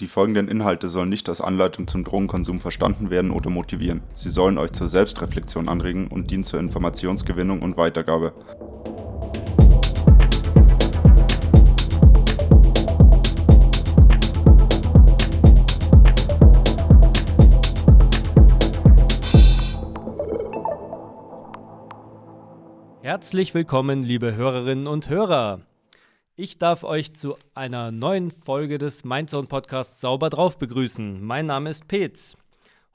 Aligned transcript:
Die 0.00 0.08
folgenden 0.08 0.48
Inhalte 0.48 0.88
sollen 0.88 1.08
nicht 1.08 1.28
als 1.28 1.40
Anleitung 1.40 1.86
zum 1.86 2.02
Drogenkonsum 2.02 2.58
verstanden 2.58 3.10
werden 3.10 3.30
oder 3.30 3.48
motivieren. 3.48 4.02
Sie 4.12 4.28
sollen 4.28 4.58
euch 4.58 4.72
zur 4.72 4.88
Selbstreflexion 4.88 5.68
anregen 5.68 6.08
und 6.08 6.32
dienen 6.32 6.42
zur 6.42 6.58
Informationsgewinnung 6.58 7.62
und 7.62 7.76
Weitergabe. 7.76 8.32
Herzlich 23.00 23.54
willkommen, 23.54 24.02
liebe 24.02 24.34
Hörerinnen 24.34 24.88
und 24.88 25.08
Hörer. 25.08 25.60
Ich 26.36 26.58
darf 26.58 26.82
euch 26.82 27.14
zu 27.14 27.36
einer 27.54 27.92
neuen 27.92 28.32
Folge 28.32 28.78
des 28.78 29.04
Mindzone 29.04 29.46
Podcasts 29.46 30.00
sauber 30.00 30.30
drauf 30.30 30.58
begrüßen. 30.58 31.22
Mein 31.22 31.46
Name 31.46 31.70
ist 31.70 31.86
Petz. 31.86 32.36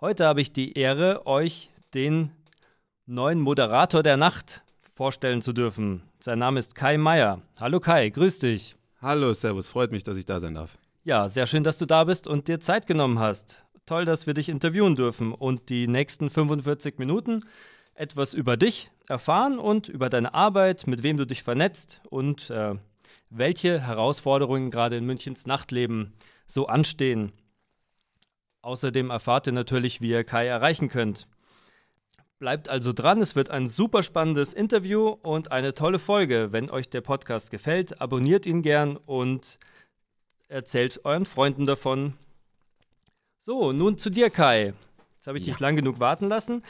Heute 0.02 0.26
habe 0.26 0.42
ich 0.42 0.52
die 0.52 0.74
Ehre, 0.74 1.26
euch 1.26 1.70
den 1.94 2.32
neuen 3.06 3.40
Moderator 3.40 4.04
der 4.04 4.18
Nacht 4.18 4.62
vorstellen 4.94 5.42
zu 5.42 5.54
dürfen. 5.54 6.04
Sein 6.20 6.40
Name 6.40 6.60
ist 6.60 6.76
Kai 6.76 6.98
Meier. 6.98 7.42
Hallo 7.62 7.80
Kai, 7.80 8.10
grüß 8.10 8.40
dich. 8.40 8.76
Hallo, 9.02 9.32
Servus, 9.32 9.70
freut 9.70 9.94
mich, 9.94 10.04
dass 10.04 10.18
ich 10.18 10.26
da 10.26 10.42
sein 10.42 10.56
darf. 10.56 10.78
Ja, 11.06 11.30
sehr 11.30 11.48
schön, 11.48 11.64
dass 11.64 11.78
du 11.78 11.86
da 11.86 12.04
bist 12.04 12.28
und 12.28 12.50
dir 12.50 12.60
Zeit 12.60 12.88
genommen 12.88 13.20
hast. 13.20 13.64
Toll, 13.86 14.04
dass 14.04 14.28
wir 14.28 14.34
dich 14.34 14.50
interviewen 14.50 14.98
dürfen 14.98 15.34
und 15.34 15.70
die 15.70 15.88
nächsten 15.88 16.30
45 16.30 17.00
Minuten 17.00 17.46
etwas 17.94 18.34
über 18.34 18.58
dich 18.58 18.92
erfahren 19.08 19.60
und 19.60 19.88
über 19.88 20.10
deine 20.10 20.34
Arbeit, 20.34 20.88
mit 20.88 21.04
wem 21.04 21.16
du 21.16 21.26
dich 21.26 21.42
vernetzt 21.42 22.02
und 22.10 22.50
äh, 22.50 22.76
welche 23.30 23.80
Herausforderungen 23.80 24.72
gerade 24.72 24.98
in 24.98 25.06
Münchens 25.06 25.46
Nachtleben 25.46 26.14
so 26.48 26.68
anstehen. 26.68 27.32
Außerdem 28.62 29.10
erfahrt 29.10 29.48
ihr 29.48 29.54
natürlich, 29.54 30.02
wie 30.02 30.10
ihr 30.10 30.24
Kai 30.24 30.48
erreichen 30.48 30.90
könnt. 30.90 31.28
Bleibt 32.40 32.70
also 32.70 32.94
dran, 32.94 33.22
es 33.22 33.36
wird 33.36 33.50
ein 33.50 33.68
super 33.68 34.02
spannendes 34.02 34.54
Interview 34.54 35.10
und 35.10 35.52
eine 35.52 35.74
tolle 35.74 36.00
Folge. 36.00 36.52
Wenn 36.52 36.70
euch 36.70 36.90
der 36.90 37.02
Podcast 37.02 37.52
gefällt, 37.52 38.02
abonniert 38.02 38.46
ihn 38.46 38.62
gern 38.62 38.98
und 38.98 39.60
erzählt 40.48 41.04
euren 41.06 41.26
Freunden 41.26 41.66
davon. 41.66 42.14
So, 43.38 43.72
nun 43.72 43.98
zu 43.98 44.10
dir, 44.10 44.30
Kai. 44.30 44.74
Jetzt 45.16 45.28
habe 45.28 45.38
ich 45.38 45.46
ja. 45.46 45.54
dich 45.54 45.60
lang 45.60 45.76
genug 45.76 46.00
warten 46.00 46.30
lassen. 46.30 46.64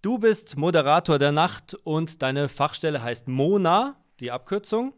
Du 0.00 0.18
bist 0.18 0.56
Moderator 0.56 1.18
der 1.18 1.32
Nacht 1.32 1.74
und 1.82 2.22
deine 2.22 2.48
Fachstelle 2.48 3.02
heißt 3.02 3.26
Mona, 3.26 3.96
die 4.20 4.30
Abkürzung. 4.30 4.94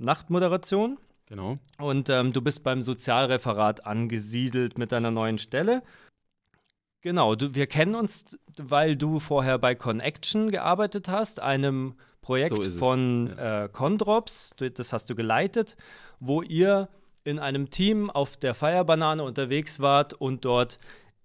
Nachtmoderation. 0.00 0.98
Genau. 1.26 1.56
Und 1.78 2.08
ähm, 2.08 2.32
du 2.32 2.42
bist 2.42 2.64
beim 2.64 2.82
Sozialreferat 2.82 3.86
angesiedelt 3.86 4.78
mit 4.78 4.90
deiner 4.90 5.10
neuen 5.12 5.38
Stelle. 5.38 5.82
Genau, 7.02 7.34
du, 7.34 7.54
wir 7.54 7.66
kennen 7.66 7.94
uns, 7.94 8.38
weil 8.58 8.96
du 8.96 9.20
vorher 9.20 9.58
bei 9.58 9.74
Connection 9.74 10.50
gearbeitet 10.50 11.08
hast, 11.08 11.40
einem 11.40 11.94
Projekt 12.20 12.62
so 12.62 12.70
von 12.70 13.32
ja. 13.36 13.64
äh, 13.64 13.68
Condrops, 13.68 14.54
das 14.58 14.92
hast 14.92 15.08
du 15.08 15.14
geleitet, 15.14 15.76
wo 16.18 16.42
ihr 16.42 16.88
in 17.24 17.38
einem 17.38 17.70
Team 17.70 18.10
auf 18.10 18.36
der 18.36 18.54
Feierbanane 18.54 19.22
unterwegs 19.22 19.80
wart 19.80 20.12
und 20.12 20.44
dort 20.44 20.78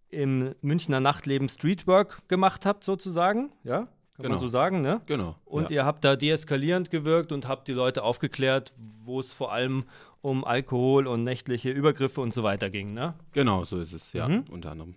im 0.09 0.55
Münchner 0.61 0.99
Nachtleben 0.99 1.49
Streetwork 1.49 2.27
gemacht 2.29 2.65
habt, 2.65 2.83
sozusagen, 2.83 3.51
ja? 3.63 3.87
Kann 4.15 4.23
genau. 4.23 4.35
man 4.35 4.39
so 4.39 4.47
sagen, 4.47 4.81
ne? 4.81 5.01
Genau. 5.07 5.35
Und 5.43 5.69
ja. 5.69 5.77
ihr 5.77 5.85
habt 5.85 6.05
da 6.05 6.15
deeskalierend 6.15 6.89
gewirkt 6.89 7.33
und 7.33 7.49
habt 7.49 7.67
die 7.67 7.73
Leute 7.73 8.03
aufgeklärt, 8.03 8.73
wo 9.03 9.19
es 9.19 9.33
vor 9.33 9.51
allem 9.51 9.83
um 10.21 10.45
Alkohol 10.45 11.05
und 11.05 11.23
nächtliche 11.23 11.69
Übergriffe 11.69 12.21
und 12.21 12.33
so 12.33 12.41
weiter 12.41 12.69
ging, 12.69 12.93
ne? 12.93 13.13
Genau, 13.33 13.65
so 13.65 13.77
ist 13.77 13.91
es, 13.91 14.13
ja, 14.13 14.29
mhm. 14.29 14.45
unter 14.51 14.71
anderem. 14.71 14.95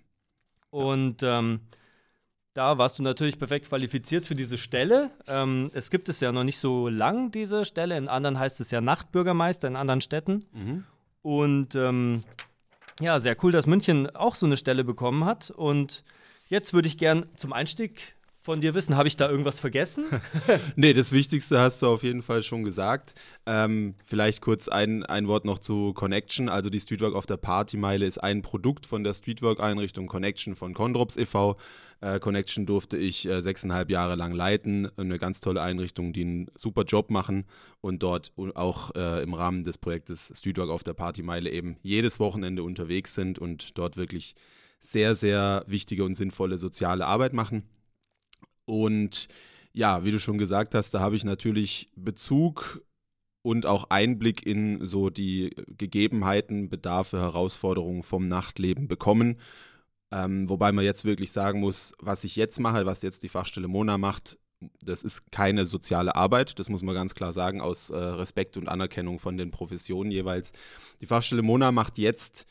Und 0.71 1.23
ähm, 1.25 1.61
da 2.55 2.79
warst 2.79 2.99
du 2.99 3.03
natürlich 3.03 3.39
perfekt 3.39 3.69
qualifiziert 3.69 4.25
für 4.25 4.35
diese 4.35 4.57
Stelle. 4.57 5.11
Ähm, 5.27 5.71
es 5.73 5.91
gibt 5.91 6.09
es 6.09 6.21
ja 6.21 6.31
noch 6.31 6.45
nicht 6.45 6.59
so 6.59 6.89
lang, 6.89 7.33
diese 7.33 7.65
Stelle. 7.65 7.97
In 7.97 8.09
anderen 8.09 8.39
heißt 8.39 8.61
es 8.61 8.71
ja 8.71 8.81
Nachtbürgermeister, 8.81 9.67
in 9.67 9.77
anderen 9.77 10.01
Städten. 10.01 10.45
Mhm. 10.53 10.85
Und 11.23 11.75
ähm, 11.75 12.23
ja, 13.01 13.19
sehr 13.21 13.37
cool, 13.43 13.53
dass 13.53 13.67
München 13.67 14.15
auch 14.15 14.35
so 14.35 14.47
eine 14.47 14.57
Stelle 14.57 14.85
bekommen 14.85 15.25
hat. 15.25 15.51
Und 15.51 16.05
jetzt 16.49 16.73
würde 16.73 16.89
ich 16.89 16.99
gern 16.99 17.27
zum 17.37 17.53
Einstieg 17.53 18.17
von 18.41 18.61
dir 18.61 18.75
wissen. 18.75 18.97
Habe 18.97 19.09
ich 19.09 19.17
da 19.17 19.29
irgendwas 19.29 19.61
vergessen? 19.61 20.07
nee, 20.77 20.93
das 20.93 21.13
Wichtigste 21.13 21.61
hast 21.61 21.83
du 21.83 21.89
auf 21.89 22.03
jeden 22.03 22.23
Fall 22.23 22.43
schon 22.43 22.65
gesagt. 22.65 23.15
Ähm, 23.47 23.95
vielleicht 24.05 24.41
kurz 24.41 24.69
ein, 24.69 25.05
ein 25.05 25.29
Wort 25.29 25.45
noch 25.45 25.59
zu 25.59 25.93
Connection. 25.93 26.49
Also 26.49 26.71
die 26.71 26.81
Streetwork 26.81 27.15
auf 27.15 27.27
der 27.27 27.37
Partymeile 27.37 28.07
ist 28.07 28.19
ein 28.19 28.43
Produkt 28.43 28.87
von 28.87 29.05
der 29.05 29.15
Streetwork-Einrichtung 29.15 30.07
Connection 30.07 30.55
von 30.55 30.73
Condrops 30.73 31.17
e.V. 31.17 31.57
Äh, 32.01 32.21
Connection 32.21 32.65
durfte 32.65 32.97
ich 32.97 33.29
äh, 33.29 33.43
sechseinhalb 33.43 33.91
Jahre 33.91 34.15
lang 34.15 34.33
leiten. 34.33 34.89
Eine 34.97 35.19
ganz 35.19 35.41
tolle 35.41 35.61
Einrichtung, 35.61 36.13
die 36.13 36.23
einen 36.23 36.51
super 36.55 36.85
Job 36.85 37.11
machen 37.11 37.45
und 37.81 38.03
dort 38.03 38.33
auch 38.55 38.95
äh, 38.95 39.23
im 39.23 39.35
Rahmen 39.35 39.65
des 39.65 39.79
Projektes 39.79 40.33
Streetwork 40.35 40.71
auf 40.71 40.85
der 40.85 40.95
Partymeile 40.95 41.51
eben 41.51 41.77
jedes 41.83 42.21
Wochenende 42.21 42.63
unterwegs 42.63 43.15
sind 43.15 43.39
und 43.39 43.77
dort 43.79 43.97
wirklich 43.97 44.35
sehr, 44.81 45.17
sehr 45.17 45.65
wichtige 45.67 46.05
und 46.05 46.15
sinnvolle 46.15 46.57
soziale 46.57 47.07
Arbeit 47.07 47.33
machen. 47.33 47.65
Und 48.69 49.29
ja, 49.73 50.05
wie 50.05 50.11
du 50.11 50.19
schon 50.21 50.39
gesagt 50.39 50.75
hast, 50.75 50.93
da 50.93 51.01
habe 51.01 51.17
ich 51.17 51.25
natürlich 51.25 51.91
Bezug 51.97 52.83
und 53.43 53.65
auch 53.65 53.89
Einblick 53.89 54.45
in 54.45 54.87
so 54.87 55.09
die 55.09 55.55
Gegebenheiten, 55.69 56.69
Bedarfe, 56.69 57.19
Herausforderungen 57.19 58.03
vom 58.03 58.29
Nachtleben 58.29 58.87
bekommen. 58.89 59.37
Ähm, 60.11 60.49
wobei 60.49 60.73
man 60.73 60.85
jetzt 60.85 61.05
wirklich 61.05 61.33
sagen 61.33 61.61
muss, 61.61 61.95
was 61.99 62.25
ich 62.25 62.37
jetzt 62.37 62.61
mache, 62.61 62.85
was 62.85 63.03
jetzt 63.03 63.23
die 63.23 63.29
Fachstelle 63.29 63.69
Mona 63.69 63.97
macht, 63.97 64.39
das 64.85 65.03
ist 65.03 65.31
keine 65.31 65.65
soziale 65.65 66.15
Arbeit, 66.17 66.59
das 66.59 66.69
muss 66.69 66.83
man 66.83 66.95
ganz 66.95 67.15
klar 67.15 67.33
sagen, 67.33 67.61
aus 67.61 67.91
äh, 67.91 67.97
Respekt 67.97 68.57
und 68.57 68.69
Anerkennung 68.69 69.19
von 69.19 69.37
den 69.37 69.51
Professionen 69.51 70.11
jeweils. 70.11 70.53
Die 71.01 71.07
Fachstelle 71.07 71.43
Mona 71.43 71.73
macht 71.73 71.97
jetzt 71.97 72.47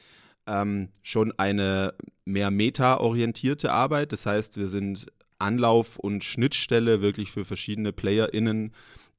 ähm, 0.47 0.89
schon 1.03 1.33
eine 1.37 1.93
mehr 2.25 2.49
meta-orientierte 2.49 3.71
Arbeit. 3.71 4.13
Das 4.13 4.25
heißt, 4.25 4.57
wir 4.57 4.69
sind 4.69 5.07
Anlauf 5.39 5.97
und 5.97 6.23
Schnittstelle 6.23 7.01
wirklich 7.01 7.31
für 7.31 7.45
verschiedene 7.45 7.93
PlayerInnen 7.93 8.71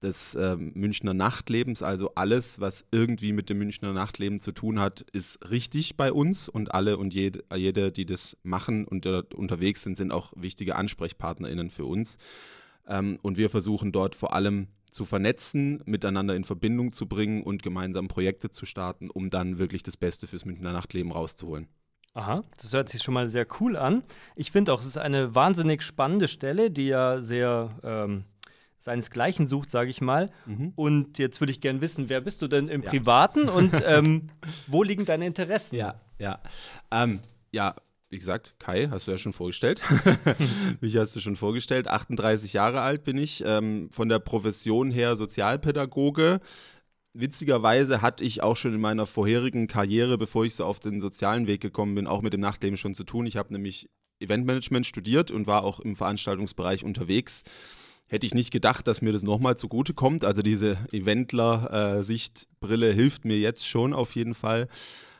des 0.03 0.34
äh, 0.34 0.56
Münchner 0.56 1.15
Nachtlebens. 1.15 1.83
Also 1.83 2.12
alles, 2.15 2.61
was 2.61 2.84
irgendwie 2.93 3.33
mit 3.33 3.49
dem 3.49 3.59
Münchner 3.59 3.93
Nachtleben 3.93 4.39
zu 4.41 4.53
tun 4.53 4.79
hat, 4.79 5.01
ist 5.12 5.51
richtig 5.51 5.97
bei 5.97 6.12
uns 6.12 6.49
und 6.49 6.73
alle 6.73 6.99
und 6.99 7.15
jede, 7.15 7.45
jede 7.55 7.91
die 7.91 8.06
das 8.06 8.37
machen 8.43 8.87
und 8.87 9.06
äh, 9.06 9.23
unterwegs 9.34 9.83
sind, 9.83 9.97
sind 9.97 10.12
auch 10.12 10.33
wichtige 10.37 10.77
AnsprechpartnerInnen 10.77 11.71
für 11.71 11.84
uns. 11.84 12.17
Ähm, 12.87 13.19
und 13.23 13.37
wir 13.37 13.50
versuchen 13.50 13.93
dort 13.93 14.15
vor 14.15 14.33
allem 14.33 14.69
zu 14.91 15.05
vernetzen, 15.05 15.83
miteinander 15.85 16.35
in 16.35 16.45
Verbindung 16.45 16.93
zu 16.93 17.06
bringen 17.06 17.43
und 17.43 17.62
gemeinsam 17.62 18.09
Projekte 18.09 18.50
zu 18.50 18.67
starten, 18.67 19.11
um 19.11 19.31
dann 19.31 19.59
wirklich 19.59 19.83
das 19.83 19.97
Beste 19.97 20.27
fürs 20.27 20.45
Münchner 20.45 20.73
Nachtleben 20.73 21.12
rauszuholen. 21.12 21.69
Aha, 22.19 22.43
das 22.61 22.73
hört 22.73 22.89
sich 22.89 23.01
schon 23.01 23.15
mal 23.15 23.29
sehr 23.29 23.47
cool 23.61 23.77
an. 23.77 24.03
Ich 24.34 24.51
finde 24.51 24.73
auch, 24.73 24.81
es 24.81 24.87
ist 24.87 24.99
eine 24.99 25.37
wahnsinnig 25.37 25.83
spannende 25.83 26.27
Stelle, 26.27 26.69
die 26.73 26.89
ja 26.89 27.23
sehr 27.23 27.71
ähm, 27.84 28.25
seinesgleichen 28.81 29.47
sucht, 29.47 29.71
sage 29.71 29.91
ich 29.91 30.01
mal. 30.01 30.29
Mhm. 30.45 30.73
Und 30.75 31.19
jetzt 31.19 31.41
würde 31.41 31.53
ich 31.53 31.61
gerne 31.61 31.81
wissen, 31.81 32.09
wer 32.09 32.21
bist 32.21 32.43
du 32.43 32.49
denn 32.49 32.69
im 32.69 32.83
ja. 32.83 32.91
Privaten 32.91 33.49
und 33.49 33.73
ähm, 33.87 34.31
wo 34.67 34.83
liegen 34.83 35.05
deine 35.05 35.27
Interessen? 35.27 35.77
Ja, 35.77 36.01
ja. 36.19 36.41
Ähm, 36.91 37.21
ja, 37.53 37.77
wie 38.11 38.19
gesagt, 38.19 38.56
Kai, 38.59 38.89
hast 38.91 39.06
du 39.06 39.12
ja 39.12 39.19
schon 39.19 39.33
vorgestellt. 39.33 39.81
Mich 40.81 40.97
hast 40.97 41.15
du 41.15 41.21
schon 41.21 41.37
vorgestellt. 41.37 41.87
38 41.87 42.53
Jahre 42.53 42.81
alt 42.81 43.05
bin 43.05 43.17
ich, 43.17 43.45
ähm, 43.47 43.91
von 43.93 44.09
der 44.09 44.19
Profession 44.19 44.91
her 44.91 45.15
Sozialpädagoge 45.15 46.41
witzigerweise 47.15 48.03
hatte 48.03 48.25
ich 48.25 48.43
auch 48.43 48.57
schon 48.57 48.75
in 48.75 48.81
meiner 48.81 49.07
vorherigen 49.07 49.67
Karriere, 49.67 50.19
bevor 50.19 50.45
ich 50.45 50.55
so 50.55 50.65
auf 50.65 50.81
den 50.81 51.01
sozialen 51.01 51.47
Weg 51.47 51.61
gekommen 51.61 51.95
bin, 51.95 52.07
auch 52.07 52.23
mit 52.23 52.32
dem 52.32 52.41
Nachtleben 52.41 52.77
schon 52.77 52.94
zu 52.94 53.05
tun. 53.05 53.27
Ich 53.27 53.37
habe 53.37 53.53
nämlich 53.53 53.88
Eventmanagement 54.21 54.87
studiert 54.87 55.31
und 55.31 55.47
war 55.47 55.65
auch 55.65 55.81
im 55.81 55.97
Veranstaltungsbereich 55.97 56.85
unterwegs. 56.85 57.43
Hätte 58.09 58.27
ich 58.27 58.35
nicht 58.35 58.50
gedacht, 58.50 58.87
dass 58.87 59.03
mir 59.03 59.12
das 59.12 59.23
nochmal 59.23 59.56
zugute 59.56 59.94
kommt. 59.94 60.25
Also 60.25 60.43
diese 60.43 60.79
Eventler-Sichtbrille 60.93 62.93
hilft 62.93 63.25
mir 63.25 63.38
jetzt 63.38 63.67
schon 63.67 63.93
auf 63.93 64.15
jeden 64.15 64.35
Fall. 64.35 64.69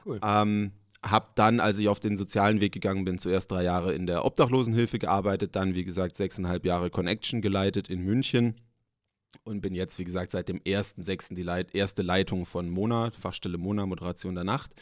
Cool. 0.07 0.21
Ähm, 0.23 0.73
habe 1.05 1.29
dann, 1.35 1.61
als 1.61 1.79
ich 1.79 1.89
auf 1.89 2.01
den 2.01 2.17
sozialen 2.17 2.61
Weg 2.61 2.73
gegangen 2.73 3.05
bin, 3.05 3.19
zuerst 3.19 3.53
drei 3.53 3.63
Jahre 3.63 3.93
in 3.93 4.07
der 4.07 4.25
Obdachlosenhilfe 4.25 4.99
gearbeitet, 4.99 5.55
dann 5.55 5.75
wie 5.75 5.85
gesagt 5.85 6.17
sechseinhalb 6.17 6.65
Jahre 6.65 6.91
Connection 6.91 7.41
geleitet 7.41 7.89
in 7.89 8.05
München 8.05 8.57
und 9.45 9.61
bin 9.61 9.75
jetzt, 9.75 9.99
wie 9.99 10.05
gesagt, 10.05 10.33
seit 10.33 10.49
dem 10.49 10.59
1.6. 10.61 11.35
die 11.35 11.43
Leit 11.43 11.75
erste 11.75 12.03
Leitung 12.03 12.47
von 12.47 12.69
Mona, 12.71 13.11
Fachstelle 13.19 13.59
Mona, 13.59 13.87
Moderation 13.87 14.35
der 14.35 14.45
Nacht. 14.45 14.75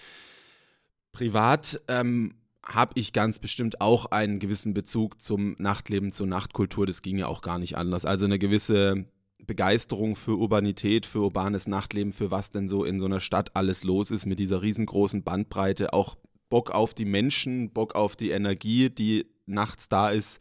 Privat 1.13 1.81
ähm, 1.89 2.35
habe 2.65 2.93
ich 2.97 3.13
ganz 3.13 3.39
bestimmt 3.39 3.81
auch 3.81 4.07
einen 4.07 4.39
gewissen 4.39 4.75
Bezug 4.75 5.21
zum 5.21 5.55
Nachtleben, 5.59 6.13
zur 6.13 6.27
Nachtkultur. 6.27 6.87
Das 6.87 7.03
ging 7.03 7.19
ja 7.19 7.27
auch 7.27 7.43
gar 7.43 7.59
nicht 7.59 7.77
anders. 7.77 8.05
Also 8.05 8.25
eine 8.25 8.39
gewisse 8.39 9.07
Begeisterung 9.47 10.17
für 10.17 10.37
Urbanität, 10.37 11.07
für 11.07 11.21
urbanes 11.21 11.67
Nachtleben, 11.69 12.13
für 12.13 12.31
was 12.31 12.51
denn 12.51 12.69
so 12.69 12.85
in 12.85 12.99
so 12.99 13.07
einer 13.07 13.21
Stadt 13.21 13.55
alles 13.55 13.85
los 13.85 14.11
ist, 14.11 14.27
mit 14.27 14.39
dieser 14.39 14.63
riesengroßen 14.63 15.23
Bandbreite, 15.23 15.93
auch 15.93 16.17
Bock 16.49 16.71
auf 16.71 16.95
die 16.95 17.05
Menschen, 17.05 17.71
Bock 17.73 17.95
auf 17.95 18.17
die 18.17 18.31
Energie, 18.31 18.91
die 18.91 19.27
nachts 19.47 19.89
da 19.89 20.11
ist, 20.11 20.41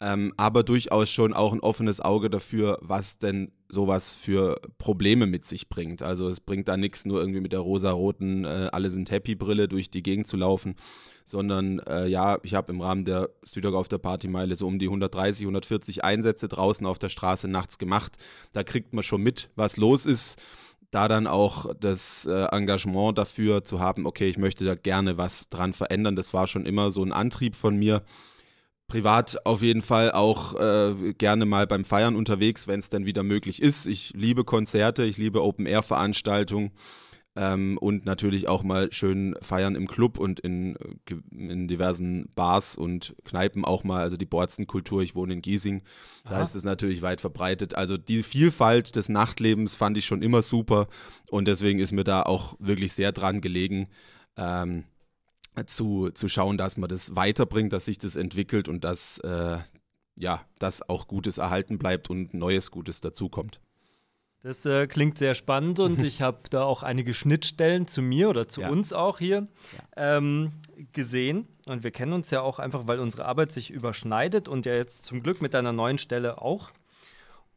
ähm, 0.00 0.34
aber 0.36 0.62
durchaus 0.62 1.10
schon 1.10 1.32
auch 1.32 1.52
ein 1.52 1.60
offenes 1.60 2.00
Auge 2.00 2.28
dafür, 2.28 2.78
was 2.82 3.18
denn 3.18 3.52
sowas 3.68 4.14
für 4.14 4.60
Probleme 4.78 5.26
mit 5.26 5.46
sich 5.46 5.68
bringt. 5.68 6.02
Also 6.02 6.28
es 6.28 6.40
bringt 6.40 6.68
da 6.68 6.76
nichts, 6.76 7.04
nur 7.06 7.20
irgendwie 7.20 7.40
mit 7.40 7.52
der 7.52 7.60
rosa-roten 7.60 8.44
äh, 8.44 8.68
Alle 8.72 8.90
sind 8.90 9.10
Happy-Brille 9.10 9.68
durch 9.68 9.90
die 9.90 10.02
Gegend 10.02 10.26
zu 10.26 10.36
laufen, 10.36 10.76
sondern 11.24 11.80
äh, 11.80 12.06
ja, 12.06 12.38
ich 12.42 12.54
habe 12.54 12.72
im 12.72 12.80
Rahmen 12.80 13.04
der 13.04 13.30
Südog 13.42 13.74
auf 13.74 13.88
der 13.88 13.98
Partymeile 13.98 14.54
so 14.54 14.66
um 14.66 14.78
die 14.78 14.86
130, 14.86 15.44
140 15.44 16.04
Einsätze 16.04 16.46
draußen 16.46 16.86
auf 16.86 16.98
der 16.98 17.08
Straße 17.08 17.48
nachts 17.48 17.78
gemacht. 17.78 18.16
Da 18.52 18.62
kriegt 18.62 18.92
man 18.92 19.02
schon 19.02 19.22
mit, 19.22 19.50
was 19.56 19.76
los 19.76 20.06
ist 20.06 20.40
da 20.92 21.08
dann 21.08 21.26
auch 21.26 21.74
das 21.78 22.26
äh, 22.26 22.44
Engagement 22.52 23.18
dafür 23.18 23.64
zu 23.64 23.80
haben, 23.80 24.06
okay, 24.06 24.28
ich 24.28 24.38
möchte 24.38 24.64
da 24.64 24.76
gerne 24.76 25.18
was 25.18 25.48
dran 25.48 25.72
verändern, 25.72 26.14
das 26.14 26.32
war 26.32 26.46
schon 26.46 26.64
immer 26.64 26.92
so 26.92 27.02
ein 27.02 27.12
Antrieb 27.12 27.56
von 27.56 27.76
mir 27.76 28.02
privat 28.88 29.44
auf 29.44 29.62
jeden 29.62 29.82
Fall 29.82 30.12
auch 30.12 30.54
äh, 30.60 31.12
gerne 31.14 31.44
mal 31.44 31.66
beim 31.66 31.84
Feiern 31.84 32.16
unterwegs, 32.16 32.68
wenn 32.68 32.78
es 32.78 32.88
dann 32.88 33.06
wieder 33.06 33.22
möglich 33.22 33.60
ist. 33.60 33.86
Ich 33.86 34.12
liebe 34.14 34.44
Konzerte, 34.44 35.04
ich 35.04 35.16
liebe 35.16 35.42
Open-Air-Veranstaltungen 35.42 36.70
ähm, 37.36 37.78
und 37.78 38.06
natürlich 38.06 38.48
auch 38.48 38.62
mal 38.62 38.90
schön 38.92 39.36
feiern 39.42 39.74
im 39.74 39.86
Club 39.86 40.18
und 40.18 40.40
in, 40.40 40.76
in 41.36 41.68
diversen 41.68 42.28
Bars 42.34 42.76
und 42.76 43.14
Kneipen 43.24 43.64
auch 43.64 43.84
mal. 43.84 44.02
Also 44.02 44.16
die 44.16 44.24
Borzenkultur, 44.24 45.02
ich 45.02 45.14
wohne 45.14 45.34
in 45.34 45.42
Giesing, 45.42 45.82
da 46.24 46.36
Aha. 46.36 46.42
ist 46.42 46.54
es 46.54 46.64
natürlich 46.64 47.02
weit 47.02 47.20
verbreitet. 47.20 47.74
Also 47.74 47.96
die 47.96 48.22
Vielfalt 48.22 48.96
des 48.96 49.08
Nachtlebens 49.08 49.76
fand 49.76 49.98
ich 49.98 50.06
schon 50.06 50.22
immer 50.22 50.42
super 50.42 50.86
und 51.30 51.46
deswegen 51.46 51.78
ist 51.78 51.92
mir 51.92 52.04
da 52.04 52.22
auch 52.22 52.54
wirklich 52.58 52.92
sehr 52.92 53.12
dran 53.12 53.40
gelegen. 53.40 53.88
Ähm, 54.36 54.84
zu, 55.64 56.10
zu 56.10 56.28
schauen, 56.28 56.58
dass 56.58 56.76
man 56.76 56.88
das 56.88 57.16
weiterbringt, 57.16 57.72
dass 57.72 57.86
sich 57.86 57.98
das 57.98 58.16
entwickelt 58.16 58.68
und 58.68 58.84
dass, 58.84 59.18
äh, 59.18 59.58
ja, 60.18 60.42
dass 60.58 60.86
auch 60.88 61.08
Gutes 61.08 61.38
erhalten 61.38 61.78
bleibt 61.78 62.10
und 62.10 62.34
Neues 62.34 62.70
Gutes 62.70 63.00
dazukommt. 63.00 63.60
Das 64.42 64.64
äh, 64.64 64.86
klingt 64.86 65.18
sehr 65.18 65.34
spannend 65.34 65.80
und 65.80 66.02
ich 66.04 66.22
habe 66.22 66.38
da 66.50 66.62
auch 66.62 66.82
einige 66.82 67.14
Schnittstellen 67.14 67.88
zu 67.88 68.02
mir 68.02 68.28
oder 68.28 68.46
zu 68.46 68.60
ja. 68.60 68.68
uns 68.68 68.92
auch 68.92 69.18
hier 69.18 69.48
ja. 69.96 70.18
ähm, 70.18 70.52
gesehen. 70.92 71.48
Und 71.66 71.82
wir 71.82 71.90
kennen 71.90 72.12
uns 72.12 72.30
ja 72.30 72.42
auch 72.42 72.58
einfach, 72.58 72.86
weil 72.86 73.00
unsere 73.00 73.24
Arbeit 73.24 73.50
sich 73.50 73.70
überschneidet 73.70 74.46
und 74.46 74.66
ja 74.66 74.74
jetzt 74.74 75.04
zum 75.04 75.22
Glück 75.22 75.42
mit 75.42 75.54
deiner 75.54 75.72
neuen 75.72 75.98
Stelle 75.98 76.40
auch. 76.40 76.70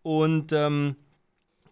Und 0.02 0.52
ähm, 0.54 0.96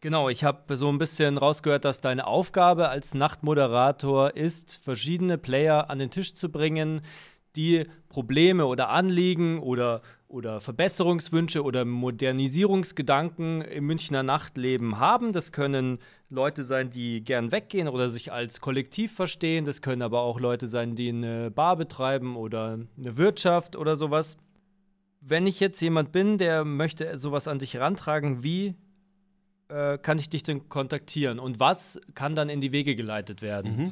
Genau, 0.07 0.29
ich 0.29 0.45
habe 0.45 0.77
so 0.77 0.87
ein 0.87 0.99
bisschen 0.99 1.37
rausgehört, 1.37 1.83
dass 1.83 1.99
deine 1.99 2.27
Aufgabe 2.27 2.87
als 2.87 3.13
Nachtmoderator 3.13 4.37
ist, 4.37 4.79
verschiedene 4.81 5.37
Player 5.37 5.89
an 5.89 5.99
den 5.99 6.11
Tisch 6.11 6.33
zu 6.33 6.49
bringen, 6.49 7.01
die 7.57 7.85
Probleme 8.07 8.67
oder 8.67 8.87
Anliegen 8.87 9.59
oder, 9.59 10.01
oder 10.29 10.61
Verbesserungswünsche 10.61 11.61
oder 11.61 11.83
Modernisierungsgedanken 11.83 13.59
im 13.59 13.85
Münchner 13.85 14.23
Nachtleben 14.23 14.97
haben. 14.97 15.33
Das 15.33 15.51
können 15.51 15.99
Leute 16.29 16.63
sein, 16.63 16.89
die 16.89 17.21
gern 17.21 17.51
weggehen 17.51 17.89
oder 17.89 18.09
sich 18.09 18.31
als 18.31 18.61
Kollektiv 18.61 19.13
verstehen. 19.13 19.65
Das 19.65 19.81
können 19.81 20.03
aber 20.03 20.21
auch 20.21 20.39
Leute 20.39 20.69
sein, 20.69 20.95
die 20.95 21.09
eine 21.09 21.51
Bar 21.51 21.75
betreiben 21.75 22.37
oder 22.37 22.79
eine 22.97 23.17
Wirtschaft 23.17 23.75
oder 23.75 23.97
sowas. 23.97 24.37
Wenn 25.19 25.47
ich 25.47 25.59
jetzt 25.59 25.81
jemand 25.81 26.13
bin, 26.13 26.37
der 26.37 26.63
möchte 26.63 27.17
sowas 27.17 27.49
an 27.49 27.59
dich 27.59 27.73
herantragen, 27.73 28.41
wie 28.41 28.75
äh, 29.69 29.97
kann 29.97 30.17
ich 30.17 30.29
dich 30.29 30.43
denn 30.43 30.69
kontaktieren 30.69 31.39
und 31.39 31.59
was 31.59 31.99
kann 32.15 32.35
dann 32.35 32.49
in 32.49 32.61
die 32.61 32.71
Wege 32.71 32.95
geleitet 32.95 33.41
werden? 33.41 33.77
Mhm. 33.77 33.91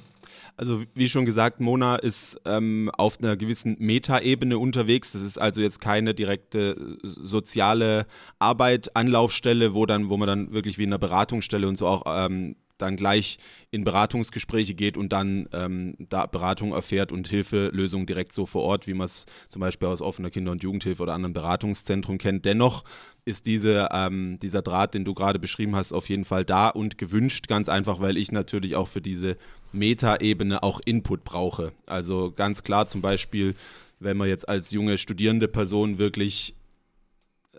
Also 0.57 0.83
wie 0.93 1.09
schon 1.09 1.25
gesagt, 1.25 1.59
Mona 1.59 1.97
ist 1.97 2.39
ähm, 2.45 2.89
auf 2.97 3.19
einer 3.19 3.35
gewissen 3.35 3.75
Metaebene 3.79 4.57
unterwegs. 4.57 5.11
Das 5.11 5.21
ist 5.21 5.37
also 5.37 5.61
jetzt 5.61 5.81
keine 5.81 6.13
direkte 6.13 6.75
äh, 6.77 6.97
soziale 7.03 8.05
Arbeit, 8.39 8.95
Anlaufstelle, 8.95 9.73
wo 9.73 9.85
dann, 9.85 10.09
wo 10.09 10.17
man 10.17 10.27
dann 10.27 10.53
wirklich 10.53 10.77
wie 10.77 10.83
in 10.83 10.89
einer 10.89 10.99
Beratungsstelle 10.99 11.67
und 11.67 11.75
so 11.75 11.87
auch 11.87 12.03
ähm, 12.07 12.55
dann 12.77 12.95
gleich 12.97 13.37
in 13.71 13.83
Beratungsgespräche 13.83 14.73
geht 14.73 14.97
und 14.97 15.13
dann 15.13 15.47
ähm, 15.53 15.95
da 15.99 16.25
Beratung 16.25 16.73
erfährt 16.73 17.11
und 17.11 17.27
Hilfelösungen 17.27 18.05
direkt 18.05 18.33
so 18.33 18.45
vor 18.45 18.63
Ort, 18.63 18.87
wie 18.87 18.93
man 18.93 19.05
es 19.05 19.25
zum 19.47 19.61
Beispiel 19.61 19.87
aus 19.87 20.01
offener 20.01 20.29
Kinder- 20.29 20.51
und 20.51 20.63
Jugendhilfe 20.63 21.03
oder 21.03 21.13
anderen 21.13 21.33
Beratungszentren 21.33 22.17
kennt. 22.17 22.45
Dennoch 22.45 22.83
ist 23.25 23.45
diese, 23.45 23.89
ähm, 23.91 24.37
dieser 24.41 24.61
Draht, 24.61 24.93
den 24.93 25.05
du 25.05 25.13
gerade 25.13 25.39
beschrieben 25.39 25.75
hast, 25.75 25.93
auf 25.93 26.09
jeden 26.09 26.25
Fall 26.25 26.45
da 26.45 26.69
und 26.69 26.97
gewünscht, 26.97 27.47
ganz 27.47 27.69
einfach, 27.69 27.99
weil 27.99 28.17
ich 28.17 28.31
natürlich 28.31 28.75
auch 28.75 28.87
für 28.87 29.01
diese 29.01 29.37
Meta-Ebene 29.71 30.63
auch 30.63 30.79
Input 30.85 31.23
brauche. 31.23 31.73
Also 31.85 32.31
ganz 32.31 32.63
klar 32.63 32.87
zum 32.87 33.01
Beispiel, 33.01 33.55
wenn 33.99 34.17
man 34.17 34.27
jetzt 34.27 34.47
als 34.47 34.71
junge 34.71 34.97
studierende 34.97 35.47
Person 35.47 35.97
wirklich 35.97 36.54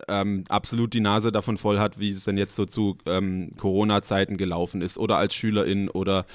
ähm, 0.09 0.45
absolut 0.49 0.93
die 0.95 1.01
Nase 1.01 1.33
davon 1.33 1.57
voll 1.57 1.79
hat, 1.79 1.99
wie 1.99 2.11
es 2.11 2.25
denn 2.25 2.39
jetzt 2.39 2.57
so 2.57 2.65
zu 2.65 2.99
ähm, 3.07 3.51
Corona-Zeiten 3.59 4.37
gelaufen 4.37 4.83
ist 4.83 4.99
oder 4.99 5.19
als 5.19 5.35
Schülerin 5.35 5.89
oder 5.89 6.27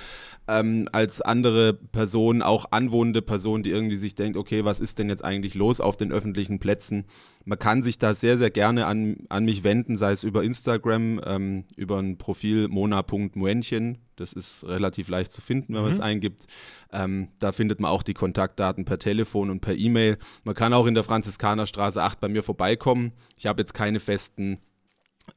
ähm, 0.51 0.89
als 0.92 1.21
andere 1.21 1.74
Person, 1.74 2.42
auch 2.42 2.65
anwohnende 2.71 3.21
Person, 3.21 3.63
die 3.63 3.69
irgendwie 3.69 3.95
sich 3.95 4.15
denkt, 4.15 4.38
okay, 4.38 4.65
was 4.65 4.81
ist 4.81 5.00
denn 5.00 5.07
jetzt 5.07 5.24
eigentlich 5.24 5.56
los 5.56 5.80
auf 5.80 5.95
den 5.95 6.12
öffentlichen 6.12 6.59
Plätzen? 6.59 7.06
Man 7.45 7.57
kann 7.57 7.83
sich 7.83 7.98
da 7.98 8.13
sehr, 8.13 8.38
sehr 8.38 8.51
gerne 8.51 8.86
an, 8.86 9.25
an 9.30 9.45
mich 9.45 9.63
wenden, 9.63 9.95
sei 9.95 10.12
es 10.12 10.24
über 10.24 10.44
Instagram, 10.44 11.21
ähm, 11.25 11.63
über 11.77 12.00
ein 12.00 12.18
Profil 12.18 12.68
mona.muenchen. 12.68 14.00
Das 14.18 14.33
ist 14.33 14.65
relativ 14.65 15.07
leicht 15.07 15.31
zu 15.31 15.42
finden, 15.42 15.74
wenn 15.74 15.83
man 15.83 15.92
es 15.92 16.00
mhm. 16.00 16.03
eingibt. 16.03 16.48
Ähm, 16.92 17.30
da 17.39 17.54
findet 17.54 17.80
man 17.80 17.89
auch 17.89 18.04
die 18.04 18.13
Kontaktdaten 18.13 18.83
per 18.83 19.00
Telefon 19.00 19.50
und 19.50 19.62
per 19.62 19.75
E-Mail. 19.75 20.18
Man 20.44 20.54
kann 20.54 20.74
auch 20.74 20.86
in 20.86 20.95
der 20.95 21.06
Franziskanerstraße 21.06 22.04
8 22.04 22.19
bei 22.19 22.27
mir 22.27 22.44
vorbeikommen. 22.44 23.13
Ich 23.38 23.47
habe 23.47 23.62
jetzt 23.62 23.74
keine 23.74 24.01
festen 24.01 24.59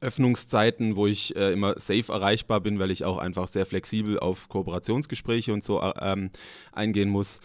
Öffnungszeiten, 0.01 0.95
wo 0.95 1.07
ich 1.07 1.35
äh, 1.35 1.53
immer 1.53 1.79
safe 1.79 2.11
erreichbar 2.11 2.61
bin, 2.61 2.79
weil 2.79 2.91
ich 2.91 3.05
auch 3.05 3.17
einfach 3.17 3.47
sehr 3.47 3.65
flexibel 3.65 4.19
auf 4.19 4.49
Kooperationsgespräche 4.49 5.53
und 5.53 5.63
so 5.63 5.81
äh, 5.81 5.93
ähm, 6.01 6.31
eingehen 6.71 7.09
muss. 7.09 7.39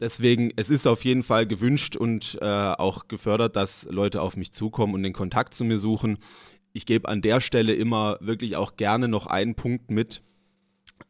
Deswegen, 0.00 0.52
es 0.54 0.70
ist 0.70 0.86
auf 0.86 1.04
jeden 1.04 1.24
Fall 1.24 1.46
gewünscht 1.46 1.96
und 1.96 2.38
äh, 2.40 2.44
auch 2.44 3.08
gefördert, 3.08 3.56
dass 3.56 3.86
Leute 3.90 4.22
auf 4.22 4.36
mich 4.36 4.52
zukommen 4.52 4.94
und 4.94 5.02
den 5.02 5.12
Kontakt 5.12 5.54
zu 5.54 5.64
mir 5.64 5.80
suchen. 5.80 6.18
Ich 6.72 6.86
gebe 6.86 7.08
an 7.08 7.20
der 7.20 7.40
Stelle 7.40 7.74
immer 7.74 8.16
wirklich 8.20 8.54
auch 8.56 8.76
gerne 8.76 9.08
noch 9.08 9.26
einen 9.26 9.56
Punkt 9.56 9.90
mit. 9.90 10.22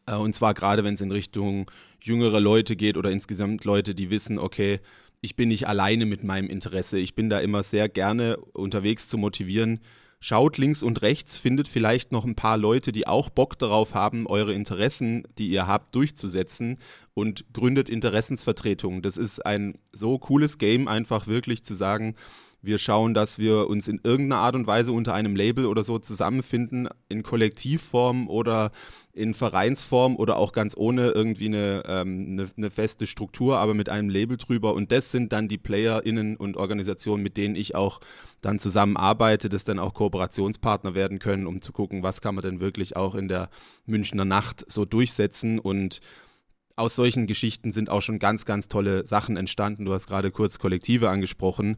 Äh, 0.06 0.16
und 0.16 0.34
zwar 0.34 0.54
gerade, 0.54 0.84
wenn 0.84 0.94
es 0.94 1.02
in 1.02 1.12
Richtung 1.12 1.70
jüngere 2.00 2.40
Leute 2.40 2.76
geht 2.76 2.96
oder 2.96 3.10
insgesamt 3.10 3.64
Leute, 3.64 3.94
die 3.94 4.08
wissen, 4.08 4.38
okay, 4.38 4.80
ich 5.20 5.36
bin 5.36 5.48
nicht 5.48 5.66
alleine 5.68 6.06
mit 6.06 6.24
meinem 6.24 6.48
Interesse. 6.48 6.98
Ich 6.98 7.14
bin 7.14 7.28
da 7.28 7.40
immer 7.40 7.62
sehr 7.62 7.88
gerne 7.88 8.36
unterwegs 8.52 9.08
zu 9.08 9.18
motivieren, 9.18 9.80
Schaut 10.20 10.58
links 10.58 10.82
und 10.82 11.02
rechts, 11.02 11.36
findet 11.36 11.68
vielleicht 11.68 12.10
noch 12.10 12.24
ein 12.24 12.34
paar 12.34 12.56
Leute, 12.56 12.90
die 12.90 13.06
auch 13.06 13.30
Bock 13.30 13.56
darauf 13.56 13.94
haben, 13.94 14.26
eure 14.26 14.52
Interessen, 14.52 15.22
die 15.38 15.48
ihr 15.48 15.68
habt, 15.68 15.94
durchzusetzen 15.94 16.78
und 17.14 17.44
gründet 17.52 17.88
Interessensvertretungen. 17.88 19.00
Das 19.00 19.16
ist 19.16 19.46
ein 19.46 19.78
so 19.92 20.18
cooles 20.18 20.58
Game, 20.58 20.88
einfach 20.88 21.28
wirklich 21.28 21.62
zu 21.62 21.74
sagen, 21.74 22.16
wir 22.60 22.78
schauen, 22.78 23.14
dass 23.14 23.38
wir 23.38 23.68
uns 23.68 23.86
in 23.86 24.00
irgendeiner 24.02 24.42
Art 24.42 24.56
und 24.56 24.66
Weise 24.66 24.90
unter 24.92 25.14
einem 25.14 25.36
Label 25.36 25.66
oder 25.66 25.84
so 25.84 25.98
zusammenfinden, 25.98 26.88
in 27.08 27.22
Kollektivform 27.22 28.28
oder 28.28 28.72
in 29.12 29.34
Vereinsform 29.34 30.16
oder 30.16 30.36
auch 30.36 30.52
ganz 30.52 30.76
ohne 30.76 31.10
irgendwie 31.10 31.46
eine, 31.46 31.82
ähm, 31.86 32.26
eine, 32.32 32.50
eine, 32.56 32.70
feste 32.70 33.06
Struktur, 33.06 33.58
aber 33.58 33.74
mit 33.74 33.88
einem 33.88 34.10
Label 34.10 34.36
drüber. 34.36 34.74
Und 34.74 34.90
das 34.90 35.12
sind 35.12 35.32
dann 35.32 35.46
die 35.46 35.58
PlayerInnen 35.58 36.36
und 36.36 36.56
Organisationen, 36.56 37.22
mit 37.22 37.36
denen 37.36 37.54
ich 37.54 37.76
auch 37.76 38.00
dann 38.40 38.58
zusammenarbeite, 38.58 39.48
das 39.48 39.64
dann 39.64 39.78
auch 39.78 39.94
Kooperationspartner 39.94 40.94
werden 40.94 41.20
können, 41.20 41.46
um 41.46 41.62
zu 41.62 41.72
gucken, 41.72 42.02
was 42.02 42.20
kann 42.20 42.34
man 42.34 42.42
denn 42.42 42.60
wirklich 42.60 42.96
auch 42.96 43.14
in 43.14 43.28
der 43.28 43.50
Münchner 43.86 44.24
Nacht 44.24 44.64
so 44.68 44.84
durchsetzen 44.84 45.58
und 45.60 46.00
aus 46.76 46.94
solchen 46.94 47.26
Geschichten 47.26 47.72
sind 47.72 47.90
auch 47.90 48.02
schon 48.02 48.20
ganz, 48.20 48.44
ganz 48.44 48.68
tolle 48.68 49.04
Sachen 49.04 49.36
entstanden. 49.36 49.84
Du 49.84 49.92
hast 49.92 50.06
gerade 50.06 50.30
kurz 50.30 50.60
Kollektive 50.60 51.10
angesprochen 51.10 51.76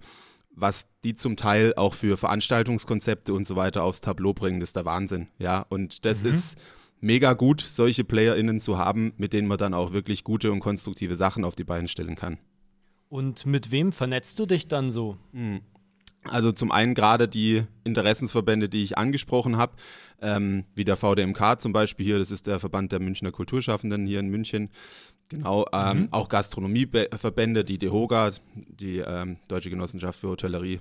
was 0.60 0.88
die 1.04 1.14
zum 1.14 1.36
Teil 1.36 1.74
auch 1.76 1.94
für 1.94 2.16
Veranstaltungskonzepte 2.16 3.32
und 3.32 3.46
so 3.46 3.56
weiter 3.56 3.82
aufs 3.82 4.00
Tableau 4.00 4.32
bringen, 4.32 4.60
ist 4.60 4.76
der 4.76 4.84
Wahnsinn. 4.84 5.28
Ja, 5.38 5.66
und 5.68 6.04
das 6.04 6.22
mhm. 6.22 6.30
ist 6.30 6.58
mega 7.00 7.32
gut, 7.32 7.60
solche 7.60 8.04
PlayerInnen 8.04 8.60
zu 8.60 8.78
haben, 8.78 9.12
mit 9.16 9.32
denen 9.32 9.48
man 9.48 9.58
dann 9.58 9.74
auch 9.74 9.92
wirklich 9.92 10.24
gute 10.24 10.52
und 10.52 10.60
konstruktive 10.60 11.16
Sachen 11.16 11.44
auf 11.44 11.56
die 11.56 11.64
Beine 11.64 11.88
stellen 11.88 12.14
kann. 12.14 12.38
Und 13.08 13.46
mit 13.46 13.72
wem 13.72 13.92
vernetzt 13.92 14.38
du 14.38 14.46
dich 14.46 14.68
dann 14.68 14.90
so? 14.90 15.16
Mhm. 15.32 15.60
Also 16.28 16.52
zum 16.52 16.70
einen 16.70 16.94
gerade 16.94 17.28
die 17.28 17.64
Interessensverbände, 17.82 18.68
die 18.68 18.84
ich 18.84 18.98
angesprochen 18.98 19.56
habe, 19.56 19.72
ähm, 20.20 20.64
wie 20.74 20.84
der 20.84 20.96
VDMK 20.96 21.58
zum 21.58 21.72
Beispiel 21.72 22.04
hier, 22.04 22.18
das 22.18 22.30
ist 22.30 22.46
der 22.46 22.60
Verband 22.60 22.92
der 22.92 23.00
Münchner 23.00 23.32
Kulturschaffenden 23.32 24.06
hier 24.06 24.20
in 24.20 24.28
München. 24.28 24.70
Genau, 25.30 25.64
ähm, 25.72 25.98
mhm. 25.98 26.08
auch 26.10 26.28
Gastronomieverbände, 26.28 27.64
die 27.64 27.78
DEHOGA, 27.78 28.32
die 28.54 28.98
ähm, 28.98 29.38
Deutsche 29.48 29.70
Genossenschaft 29.70 30.18
für 30.18 30.28
Hotellerie. 30.28 30.80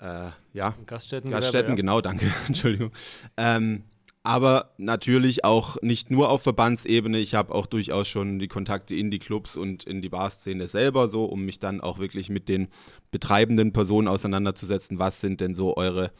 Äh, 0.00 0.30
ja, 0.52 0.74
Gaststätten. 0.84 1.30
Gaststätten, 1.30 1.70
ja. 1.70 1.76
genau, 1.76 2.00
danke, 2.00 2.26
Entschuldigung. 2.48 2.90
Ähm, 3.36 3.84
Aber 4.24 4.72
natürlich 4.78 5.44
auch 5.44 5.80
nicht 5.80 6.10
nur 6.10 6.28
auf 6.28 6.42
Verbandsebene. 6.42 7.18
Ich 7.18 7.34
habe 7.34 7.54
auch 7.54 7.66
durchaus 7.66 8.08
schon 8.08 8.40
die 8.40 8.48
Kontakte 8.48 8.96
in 8.96 9.12
die 9.12 9.20
Clubs 9.20 9.56
und 9.56 9.84
in 9.84 10.02
die 10.02 10.08
Barszene 10.08 10.66
selber 10.66 11.06
so, 11.06 11.24
um 11.24 11.44
mich 11.44 11.60
dann 11.60 11.80
auch 11.80 12.00
wirklich 12.00 12.30
mit 12.30 12.48
den 12.48 12.68
betreibenden 13.12 13.72
Personen 13.72 14.08
auseinanderzusetzen. 14.08 14.98
Was 14.98 15.20
sind 15.20 15.40
denn 15.40 15.54
so 15.54 15.76
eure, 15.76 16.10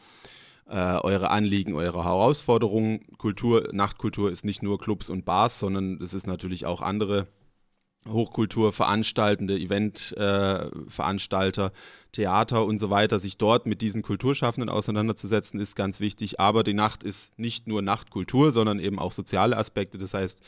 äh, 0.69 0.75
eure 0.75 1.29
Anliegen, 1.29 1.75
eure 1.75 2.03
Herausforderungen? 2.03 3.05
Kultur, 3.17 3.69
Nachtkultur 3.71 4.31
ist 4.31 4.45
nicht 4.45 4.63
nur 4.63 4.79
Clubs 4.79 5.09
und 5.09 5.25
Bars, 5.25 5.59
sondern 5.59 6.01
es 6.01 6.13
ist 6.13 6.27
natürlich 6.27 6.65
auch 6.65 6.81
andere 6.81 7.27
Hochkulturveranstaltende, 8.07 9.57
Eventveranstalter, 9.57 11.67
äh, 11.67 11.71
Theater 12.11 12.65
und 12.65 12.79
so 12.79 12.89
weiter, 12.89 13.19
sich 13.19 13.37
dort 13.37 13.65
mit 13.65 13.81
diesen 13.81 14.01
Kulturschaffenden 14.01 14.69
auseinanderzusetzen, 14.69 15.59
ist 15.59 15.75
ganz 15.75 15.99
wichtig. 15.99 16.39
Aber 16.39 16.63
die 16.63 16.73
Nacht 16.73 17.03
ist 17.03 17.37
nicht 17.39 17.67
nur 17.67 17.81
Nachtkultur, 17.81 18.51
sondern 18.51 18.79
eben 18.79 18.99
auch 18.99 19.11
soziale 19.11 19.57
Aspekte. 19.57 19.97
Das 19.97 20.13
heißt, 20.13 20.41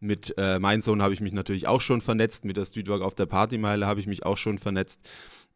mit 0.00 0.34
äh, 0.38 0.60
Mein 0.60 0.80
Sohn 0.80 1.02
habe 1.02 1.14
ich 1.14 1.20
mich 1.20 1.32
natürlich 1.32 1.66
auch 1.66 1.80
schon 1.80 2.00
vernetzt, 2.00 2.44
mit 2.44 2.56
der 2.56 2.64
Streetwork 2.64 3.02
auf 3.02 3.14
der 3.14 3.26
Partymeile 3.26 3.86
habe 3.86 4.00
ich 4.00 4.06
mich 4.06 4.24
auch 4.24 4.36
schon 4.36 4.58
vernetzt, 4.58 5.00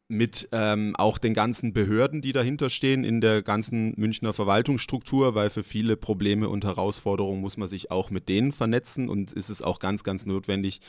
mit 0.08 0.48
ähm, 0.52 0.94
auch 0.96 1.18
den 1.18 1.32
ganzen 1.32 1.72
Behörden, 1.72 2.20
die 2.20 2.32
dahinter 2.32 2.68
stehen, 2.68 3.04
in 3.04 3.20
der 3.20 3.42
ganzen 3.42 3.94
Münchner 3.96 4.32
Verwaltungsstruktur, 4.32 5.34
weil 5.34 5.48
für 5.48 5.62
viele 5.62 5.96
Probleme 5.96 6.48
und 6.48 6.64
Herausforderungen 6.64 7.40
muss 7.40 7.56
man 7.56 7.68
sich 7.68 7.90
auch 7.90 8.10
mit 8.10 8.28
denen 8.28 8.52
vernetzen 8.52 9.08
und 9.08 9.32
ist 9.32 9.48
es 9.48 9.62
auch 9.62 9.78
ganz, 9.78 10.04
ganz 10.04 10.26
notwendig, 10.26 10.80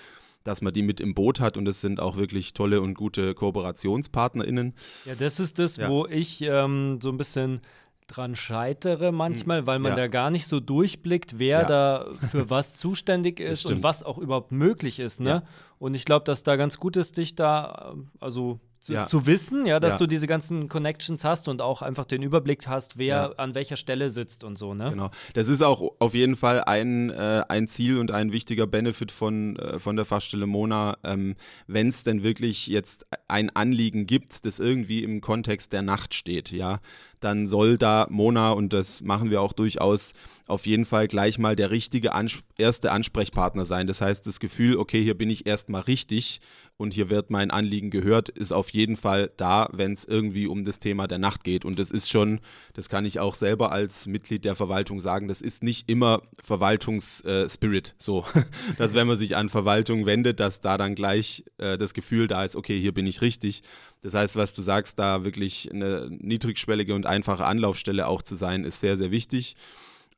dass 0.44 0.62
man 0.62 0.74
die 0.74 0.82
mit 0.82 1.00
im 1.00 1.14
Boot 1.14 1.40
hat 1.40 1.58
und 1.58 1.68
es 1.68 1.80
sind 1.80 2.00
auch 2.00 2.18
wirklich 2.18 2.54
tolle 2.54 2.82
und 2.82 2.96
gute 2.96 3.34
KooperationspartnerInnen. 3.34 4.74
Ja, 5.06 5.16
das 5.16 5.40
ist 5.40 5.58
das, 5.58 5.78
ja. 5.78 5.88
wo 5.88 6.06
ich 6.06 6.42
ähm, 6.42 7.00
so 7.02 7.10
ein 7.10 7.18
bisschen 7.18 7.62
dran 8.08 8.36
scheitere 8.36 9.14
manchmal, 9.14 9.60
hm, 9.60 9.68
weil 9.68 9.80
man 9.80 9.94
ja. 9.94 9.96
da 9.96 10.08
gar 10.08 10.30
nicht 10.30 10.48
so 10.48 10.60
durchblickt, 10.60 11.40
wer 11.40 11.62
ja. 11.62 11.66
da 11.66 12.08
für 12.32 12.50
was 12.50 12.76
zuständig 12.76 13.40
ist 13.40 13.66
und 13.68 13.84
was 13.84 14.04
auch 14.04 14.18
überhaupt 14.18 14.52
möglich 14.52 15.00
ist. 15.00 15.22
Ne? 15.22 15.30
Ja. 15.30 15.44
Und 15.80 15.96
ich 15.96 16.04
glaube, 16.04 16.26
dass 16.26 16.44
da 16.44 16.58
ganz 16.58 16.78
gut 16.78 16.98
ist, 16.98 17.16
dich 17.16 17.36
da, 17.36 17.96
also 18.20 18.60
zu, 18.84 18.92
ja. 18.92 19.06
zu, 19.06 19.26
wissen, 19.26 19.66
ja, 19.66 19.80
dass 19.80 19.94
ja. 19.94 20.00
du 20.00 20.08
diese 20.08 20.28
ganzen 20.28 20.68
Connections 20.68 21.24
hast 21.24 21.48
und 21.48 21.62
auch 21.62 21.82
einfach 21.82 22.04
den 22.04 22.22
Überblick 22.22 22.68
hast, 22.68 22.98
wer 22.98 23.16
ja. 23.16 23.32
an 23.38 23.56
welcher 23.56 23.78
Stelle 23.78 24.10
sitzt 24.10 24.44
und 24.44 24.58
so, 24.58 24.74
ne? 24.74 24.90
Genau. 24.90 25.10
Das 25.36 25.48
ist 25.48 25.62
auch 25.62 25.94
auf 26.00 26.14
jeden 26.14 26.36
Fall 26.36 26.66
ein, 26.66 27.10
äh, 27.10 27.46
ein 27.48 27.70
Ziel 27.70 27.98
und 27.98 28.12
ein 28.12 28.34
wichtiger 28.34 28.68
Benefit 28.68 29.12
von, 29.12 29.56
äh, 29.56 29.80
von 29.80 29.96
der 29.96 30.04
Fachstelle 30.04 30.48
Mona, 30.48 30.98
ähm, 31.06 31.36
wenn 31.66 31.88
es 31.88 32.04
denn 32.04 32.24
wirklich 32.24 32.68
jetzt 32.68 33.08
ein 33.30 33.50
Anliegen 33.56 34.06
gibt, 34.06 34.46
das 34.46 34.60
irgendwie 34.60 35.02
im 35.02 35.22
Kontext 35.22 35.72
der 35.72 35.82
Nacht 35.82 36.14
steht, 36.14 36.52
ja, 36.52 36.80
dann 37.24 37.48
soll 37.48 37.78
da 37.78 38.08
Mona, 38.10 38.52
und 38.52 38.74
das 38.74 39.02
machen 39.02 39.30
wir 39.30 39.42
auch 39.42 39.54
durchaus, 39.54 40.14
auf 40.48 40.66
jeden 40.66 40.86
Fall 40.86 41.08
gleich 41.08 41.40
mal 41.40 41.56
der 41.56 41.72
richtige 41.72 42.14
Ans 42.14 42.40
erste 42.58 42.92
Ansprechpartner 42.92 43.66
sein. 43.66 43.88
Das 43.88 44.02
heißt, 44.02 44.28
das 44.28 44.40
Gefühl, 44.40 44.78
okay, 44.78 45.02
hier 45.02 45.18
bin 45.18 45.30
ich 45.30 45.46
erstmal 45.46 45.82
richtig 45.82 46.42
und 46.76 46.94
hier 46.94 47.10
wird 47.10 47.32
mein 47.32 47.50
Anliegen 47.50 47.90
gehört, 47.90 48.30
ist 48.30 48.52
auf 48.52 48.72
jeden 48.72 48.98
Fall 48.98 49.32
da, 49.38 49.70
wenn 49.72 49.94
es 49.94 50.04
irgendwie 50.04 50.48
um 50.48 50.66
das 50.66 50.80
Thema 50.80 51.08
der 51.08 51.18
Nacht 51.18 51.44
geht. 51.44 51.64
Und 51.66 51.80
das 51.80 51.92
ist 51.92 52.10
schon, 52.10 52.42
das 52.74 52.90
kann 52.90 53.06
ich 53.06 53.20
auch 53.20 53.36
selber 53.36 53.72
als 53.72 54.06
Mitglied 54.06 54.44
der 54.44 54.56
Verwaltung 54.56 55.00
sagen, 55.00 55.28
das 55.28 55.42
ist 55.42 55.64
nicht 55.64 55.90
immer 55.90 56.22
Verwaltungsspirit 56.40 57.88
äh, 57.90 57.94
so, 57.98 58.26
dass 58.78 58.94
wenn 58.94 59.08
man 59.08 59.18
sich 59.18 59.36
an 59.38 59.50
Verwaltung 59.50 60.06
wendet, 60.06 60.40
dass 60.40 60.60
da 60.60 60.78
dann 60.78 60.96
gleich 60.96 61.46
äh, 61.58 61.78
das 61.78 61.94
Gefühl 61.94 62.28
da 62.28 62.44
ist, 62.44 62.56
okay, 62.56 62.80
hier 62.80 62.94
bin 62.94 63.08
ich 63.08 63.22
richtig. 63.22 63.64
Das 64.04 64.14
heißt, 64.14 64.36
was 64.36 64.54
du 64.54 64.62
sagst, 64.62 65.00
da 65.00 65.24
wirklich 65.24 65.72
eine 65.72 66.08
niedrigschwellige 66.10 66.94
und 66.94 67.06
einfache 67.06 67.46
Anlaufstelle 67.46 68.08
auch 68.08 68.22
zu 68.22 68.36
sein, 68.36 68.66
ist 68.66 68.80
sehr, 68.80 68.98
sehr 68.98 69.12
wichtig. 69.12 69.56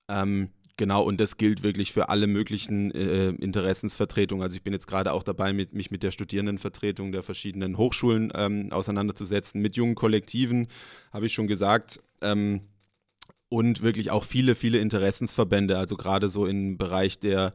Ähm, 0.09 0.49
Genau, 0.77 1.03
und 1.03 1.21
das 1.21 1.37
gilt 1.37 1.63
wirklich 1.63 1.93
für 1.93 2.09
alle 2.09 2.27
möglichen 2.27 2.91
äh, 2.91 3.29
Interessensvertretungen. 3.29 4.43
Also 4.43 4.57
ich 4.57 4.63
bin 4.63 4.73
jetzt 4.73 4.87
gerade 4.87 5.13
auch 5.13 5.23
dabei, 5.23 5.53
mit, 5.53 5.73
mich 5.73 5.89
mit 5.89 6.03
der 6.03 6.11
Studierendenvertretung 6.11 7.13
der 7.13 7.23
verschiedenen 7.23 7.77
Hochschulen 7.77 8.33
ähm, 8.35 8.73
auseinanderzusetzen. 8.73 9.61
Mit 9.61 9.77
jungen 9.77 9.95
Kollektiven, 9.95 10.67
habe 11.13 11.27
ich 11.27 11.33
schon 11.33 11.47
gesagt. 11.47 12.01
Ähm, 12.21 12.61
und 13.47 13.83
wirklich 13.83 14.11
auch 14.11 14.25
viele, 14.25 14.53
viele 14.53 14.79
Interessensverbände, 14.79 15.77
also 15.77 15.95
gerade 15.95 16.27
so 16.27 16.45
im 16.45 16.77
Bereich 16.77 17.19
der 17.19 17.53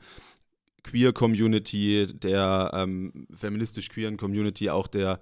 Queer 0.83 1.13
Community, 1.13 2.07
der 2.07 2.71
ähm, 2.73 3.27
feministisch-queeren 3.35 4.17
Community, 4.17 4.71
auch 4.71 4.87
der 4.87 5.21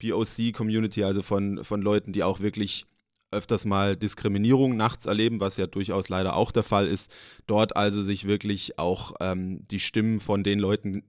POC 0.00 0.52
Community, 0.52 1.04
also 1.04 1.22
von, 1.22 1.62
von 1.64 1.82
Leuten, 1.82 2.12
die 2.12 2.22
auch 2.22 2.40
wirklich 2.40 2.86
öfters 3.30 3.64
mal 3.64 3.96
Diskriminierung 3.96 4.76
nachts 4.76 5.06
erleben, 5.06 5.40
was 5.40 5.56
ja 5.56 5.66
durchaus 5.66 6.08
leider 6.08 6.34
auch 6.34 6.50
der 6.50 6.64
Fall 6.64 6.86
ist. 6.86 7.12
Dort 7.46 7.76
also 7.76 8.02
sich 8.02 8.26
wirklich 8.26 8.78
auch 8.78 9.14
ähm, 9.20 9.62
die 9.70 9.78
Stimmen 9.78 10.20
von 10.20 10.42
den 10.42 10.58
Leuten 10.58 11.04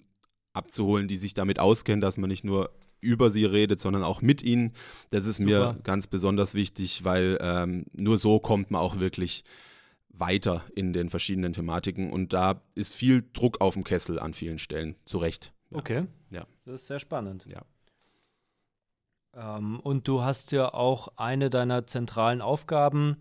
abzuholen, 0.53 1.07
die 1.07 1.17
sich 1.17 1.33
damit 1.33 1.59
auskennen, 1.59 2.01
dass 2.01 2.17
man 2.17 2.29
nicht 2.29 2.43
nur 2.43 2.71
über 2.99 3.31
sie 3.31 3.45
redet, 3.45 3.79
sondern 3.79 4.03
auch 4.03 4.21
mit 4.21 4.43
ihnen. 4.43 4.73
Das 5.09 5.25
ist 5.25 5.37
Super. 5.37 5.73
mir 5.73 5.79
ganz 5.83 6.07
besonders 6.07 6.53
wichtig, 6.53 7.03
weil 7.03 7.37
ähm, 7.41 7.85
nur 7.93 8.17
so 8.17 8.39
kommt 8.39 8.69
man 8.69 8.81
auch 8.81 8.99
wirklich 8.99 9.43
weiter 10.09 10.63
in 10.75 10.93
den 10.93 11.09
verschiedenen 11.09 11.53
Thematiken 11.53 12.11
und 12.11 12.33
da 12.33 12.61
ist 12.75 12.93
viel 12.93 13.23
Druck 13.33 13.61
auf 13.61 13.73
dem 13.73 13.83
Kessel 13.83 14.19
an 14.19 14.33
vielen 14.33 14.59
Stellen, 14.59 14.95
zu 15.05 15.17
Recht. 15.17 15.53
Ja. 15.71 15.77
Okay. 15.77 16.03
Ja. 16.31 16.45
Das 16.65 16.81
ist 16.81 16.87
sehr 16.87 16.99
spannend. 16.99 17.45
Ja. 17.47 17.63
Ähm, 19.35 19.79
und 19.79 20.07
du 20.07 20.23
hast 20.23 20.51
ja 20.51 20.73
auch 20.73 21.09
eine 21.17 21.49
deiner 21.49 21.87
zentralen 21.87 22.41
Aufgaben 22.41 23.17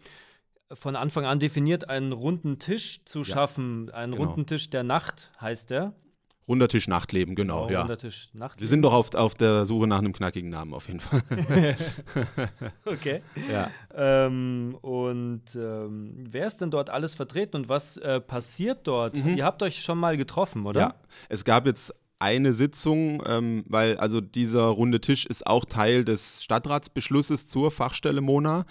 von 0.72 0.96
Anfang 0.96 1.24
an 1.24 1.40
definiert, 1.40 1.88
einen 1.88 2.12
runden 2.12 2.58
Tisch 2.58 3.04
zu 3.04 3.20
ja, 3.20 3.24
schaffen. 3.24 3.90
Einen 3.90 4.12
genau. 4.12 4.26
runden 4.26 4.46
Tisch 4.46 4.70
der 4.70 4.84
Nacht 4.84 5.32
heißt 5.40 5.70
der. 5.70 5.94
Runder 6.48 6.68
Tisch 6.68 6.88
Nachtleben, 6.88 7.34
genau, 7.34 7.66
genau 7.66 7.72
ja. 7.72 7.80
Runder 7.80 7.98
Tisch 7.98 8.30
Nachtleben. 8.32 8.60
Wir 8.60 8.68
sind 8.68 8.82
doch 8.82 8.92
auf, 8.92 9.14
auf 9.14 9.34
der 9.34 9.66
Suche 9.66 9.86
nach 9.86 9.98
einem 9.98 10.12
knackigen 10.12 10.50
Namen 10.50 10.74
auf 10.74 10.88
jeden 10.88 11.00
Fall. 11.00 11.22
okay. 12.86 13.22
Ja. 13.52 13.70
Ähm, 13.94 14.76
und 14.80 15.42
ähm, 15.54 16.24
wer 16.28 16.46
ist 16.46 16.60
denn 16.60 16.70
dort 16.70 16.90
alles 16.90 17.14
vertreten 17.14 17.56
und 17.56 17.68
was 17.68 17.98
äh, 17.98 18.20
passiert 18.20 18.86
dort? 18.86 19.16
Mhm. 19.16 19.36
Ihr 19.36 19.44
habt 19.44 19.62
euch 19.62 19.82
schon 19.82 19.98
mal 19.98 20.16
getroffen, 20.16 20.66
oder? 20.66 20.80
Ja, 20.80 20.94
es 21.28 21.44
gab 21.44 21.66
jetzt 21.66 21.92
eine 22.20 22.54
Sitzung, 22.54 23.22
ähm, 23.26 23.64
weil 23.66 23.96
also 23.96 24.20
dieser 24.20 24.64
runde 24.64 25.00
Tisch 25.00 25.26
ist 25.26 25.46
auch 25.46 25.64
Teil 25.64 26.04
des 26.04 26.44
Stadtratsbeschlusses 26.44 27.46
zur 27.46 27.70
Fachstelle 27.70 28.20
Mona. 28.20 28.66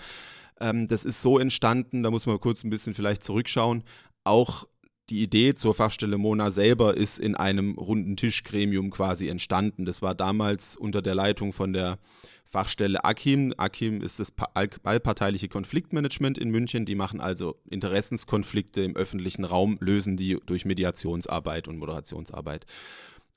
Ähm, 0.61 0.87
das 0.87 1.05
ist 1.05 1.21
so 1.21 1.39
entstanden, 1.39 2.03
da 2.03 2.11
muss 2.11 2.25
man 2.25 2.39
kurz 2.39 2.63
ein 2.63 2.69
bisschen 2.69 2.93
vielleicht 2.93 3.23
zurückschauen. 3.23 3.83
Auch 4.23 4.65
die 5.09 5.23
Idee 5.23 5.55
zur 5.55 5.73
Fachstelle 5.73 6.17
Mona 6.17 6.51
selber 6.51 6.95
ist 6.95 7.19
in 7.19 7.35
einem 7.35 7.77
runden 7.77 8.15
Tischgremium 8.15 8.91
quasi 8.91 9.27
entstanden. 9.27 9.85
Das 9.85 10.01
war 10.01 10.13
damals 10.13 10.77
unter 10.77 11.01
der 11.01 11.15
Leitung 11.15 11.51
von 11.51 11.73
der 11.73 11.97
Fachstelle 12.45 13.03
AKIM. 13.03 13.53
AKIM 13.57 14.01
ist 14.01 14.19
das 14.19 14.33
allparteiliche 14.53 15.47
Konfliktmanagement 15.49 16.37
in 16.37 16.49
München. 16.49 16.85
Die 16.85 16.95
machen 16.95 17.21
also 17.21 17.55
Interessenskonflikte 17.69 18.81
im 18.81 18.95
öffentlichen 18.95 19.45
Raum, 19.45 19.77
lösen 19.81 20.17
die 20.17 20.37
durch 20.45 20.65
Mediationsarbeit 20.65 21.67
und 21.67 21.77
Moderationsarbeit. 21.77 22.65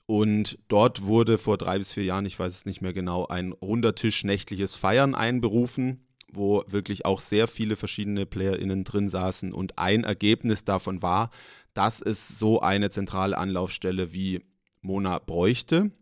Und 0.07 0.59
dort 0.69 1.05
wurde 1.05 1.39
vor 1.39 1.59
drei 1.59 1.79
bis 1.79 1.93
vier 1.93 2.05
Jahren, 2.05 2.27
ich 2.27 2.39
weiß 2.39 2.53
es 2.53 2.67
nicht 2.67 2.83
mehr 2.83 2.93
genau, 2.93 3.27
ein 3.27 3.53
runder 3.53 3.95
Tisch 3.95 4.25
nächtliches 4.25 4.75
Feiern 4.75 5.15
einberufen, 5.15 6.07
wo 6.33 6.65
wirklich 6.67 7.05
auch 7.05 7.21
sehr 7.21 7.47
viele 7.47 7.77
verschiedene 7.77 8.27
PlayerInnen 8.27 8.85
drin 8.85 9.09
saßen. 9.09 9.53
Und 9.53 9.79
ein 9.79 10.05
Ergebnis 10.05 10.65
davon 10.65 11.03
war, 11.03 11.31
dass 11.75 12.03
es 12.03 12.39
so 12.39 12.61
eine 12.61 12.91
zentrale 12.91 13.39
Anlaufstelle 13.39 14.13
wie 14.13 14.41
Mona 14.81 15.19
bräuchte. 15.19 15.93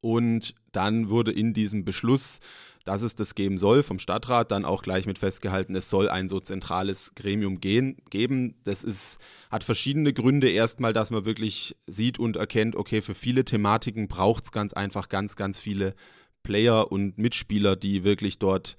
Und 0.00 0.54
dann 0.72 1.08
wurde 1.08 1.32
in 1.32 1.54
diesem 1.54 1.84
Beschluss 1.84 2.40
dass 2.84 3.02
es 3.02 3.14
das 3.14 3.34
geben 3.34 3.58
soll, 3.58 3.82
vom 3.82 3.98
Stadtrat 3.98 4.50
dann 4.50 4.64
auch 4.64 4.82
gleich 4.82 5.06
mit 5.06 5.18
festgehalten, 5.18 5.74
es 5.74 5.88
soll 5.88 6.08
ein 6.08 6.28
so 6.28 6.38
zentrales 6.40 7.14
Gremium 7.14 7.60
gehen, 7.60 7.96
geben. 8.10 8.56
Das 8.64 8.84
ist, 8.84 9.18
hat 9.50 9.64
verschiedene 9.64 10.12
Gründe. 10.12 10.50
Erstmal, 10.50 10.92
dass 10.92 11.10
man 11.10 11.24
wirklich 11.24 11.76
sieht 11.86 12.18
und 12.18 12.36
erkennt, 12.36 12.76
okay, 12.76 13.00
für 13.00 13.14
viele 13.14 13.44
Thematiken 13.44 14.08
braucht 14.08 14.44
es 14.44 14.52
ganz 14.52 14.72
einfach 14.74 15.08
ganz, 15.08 15.36
ganz 15.36 15.58
viele 15.58 15.94
Player 16.42 16.92
und 16.92 17.16
Mitspieler, 17.16 17.74
die 17.74 18.04
wirklich 18.04 18.38
dort 18.38 18.76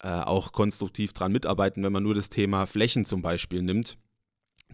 äh, 0.00 0.08
auch 0.08 0.52
konstruktiv 0.52 1.12
dran 1.14 1.32
mitarbeiten, 1.32 1.82
wenn 1.82 1.92
man 1.92 2.02
nur 2.02 2.14
das 2.14 2.28
Thema 2.28 2.66
Flächen 2.66 3.06
zum 3.06 3.22
Beispiel 3.22 3.62
nimmt 3.62 3.96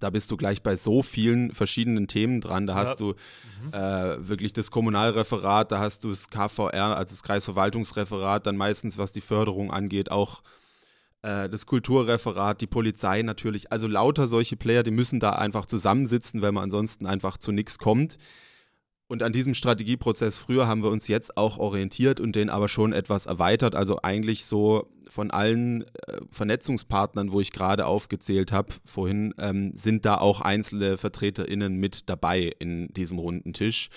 da 0.01 0.11
bist 0.11 0.31
du 0.31 0.37
gleich 0.37 0.63
bei 0.63 0.77
so 0.77 1.03
vielen 1.03 1.53
verschiedenen 1.53 2.09
Themen 2.09 2.41
dran. 2.41 2.67
Da 2.67 2.75
hast 2.75 3.01
du 3.01 3.15
mhm. 3.63 3.73
äh, 3.73 4.29
wirklich 4.29 4.53
das 4.53 4.71
Kommunalreferat, 4.71 5.71
da 5.73 5.79
hast 5.79 6.05
du 6.05 6.11
das 6.11 6.29
KVR, 6.29 6.97
also 6.97 7.13
das 7.13 7.23
Kreisverwaltungsreferat, 7.23 8.47
dann 8.47 8.57
meistens, 8.57 8.99
was 8.99 9.13
die 9.13 9.21
Förderung 9.21 9.71
angeht, 9.71 10.11
auch 10.11 10.43
äh, 11.23 11.49
das 11.49 11.67
Kulturreferat, 11.67 12.61
die 12.61 12.67
Polizei 12.67 13.23
natürlich. 13.23 13.73
Also 13.73 13.87
lauter 13.87 14.27
solche 14.27 14.57
Player, 14.57 14.83
die 14.83 14.91
müssen 14.91 15.21
da 15.21 15.31
einfach 15.31 15.67
zusammensitzen, 15.67 16.43
weil 16.43 16.53
man 16.53 16.65
ansonsten 16.65 17.07
einfach 17.07 17.39
zu 17.39 17.53
nichts 17.53 17.79
kommt. 17.79 18.19
Und 19.07 19.23
an 19.23 19.35
diesem 19.35 19.55
Strategieprozess 19.55 20.39
früher 20.39 20.67
haben 20.67 20.83
wir 20.83 20.91
uns 20.91 21.09
jetzt 21.09 21.37
auch 21.37 21.59
orientiert 21.59 22.21
und 22.21 22.35
den 22.35 22.49
aber 22.49 22.69
schon 22.69 22.93
etwas 22.95 23.27
erweitert. 23.27 23.75
Also 23.75 23.99
eigentlich 24.03 24.47
so 24.47 24.89
von 25.11 25.31
allen 25.31 25.83
äh, 25.83 26.21
Vernetzungspartnern, 26.31 27.31
wo 27.31 27.41
ich 27.41 27.53
gerade 27.53 27.87
aufgezählt 27.87 28.51
habe 28.51 28.73
vorhin, 28.87 29.35
ähm, 29.39 29.73
sind 29.77 30.07
da 30.07 30.17
auch 30.17 30.41
einzelne 30.41 30.97
VertreterInnen 30.97 31.77
mit 31.77 32.09
dabei 32.09 32.53
in 32.59 32.89
diesem 32.95 33.19
runden 33.19 33.53
Tisch. 33.53 33.91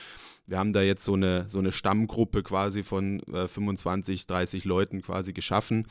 Wir 0.45 0.59
haben 0.59 0.73
da 0.73 0.81
jetzt 0.81 1.03
so 1.03 1.13
eine, 1.13 1.49
so 1.49 1.59
eine 1.59 1.71
Stammgruppe 1.71 2.43
quasi 2.43 2.83
von 2.83 3.21
äh, 3.33 3.47
25, 3.47 4.27
30 4.27 4.65
Leuten 4.65 5.01
quasi 5.01 5.31
geschaffen 5.31 5.87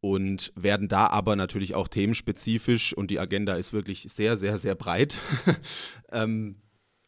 und 0.00 0.52
werden 0.56 0.88
da 0.88 1.06
aber 1.08 1.36
natürlich 1.36 1.74
auch 1.74 1.88
themenspezifisch 1.88 2.92
und 2.92 3.10
die 3.10 3.18
Agenda 3.18 3.54
ist 3.54 3.72
wirklich 3.72 4.06
sehr, 4.08 4.36
sehr, 4.36 4.58
sehr 4.58 4.74
breit. 4.74 5.18
ähm, 6.12 6.56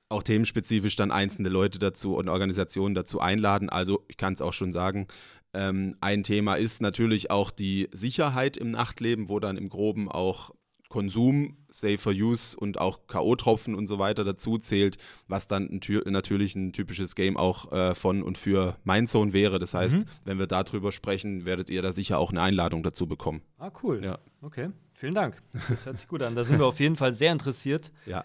auch 0.08 0.22
themenspezifisch 0.22 0.96
dann 0.96 1.10
einzelne 1.10 1.48
Leute 1.48 1.78
dazu 1.78 2.16
und 2.16 2.28
Organisationen 2.28 2.94
dazu 2.94 3.20
einladen. 3.20 3.68
Also 3.68 4.04
ich 4.08 4.16
kann 4.16 4.32
es 4.32 4.42
auch 4.42 4.52
schon 4.52 4.72
sagen, 4.72 5.06
ähm, 5.54 5.96
ein 6.00 6.24
Thema 6.24 6.54
ist 6.54 6.82
natürlich 6.82 7.30
auch 7.30 7.50
die 7.50 7.88
Sicherheit 7.92 8.56
im 8.56 8.70
Nachtleben, 8.70 9.28
wo 9.28 9.40
dann 9.40 9.56
im 9.56 9.68
groben 9.68 10.10
auch 10.10 10.50
Konsum, 10.88 11.58
Safer 11.68 12.12
Use 12.12 12.56
und 12.56 12.80
auch 12.80 13.06
K.O.-Tropfen 13.06 13.74
und 13.74 13.86
so 13.86 13.98
weiter 13.98 14.24
dazu 14.24 14.56
zählt, 14.56 14.96
was 15.26 15.46
dann 15.46 15.68
ein, 15.68 15.80
natürlich 16.06 16.54
ein 16.54 16.72
typisches 16.72 17.14
Game 17.14 17.36
auch 17.36 17.70
äh, 17.72 17.94
von 17.94 18.22
und 18.22 18.38
für 18.38 18.76
Mindzone 18.84 19.34
wäre. 19.34 19.58
Das 19.58 19.74
heißt, 19.74 19.96
mhm. 19.96 20.04
wenn 20.24 20.38
wir 20.38 20.46
darüber 20.46 20.90
sprechen, 20.90 21.44
werdet 21.44 21.68
ihr 21.68 21.82
da 21.82 21.92
sicher 21.92 22.18
auch 22.18 22.30
eine 22.30 22.40
Einladung 22.40 22.82
dazu 22.82 23.06
bekommen. 23.06 23.42
Ah, 23.58 23.70
cool. 23.82 24.02
Ja. 24.02 24.18
Okay, 24.40 24.70
vielen 24.94 25.14
Dank. 25.14 25.42
Das 25.68 25.84
hört 25.84 25.98
sich 25.98 26.08
gut 26.08 26.22
an. 26.22 26.34
Da 26.34 26.44
sind 26.44 26.58
wir 26.58 26.66
auf 26.66 26.80
jeden 26.80 26.96
Fall 26.96 27.12
sehr 27.12 27.32
interessiert. 27.32 27.92
Ja 28.06 28.24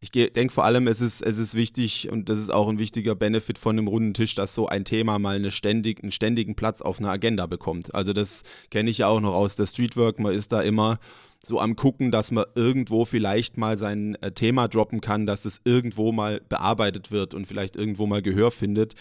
ich 0.00 0.10
denke 0.10 0.52
vor 0.52 0.64
allem, 0.64 0.88
es 0.88 1.00
ist, 1.00 1.22
es 1.22 1.38
ist 1.38 1.54
wichtig 1.54 2.10
und 2.10 2.28
das 2.28 2.38
ist 2.38 2.50
auch 2.50 2.68
ein 2.68 2.78
wichtiger 2.78 3.14
Benefit 3.14 3.58
von 3.58 3.78
einem 3.78 3.88
runden 3.88 4.12
Tisch, 4.12 4.34
dass 4.34 4.54
so 4.54 4.66
ein 4.66 4.84
Thema 4.84 5.18
mal 5.18 5.36
eine 5.36 5.50
ständig, 5.50 6.02
einen 6.02 6.12
ständigen 6.12 6.54
Platz 6.54 6.82
auf 6.82 6.98
einer 6.98 7.10
Agenda 7.10 7.46
bekommt. 7.46 7.94
Also 7.94 8.12
das 8.12 8.42
kenne 8.70 8.90
ich 8.90 8.98
ja 8.98 9.08
auch 9.08 9.20
noch 9.20 9.34
aus 9.34 9.56
der 9.56 9.66
Streetwork. 9.66 10.18
Man 10.18 10.34
ist 10.34 10.52
da 10.52 10.60
immer 10.60 10.98
so 11.42 11.60
am 11.60 11.76
gucken, 11.76 12.10
dass 12.10 12.30
man 12.30 12.44
irgendwo 12.54 13.04
vielleicht 13.04 13.56
mal 13.56 13.76
sein 13.76 14.16
äh, 14.16 14.32
Thema 14.32 14.68
droppen 14.68 15.00
kann, 15.00 15.26
dass 15.26 15.44
es 15.44 15.60
irgendwo 15.64 16.12
mal 16.12 16.40
bearbeitet 16.46 17.10
wird 17.10 17.34
und 17.34 17.46
vielleicht 17.46 17.76
irgendwo 17.76 18.06
mal 18.06 18.20
Gehör 18.20 18.50
findet. 18.50 18.94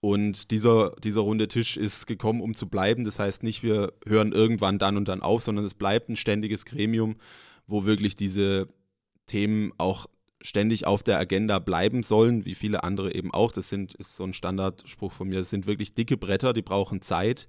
Und 0.00 0.50
dieser, 0.50 0.90
dieser 1.02 1.22
runde 1.22 1.48
Tisch 1.48 1.78
ist 1.78 2.06
gekommen, 2.06 2.42
um 2.42 2.54
zu 2.54 2.68
bleiben. 2.68 3.04
Das 3.04 3.18
heißt 3.18 3.42
nicht, 3.42 3.62
wir 3.62 3.94
hören 4.06 4.32
irgendwann 4.32 4.78
dann 4.78 4.98
und 4.98 5.08
dann 5.08 5.22
auf, 5.22 5.42
sondern 5.42 5.64
es 5.64 5.72
bleibt 5.72 6.10
ein 6.10 6.16
ständiges 6.16 6.66
Gremium, 6.66 7.16
wo 7.66 7.86
wirklich 7.86 8.14
diese 8.14 8.68
Themen 9.26 9.72
auch 9.78 10.06
ständig 10.44 10.86
auf 10.86 11.02
der 11.02 11.18
Agenda 11.18 11.58
bleiben 11.58 12.02
sollen, 12.02 12.44
wie 12.44 12.54
viele 12.54 12.84
andere 12.84 13.14
eben 13.14 13.32
auch. 13.32 13.50
Das 13.50 13.70
sind, 13.70 13.94
ist 13.94 14.14
so 14.14 14.24
ein 14.24 14.34
Standardspruch 14.34 15.10
von 15.10 15.28
mir, 15.28 15.38
das 15.38 15.50
sind 15.50 15.66
wirklich 15.66 15.94
dicke 15.94 16.16
Bretter, 16.16 16.52
die 16.52 16.62
brauchen 16.62 17.00
Zeit. 17.00 17.48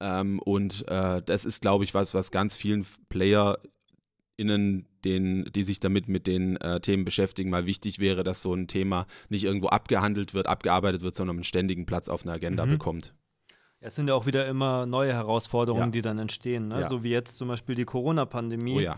Ähm, 0.00 0.40
und 0.40 0.88
äh, 0.88 1.22
das 1.22 1.44
ist, 1.44 1.60
glaube 1.60 1.84
ich, 1.84 1.92
was, 1.94 2.14
was 2.14 2.30
ganz 2.30 2.56
vielen 2.56 2.86
PlayerInnen, 3.10 4.86
den, 5.04 5.44
die 5.54 5.62
sich 5.62 5.78
damit 5.78 6.08
mit 6.08 6.26
den 6.26 6.56
äh, 6.56 6.80
Themen 6.80 7.04
beschäftigen, 7.04 7.50
mal 7.50 7.66
wichtig 7.66 7.98
wäre, 7.98 8.24
dass 8.24 8.42
so 8.42 8.54
ein 8.54 8.66
Thema 8.66 9.06
nicht 9.28 9.44
irgendwo 9.44 9.68
abgehandelt 9.68 10.32
wird, 10.32 10.46
abgearbeitet 10.46 11.02
wird, 11.02 11.14
sondern 11.14 11.36
einen 11.36 11.44
ständigen 11.44 11.84
Platz 11.84 12.08
auf 12.08 12.24
einer 12.24 12.34
Agenda 12.34 12.64
mhm. 12.64 12.70
bekommt. 12.70 13.14
Es 13.80 13.94
sind 13.94 14.08
ja 14.08 14.14
auch 14.14 14.24
wieder 14.24 14.46
immer 14.46 14.86
neue 14.86 15.12
Herausforderungen, 15.12 15.86
ja. 15.86 15.90
die 15.90 16.02
dann 16.02 16.18
entstehen. 16.18 16.68
Ne? 16.68 16.80
Ja. 16.80 16.88
So 16.88 17.04
wie 17.04 17.10
jetzt 17.10 17.36
zum 17.36 17.48
Beispiel 17.48 17.74
die 17.74 17.84
Corona-Pandemie, 17.84 18.76
oh 18.76 18.80
ja. 18.80 18.96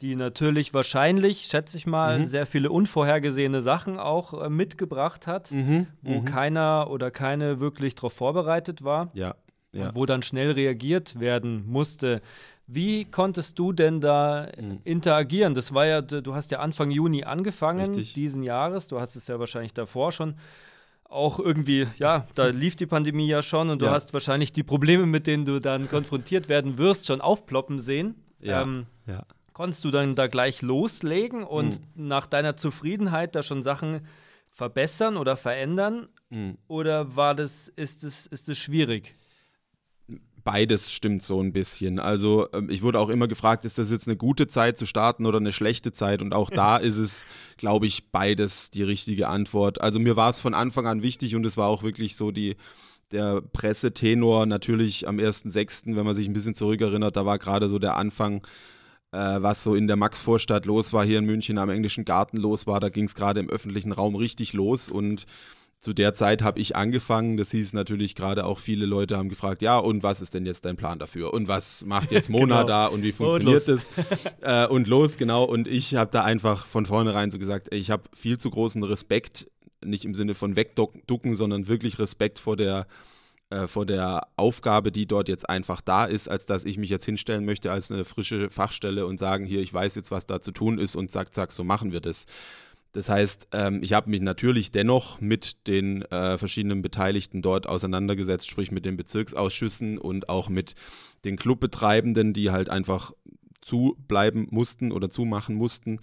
die 0.00 0.16
natürlich 0.16 0.74
wahrscheinlich, 0.74 1.46
schätze 1.46 1.78
ich 1.78 1.86
mal, 1.86 2.18
mhm. 2.18 2.26
sehr 2.26 2.44
viele 2.44 2.70
unvorhergesehene 2.70 3.62
Sachen 3.62 3.98
auch 3.98 4.40
äh, 4.40 4.50
mitgebracht 4.50 5.26
hat, 5.26 5.50
mhm. 5.50 5.86
wo 6.02 6.20
mhm. 6.20 6.24
keiner 6.26 6.88
oder 6.90 7.10
keine 7.10 7.58
wirklich 7.58 7.94
darauf 7.94 8.12
vorbereitet 8.12 8.84
war. 8.84 9.10
Ja. 9.14 9.34
Wo 9.94 10.06
dann 10.06 10.22
schnell 10.22 10.50
reagiert 10.52 11.20
werden 11.20 11.64
musste. 11.66 12.20
Wie 12.66 13.04
konntest 13.04 13.58
du 13.58 13.72
denn 13.72 14.00
da 14.00 14.48
mhm. 14.58 14.80
interagieren? 14.84 15.54
Das 15.54 15.72
war 15.72 15.86
ja, 15.86 16.02
du 16.02 16.34
hast 16.34 16.50
ja 16.50 16.58
Anfang 16.58 16.90
Juni 16.90 17.24
angefangen 17.24 17.86
Richtig. 17.86 18.12
diesen 18.12 18.42
Jahres. 18.42 18.88
Du 18.88 19.00
hast 19.00 19.16
es 19.16 19.26
ja 19.26 19.38
wahrscheinlich 19.38 19.74
davor 19.74 20.12
schon 20.12 20.34
auch 21.08 21.38
irgendwie, 21.38 21.86
ja, 21.98 22.26
da 22.34 22.48
lief 22.48 22.76
die 22.76 22.86
Pandemie 22.86 23.26
ja 23.26 23.42
schon 23.42 23.70
und 23.70 23.80
du 23.80 23.86
ja. 23.86 23.92
hast 23.92 24.12
wahrscheinlich 24.12 24.52
die 24.52 24.62
Probleme, 24.62 25.06
mit 25.06 25.26
denen 25.26 25.44
du 25.44 25.58
dann 25.58 25.88
konfrontiert 25.88 26.48
werden 26.48 26.78
wirst, 26.78 27.06
schon 27.06 27.20
aufploppen 27.20 27.80
sehen. 27.80 28.14
Ja. 28.40 28.62
Ähm, 28.62 28.86
ja. 29.06 29.24
Konntest 29.54 29.84
du 29.84 29.90
dann 29.90 30.14
da 30.14 30.28
gleich 30.28 30.62
loslegen 30.62 31.42
und 31.42 31.80
mhm. 31.80 32.06
nach 32.08 32.26
deiner 32.26 32.56
Zufriedenheit 32.56 33.34
da 33.34 33.42
schon 33.42 33.62
Sachen 33.62 34.06
verbessern 34.52 35.16
oder 35.16 35.36
verändern? 35.36 36.08
Mhm. 36.30 36.58
Oder 36.68 37.16
war 37.16 37.34
das, 37.34 37.68
ist 37.68 38.04
es, 38.04 38.26
ist 38.26 38.48
es 38.48 38.58
schwierig? 38.58 39.14
Beides 40.44 40.92
stimmt 40.92 41.22
so 41.22 41.40
ein 41.40 41.52
bisschen. 41.52 41.98
Also 41.98 42.48
ähm, 42.52 42.70
ich 42.70 42.82
wurde 42.82 42.98
auch 42.98 43.08
immer 43.08 43.28
gefragt, 43.28 43.64
ist 43.64 43.78
das 43.78 43.90
jetzt 43.90 44.08
eine 44.08 44.16
gute 44.16 44.46
Zeit 44.46 44.78
zu 44.78 44.86
starten 44.86 45.26
oder 45.26 45.38
eine 45.38 45.52
schlechte 45.52 45.92
Zeit? 45.92 46.22
Und 46.22 46.34
auch 46.34 46.50
da 46.62 46.76
ist 46.76 46.98
es, 46.98 47.26
glaube 47.56 47.86
ich, 47.86 48.10
beides 48.10 48.70
die 48.70 48.82
richtige 48.82 49.28
Antwort. 49.28 49.80
Also 49.80 49.98
mir 49.98 50.16
war 50.16 50.30
es 50.30 50.40
von 50.40 50.54
Anfang 50.54 50.86
an 50.86 51.02
wichtig 51.02 51.36
und 51.36 51.44
es 51.46 51.56
war 51.56 51.68
auch 51.68 51.82
wirklich 51.82 52.16
so 52.16 52.30
die, 52.30 52.56
der 53.10 53.40
Pressetenor 53.40 54.46
natürlich 54.46 55.08
am 55.08 55.18
1.6., 55.18 55.96
wenn 55.96 56.04
man 56.04 56.14
sich 56.14 56.28
ein 56.28 56.34
bisschen 56.34 56.54
zurückerinnert, 56.54 57.16
da 57.16 57.24
war 57.24 57.38
gerade 57.38 57.68
so 57.68 57.78
der 57.78 57.96
Anfang, 57.96 58.46
äh, 59.12 59.40
was 59.40 59.64
so 59.64 59.74
in 59.74 59.86
der 59.86 59.96
Maxvorstadt 59.96 60.66
los 60.66 60.92
war, 60.92 61.04
hier 61.04 61.18
in 61.18 61.24
München 61.24 61.58
am 61.58 61.70
englischen 61.70 62.04
Garten 62.04 62.36
los 62.36 62.66
war, 62.66 62.80
da 62.80 62.88
ging 62.90 63.04
es 63.04 63.14
gerade 63.14 63.40
im 63.40 63.48
öffentlichen 63.48 63.92
Raum 63.92 64.14
richtig 64.14 64.52
los 64.52 64.90
und 64.90 65.26
zu 65.80 65.92
der 65.92 66.12
Zeit 66.14 66.42
habe 66.42 66.58
ich 66.58 66.74
angefangen. 66.74 67.36
Das 67.36 67.52
hieß 67.52 67.72
natürlich 67.72 68.14
gerade 68.14 68.44
auch 68.44 68.58
viele 68.58 68.84
Leute 68.84 69.16
haben 69.16 69.28
gefragt, 69.28 69.62
ja, 69.62 69.78
und 69.78 70.02
was 70.02 70.20
ist 70.20 70.34
denn 70.34 70.44
jetzt 70.44 70.64
dein 70.64 70.76
Plan 70.76 70.98
dafür? 70.98 71.32
Und 71.32 71.46
was 71.46 71.84
macht 71.84 72.10
jetzt 72.10 72.30
Mona 72.30 72.62
genau. 72.62 72.66
da 72.66 72.86
und 72.86 73.02
wie 73.02 73.12
funktioniert 73.12 73.68
und 73.68 73.80
das? 73.96 74.24
äh, 74.40 74.66
und 74.66 74.88
los, 74.88 75.16
genau. 75.16 75.44
Und 75.44 75.68
ich 75.68 75.94
habe 75.94 76.10
da 76.10 76.24
einfach 76.24 76.66
von 76.66 76.86
vornherein 76.86 77.30
so 77.30 77.38
gesagt, 77.38 77.72
ich 77.72 77.90
habe 77.90 78.04
viel 78.12 78.38
zu 78.38 78.50
großen 78.50 78.82
Respekt, 78.82 79.48
nicht 79.84 80.04
im 80.04 80.14
Sinne 80.14 80.34
von 80.34 80.56
wegducken, 80.56 81.36
sondern 81.36 81.68
wirklich 81.68 82.00
Respekt 82.00 82.40
vor 82.40 82.56
der 82.56 82.86
äh, 83.50 83.66
vor 83.66 83.86
der 83.86 84.26
Aufgabe, 84.36 84.92
die 84.92 85.06
dort 85.06 85.28
jetzt 85.28 85.48
einfach 85.48 85.80
da 85.80 86.04
ist, 86.04 86.28
als 86.28 86.44
dass 86.44 86.66
ich 86.66 86.76
mich 86.76 86.90
jetzt 86.90 87.06
hinstellen 87.06 87.46
möchte 87.46 87.72
als 87.72 87.90
eine 87.90 88.04
frische 88.04 88.50
Fachstelle 88.50 89.06
und 89.06 89.18
sagen, 89.18 89.46
hier, 89.46 89.62
ich 89.62 89.72
weiß 89.72 89.94
jetzt, 89.94 90.10
was 90.10 90.26
da 90.26 90.42
zu 90.42 90.52
tun 90.52 90.78
ist 90.78 90.96
und 90.96 91.10
zack, 91.10 91.34
zack, 91.34 91.52
so 91.52 91.64
machen 91.64 91.90
wir 91.90 92.00
das. 92.00 92.26
Das 92.92 93.08
heißt, 93.08 93.48
ähm, 93.52 93.82
ich 93.82 93.92
habe 93.92 94.10
mich 94.10 94.20
natürlich 94.20 94.70
dennoch 94.70 95.20
mit 95.20 95.66
den 95.66 96.02
äh, 96.02 96.38
verschiedenen 96.38 96.82
Beteiligten 96.82 97.42
dort 97.42 97.66
auseinandergesetzt, 97.66 98.48
sprich 98.48 98.70
mit 98.70 98.84
den 98.84 98.96
Bezirksausschüssen 98.96 99.98
und 99.98 100.28
auch 100.28 100.48
mit 100.48 100.74
den 101.24 101.36
Clubbetreibenden, 101.36 102.32
die 102.32 102.50
halt 102.50 102.70
einfach 102.70 103.12
zubleiben 103.60 104.46
mussten 104.50 104.92
oder 104.92 105.10
zumachen 105.10 105.56
mussten, 105.56 106.00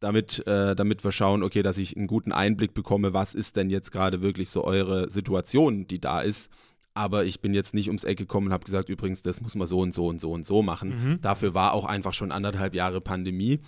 damit, 0.00 0.46
äh, 0.46 0.74
damit 0.74 1.04
wir 1.04 1.12
schauen, 1.12 1.42
okay, 1.42 1.62
dass 1.62 1.78
ich 1.78 1.96
einen 1.96 2.08
guten 2.08 2.32
Einblick 2.32 2.74
bekomme, 2.74 3.14
was 3.14 3.34
ist 3.34 3.56
denn 3.56 3.70
jetzt 3.70 3.92
gerade 3.92 4.20
wirklich 4.20 4.50
so 4.50 4.64
eure 4.64 5.08
Situation, 5.10 5.86
die 5.86 6.00
da 6.00 6.20
ist. 6.20 6.50
Aber 6.94 7.24
ich 7.24 7.40
bin 7.40 7.54
jetzt 7.54 7.72
nicht 7.72 7.88
ums 7.88 8.04
Eck 8.04 8.18
gekommen 8.18 8.48
und 8.48 8.52
habe 8.52 8.64
gesagt, 8.64 8.90
übrigens, 8.90 9.22
das 9.22 9.40
muss 9.40 9.54
man 9.54 9.66
so 9.66 9.78
und 9.78 9.94
so 9.94 10.08
und 10.08 10.20
so 10.20 10.32
und 10.32 10.44
so 10.44 10.62
machen. 10.62 10.88
Mhm. 10.90 11.20
Dafür 11.22 11.54
war 11.54 11.72
auch 11.72 11.86
einfach 11.86 12.12
schon 12.12 12.32
anderthalb 12.32 12.74
Jahre 12.74 13.00
Pandemie. 13.00 13.60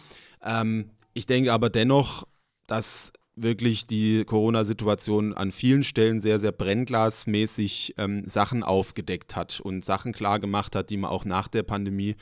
Ähm, 0.44 0.90
ich 1.14 1.24
denke 1.24 1.52
aber 1.52 1.70
dennoch, 1.70 2.26
dass 2.66 3.12
wirklich 3.36 3.86
die 3.86 4.24
Corona-Situation 4.24 5.34
an 5.34 5.50
vielen 5.50 5.84
Stellen 5.84 6.20
sehr, 6.20 6.38
sehr 6.38 6.52
brennglasmäßig 6.52 7.94
ähm, 7.98 8.28
Sachen 8.28 8.62
aufgedeckt 8.62 9.34
hat 9.34 9.60
und 9.60 9.84
Sachen 9.84 10.12
klar 10.12 10.38
gemacht 10.38 10.76
hat, 10.76 10.90
die 10.90 10.96
man 10.96 11.10
auch 11.10 11.24
nach 11.24 11.48
der 11.48 11.64
Pandemie 11.64 12.16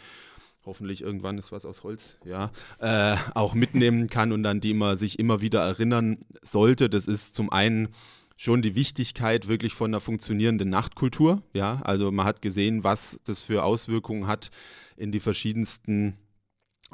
hoffentlich 0.65 1.03
irgendwann 1.03 1.39
ist 1.39 1.53
was 1.53 1.65
aus 1.65 1.83
Holz, 1.83 2.19
ja, 2.25 2.51
äh, 2.79 3.17
auch 3.35 3.55
mitnehmen 3.55 4.09
kann 4.09 4.33
und 4.33 4.47
an 4.47 4.61
die 4.61 4.75
man 4.75 4.97
sich 4.97 5.19
immer 5.19 5.41
wieder 5.41 5.61
erinnern 5.61 6.19
sollte. 6.41 6.89
Das 6.89 7.07
ist 7.09 7.35
zum 7.35 7.51
einen 7.51 7.89
schon 8.37 8.63
die 8.63 8.75
Wichtigkeit 8.75 9.49
wirklich 9.49 9.75
von 9.75 9.91
einer 9.91 10.01
funktionierenden 10.01 10.71
Nachtkultur, 10.71 11.43
ja, 11.53 11.81
also 11.83 12.11
man 12.11 12.27
hat 12.27 12.43
gesehen, 12.43 12.85
was 12.85 13.21
das 13.25 13.41
für 13.41 13.65
Auswirkungen 13.65 14.27
hat 14.27 14.51
in 14.97 15.13
die 15.13 15.21
verschiedensten 15.21 16.17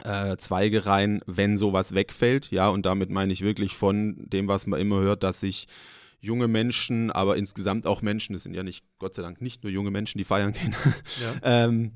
äh, 0.04 0.36
Zweige 0.36 0.86
rein, 0.86 1.20
wenn 1.26 1.58
sowas 1.58 1.94
wegfällt. 1.94 2.50
Ja, 2.50 2.68
und 2.68 2.86
damit 2.86 3.10
meine 3.10 3.32
ich 3.32 3.42
wirklich 3.42 3.76
von 3.76 4.16
dem, 4.18 4.48
was 4.48 4.66
man 4.66 4.80
immer 4.80 5.00
hört, 5.00 5.22
dass 5.22 5.40
sich 5.40 5.66
junge 6.20 6.48
Menschen, 6.48 7.10
aber 7.10 7.36
insgesamt 7.36 7.86
auch 7.86 8.02
Menschen, 8.02 8.32
das 8.32 8.42
sind 8.42 8.54
ja 8.54 8.62
nicht, 8.62 8.84
Gott 8.98 9.14
sei 9.14 9.22
Dank, 9.22 9.40
nicht 9.40 9.62
nur 9.62 9.72
junge 9.72 9.90
Menschen, 9.90 10.18
die 10.18 10.24
feiern 10.24 10.52
gehen, 10.52 10.74
ja. 11.42 11.64
ähm, 11.64 11.92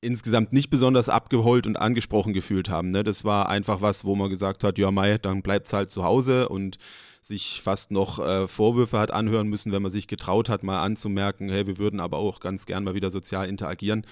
insgesamt 0.00 0.52
nicht 0.52 0.70
besonders 0.70 1.08
abgeholt 1.08 1.66
und 1.66 1.76
angesprochen 1.76 2.32
gefühlt 2.32 2.70
haben. 2.70 2.90
Ne? 2.90 3.02
Das 3.02 3.24
war 3.24 3.48
einfach 3.48 3.82
was, 3.82 4.04
wo 4.04 4.14
man 4.14 4.30
gesagt 4.30 4.62
hat, 4.62 4.78
ja 4.78 4.90
Mai, 4.90 5.18
dann 5.18 5.42
bleibt 5.42 5.66
es 5.66 5.72
halt 5.72 5.90
zu 5.90 6.04
Hause 6.04 6.48
und 6.48 6.78
sich 7.20 7.60
fast 7.60 7.90
noch 7.90 8.18
äh, 8.24 8.46
Vorwürfe 8.46 8.98
hat 8.98 9.10
anhören 9.10 9.48
müssen, 9.48 9.72
wenn 9.72 9.82
man 9.82 9.90
sich 9.90 10.06
getraut 10.06 10.48
hat, 10.48 10.62
mal 10.62 10.82
anzumerken, 10.82 11.50
hey, 11.50 11.66
wir 11.66 11.78
würden 11.78 12.00
aber 12.00 12.18
auch 12.18 12.40
ganz 12.40 12.64
gern 12.64 12.84
mal 12.84 12.94
wieder 12.94 13.10
sozial 13.10 13.48
interagieren. 13.48 14.06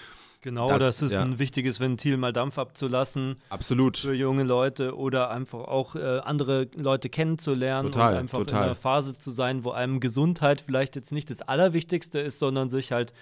Genau, 0.47 0.69
das, 0.69 0.79
das 0.79 1.03
ist 1.03 1.15
ja. 1.15 1.23
ein 1.23 1.41
wichtiges 1.41 1.81
Ventil, 1.81 2.17
mal 2.17 2.33
Dampf 2.33 2.57
abzulassen. 2.57 3.35
Absolut. 3.49 3.99
Für 3.99 4.15
junge 4.15 4.45
Leute 4.45 4.97
oder 4.97 5.29
einfach 5.33 5.59
auch 5.59 5.97
äh, 5.97 6.21
andere 6.21 6.69
Leute 6.77 7.09
kennenzulernen 7.09 7.91
total, 7.91 8.13
und 8.13 8.19
einfach 8.21 8.39
total. 8.39 8.59
in 8.59 8.65
einer 8.67 8.75
Phase 8.77 9.19
zu 9.19 9.33
sein, 9.33 9.65
wo 9.65 9.73
einem 9.73 9.99
Gesundheit 9.99 10.61
vielleicht 10.61 10.95
jetzt 10.95 11.11
nicht 11.11 11.31
das 11.31 11.43
Allerwichtigste 11.43 12.21
ist, 12.21 12.39
sondern 12.39 12.71
sich 12.71 12.93
halt 12.93 13.13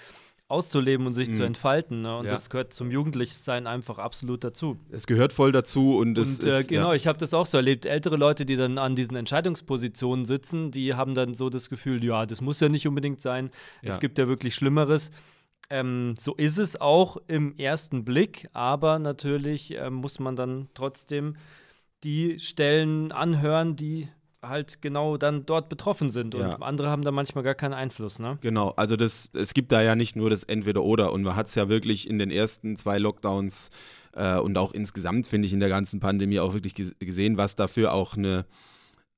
auszuleben 0.49 1.07
und 1.07 1.15
sich 1.15 1.31
mhm. 1.31 1.35
zu 1.35 1.43
entfalten. 1.45 2.03
Ne? 2.03 2.15
Und 2.15 2.27
ja. 2.27 2.33
das 2.33 2.51
gehört 2.51 2.75
zum 2.75 2.91
Jugendlichsein 2.91 3.67
einfach 3.67 3.97
absolut 3.97 4.45
dazu. 4.45 4.77
Es 4.91 5.07
gehört 5.07 5.33
voll 5.33 5.51
dazu 5.51 5.97
und 5.97 6.19
es 6.19 6.41
und, 6.41 6.47
äh, 6.47 6.61
ist. 6.61 6.69
Genau, 6.69 6.91
ja. 6.91 6.95
ich 6.95 7.07
habe 7.07 7.19
das 7.19 7.33
auch 7.33 7.47
so 7.47 7.57
erlebt. 7.57 7.87
Ältere 7.87 8.17
Leute, 8.17 8.45
die 8.45 8.57
dann 8.57 8.77
an 8.77 8.97
diesen 8.97 9.17
Entscheidungspositionen 9.17 10.27
sitzen, 10.27 10.73
die 10.73 10.93
haben 10.93 11.15
dann 11.15 11.33
so 11.33 11.49
das 11.49 11.71
Gefühl, 11.71 12.05
ja, 12.05 12.27
das 12.27 12.43
muss 12.43 12.61
ja 12.61 12.69
nicht 12.69 12.87
unbedingt 12.87 13.23
sein. 13.23 13.49
Ja. 13.81 13.93
Es 13.93 14.01
gibt 14.01 14.19
ja 14.19 14.29
wirklich 14.29 14.55
Schlimmeres. 14.55 15.11
Ähm, 15.75 16.15
so 16.21 16.35
ist 16.35 16.59
es 16.59 16.81
auch 16.81 17.17
im 17.27 17.57
ersten 17.57 18.05
Blick, 18.05 18.49
aber 18.53 19.01
natürlich 19.01 19.77
äh, 19.77 19.91
muss 19.91 20.21
man 20.21 20.37
dann 20.37 20.69
trotzdem 20.75 21.35
die 22.05 22.39
Stellen 22.39 23.11
anhören, 23.11 23.75
die 23.75 24.09
halt 24.41 24.83
genau 24.83 25.17
dann 25.17 25.47
dort 25.47 25.69
betroffen 25.69 26.11
sind 26.11 26.37
und 26.37 26.43
ja. 26.43 26.57
andere 26.61 26.91
haben 26.91 27.03
da 27.03 27.11
manchmal 27.11 27.43
gar 27.43 27.57
keinen 27.57 27.73
Einfluss, 27.73 28.21
ne? 28.21 28.39
Genau, 28.41 28.71
also 28.77 28.95
das, 28.95 29.31
es 29.35 29.53
gibt 29.53 29.73
da 29.73 29.83
ja 29.83 29.97
nicht 29.97 30.15
nur 30.15 30.31
das 30.31 30.45
Entweder-Oder 30.45 31.13
und 31.13 31.23
man 31.23 31.35
hat 31.35 31.47
es 31.47 31.57
ja 31.57 31.69
wirklich 31.69 32.09
in 32.09 32.21
den 32.21 32.31
ersten 32.31 32.77
zwei 32.77 32.99
Lockdowns 32.99 33.71
äh, 34.13 34.39
und 34.39 34.57
auch 34.59 34.73
insgesamt, 34.73 35.27
finde 35.27 35.47
ich, 35.47 35.53
in 35.53 35.61
der 35.61 35.71
ganzen 35.71 35.99
Pandemie 35.99 36.39
auch 36.39 36.53
wirklich 36.53 36.75
gesehen, 37.01 37.37
was 37.37 37.57
dafür 37.57 37.93
auch 37.93 38.17
eine 38.17 38.45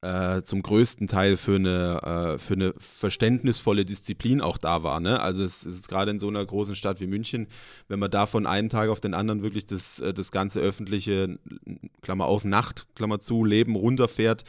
äh, 0.02 0.42
zum 0.42 0.62
größten 0.62 1.08
Teil 1.08 1.36
für 1.36 1.56
eine, 1.56 2.34
äh, 2.34 2.38
für 2.38 2.54
eine 2.54 2.74
verständnisvolle 2.78 3.84
Disziplin 3.84 4.40
auch 4.40 4.58
da 4.58 4.82
war. 4.82 5.00
Ne? 5.00 5.20
Also 5.20 5.42
es, 5.42 5.64
ist 5.64 5.88
gerade 5.88 6.10
in 6.10 6.18
so 6.18 6.28
einer 6.28 6.44
großen 6.44 6.74
Stadt 6.74 7.00
wie 7.00 7.06
München, 7.06 7.48
wenn 7.88 7.98
man 7.98 8.10
da 8.10 8.26
von 8.26 8.46
einem 8.46 8.68
Tag 8.68 8.88
auf 8.88 9.00
den 9.00 9.14
anderen 9.14 9.42
wirklich 9.42 9.66
das, 9.66 10.00
äh, 10.00 10.12
das 10.12 10.32
ganze 10.32 10.60
öffentliche, 10.60 11.38
Klammer 12.02 12.26
auf, 12.26 12.44
Nacht, 12.44 12.86
Klammer 12.94 13.20
zu, 13.20 13.44
Leben 13.44 13.74
runterfährt, 13.74 14.44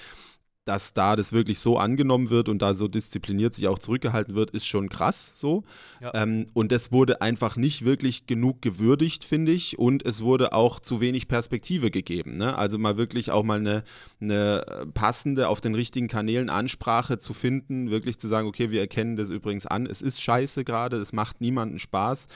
dass 0.67 0.93
da 0.93 1.15
das 1.15 1.31
wirklich 1.31 1.59
so 1.59 1.77
angenommen 1.77 2.29
wird 2.29 2.49
und 2.49 2.61
da 2.61 2.73
so 2.73 2.87
diszipliniert 2.87 3.53
sich 3.53 3.67
auch 3.67 3.79
zurückgehalten 3.79 4.35
wird, 4.35 4.51
ist 4.51 4.67
schon 4.67 4.89
krass 4.89 5.31
so. 5.33 5.63
Ja. 6.01 6.11
Ähm, 6.13 6.47
und 6.53 6.71
das 6.71 6.91
wurde 6.91 7.21
einfach 7.21 7.55
nicht 7.55 7.85
wirklich 7.85 8.27
genug 8.27 8.61
gewürdigt, 8.61 9.23
finde 9.23 9.53
ich. 9.53 9.79
Und 9.79 10.05
es 10.05 10.21
wurde 10.21 10.53
auch 10.53 10.79
zu 10.79 10.99
wenig 10.99 11.27
Perspektive 11.27 11.89
gegeben. 11.89 12.37
Ne? 12.37 12.57
Also 12.57 12.77
mal 12.77 12.97
wirklich 12.97 13.31
auch 13.31 13.43
mal 13.43 13.59
eine, 13.59 13.83
eine 14.19 14.87
passende, 14.93 15.47
auf 15.47 15.61
den 15.61 15.73
richtigen 15.73 16.07
Kanälen 16.07 16.49
Ansprache 16.49 17.17
zu 17.17 17.33
finden, 17.33 17.89
wirklich 17.89 18.19
zu 18.19 18.27
sagen, 18.27 18.47
okay, 18.47 18.69
wir 18.71 18.81
erkennen 18.81 19.15
das 19.15 19.29
übrigens 19.29 19.65
an, 19.65 19.85
es 19.85 20.01
ist 20.01 20.21
scheiße 20.21 20.63
gerade, 20.65 20.97
es 20.97 21.13
macht 21.13 21.39
niemanden 21.39 21.79
Spaß 21.79 22.27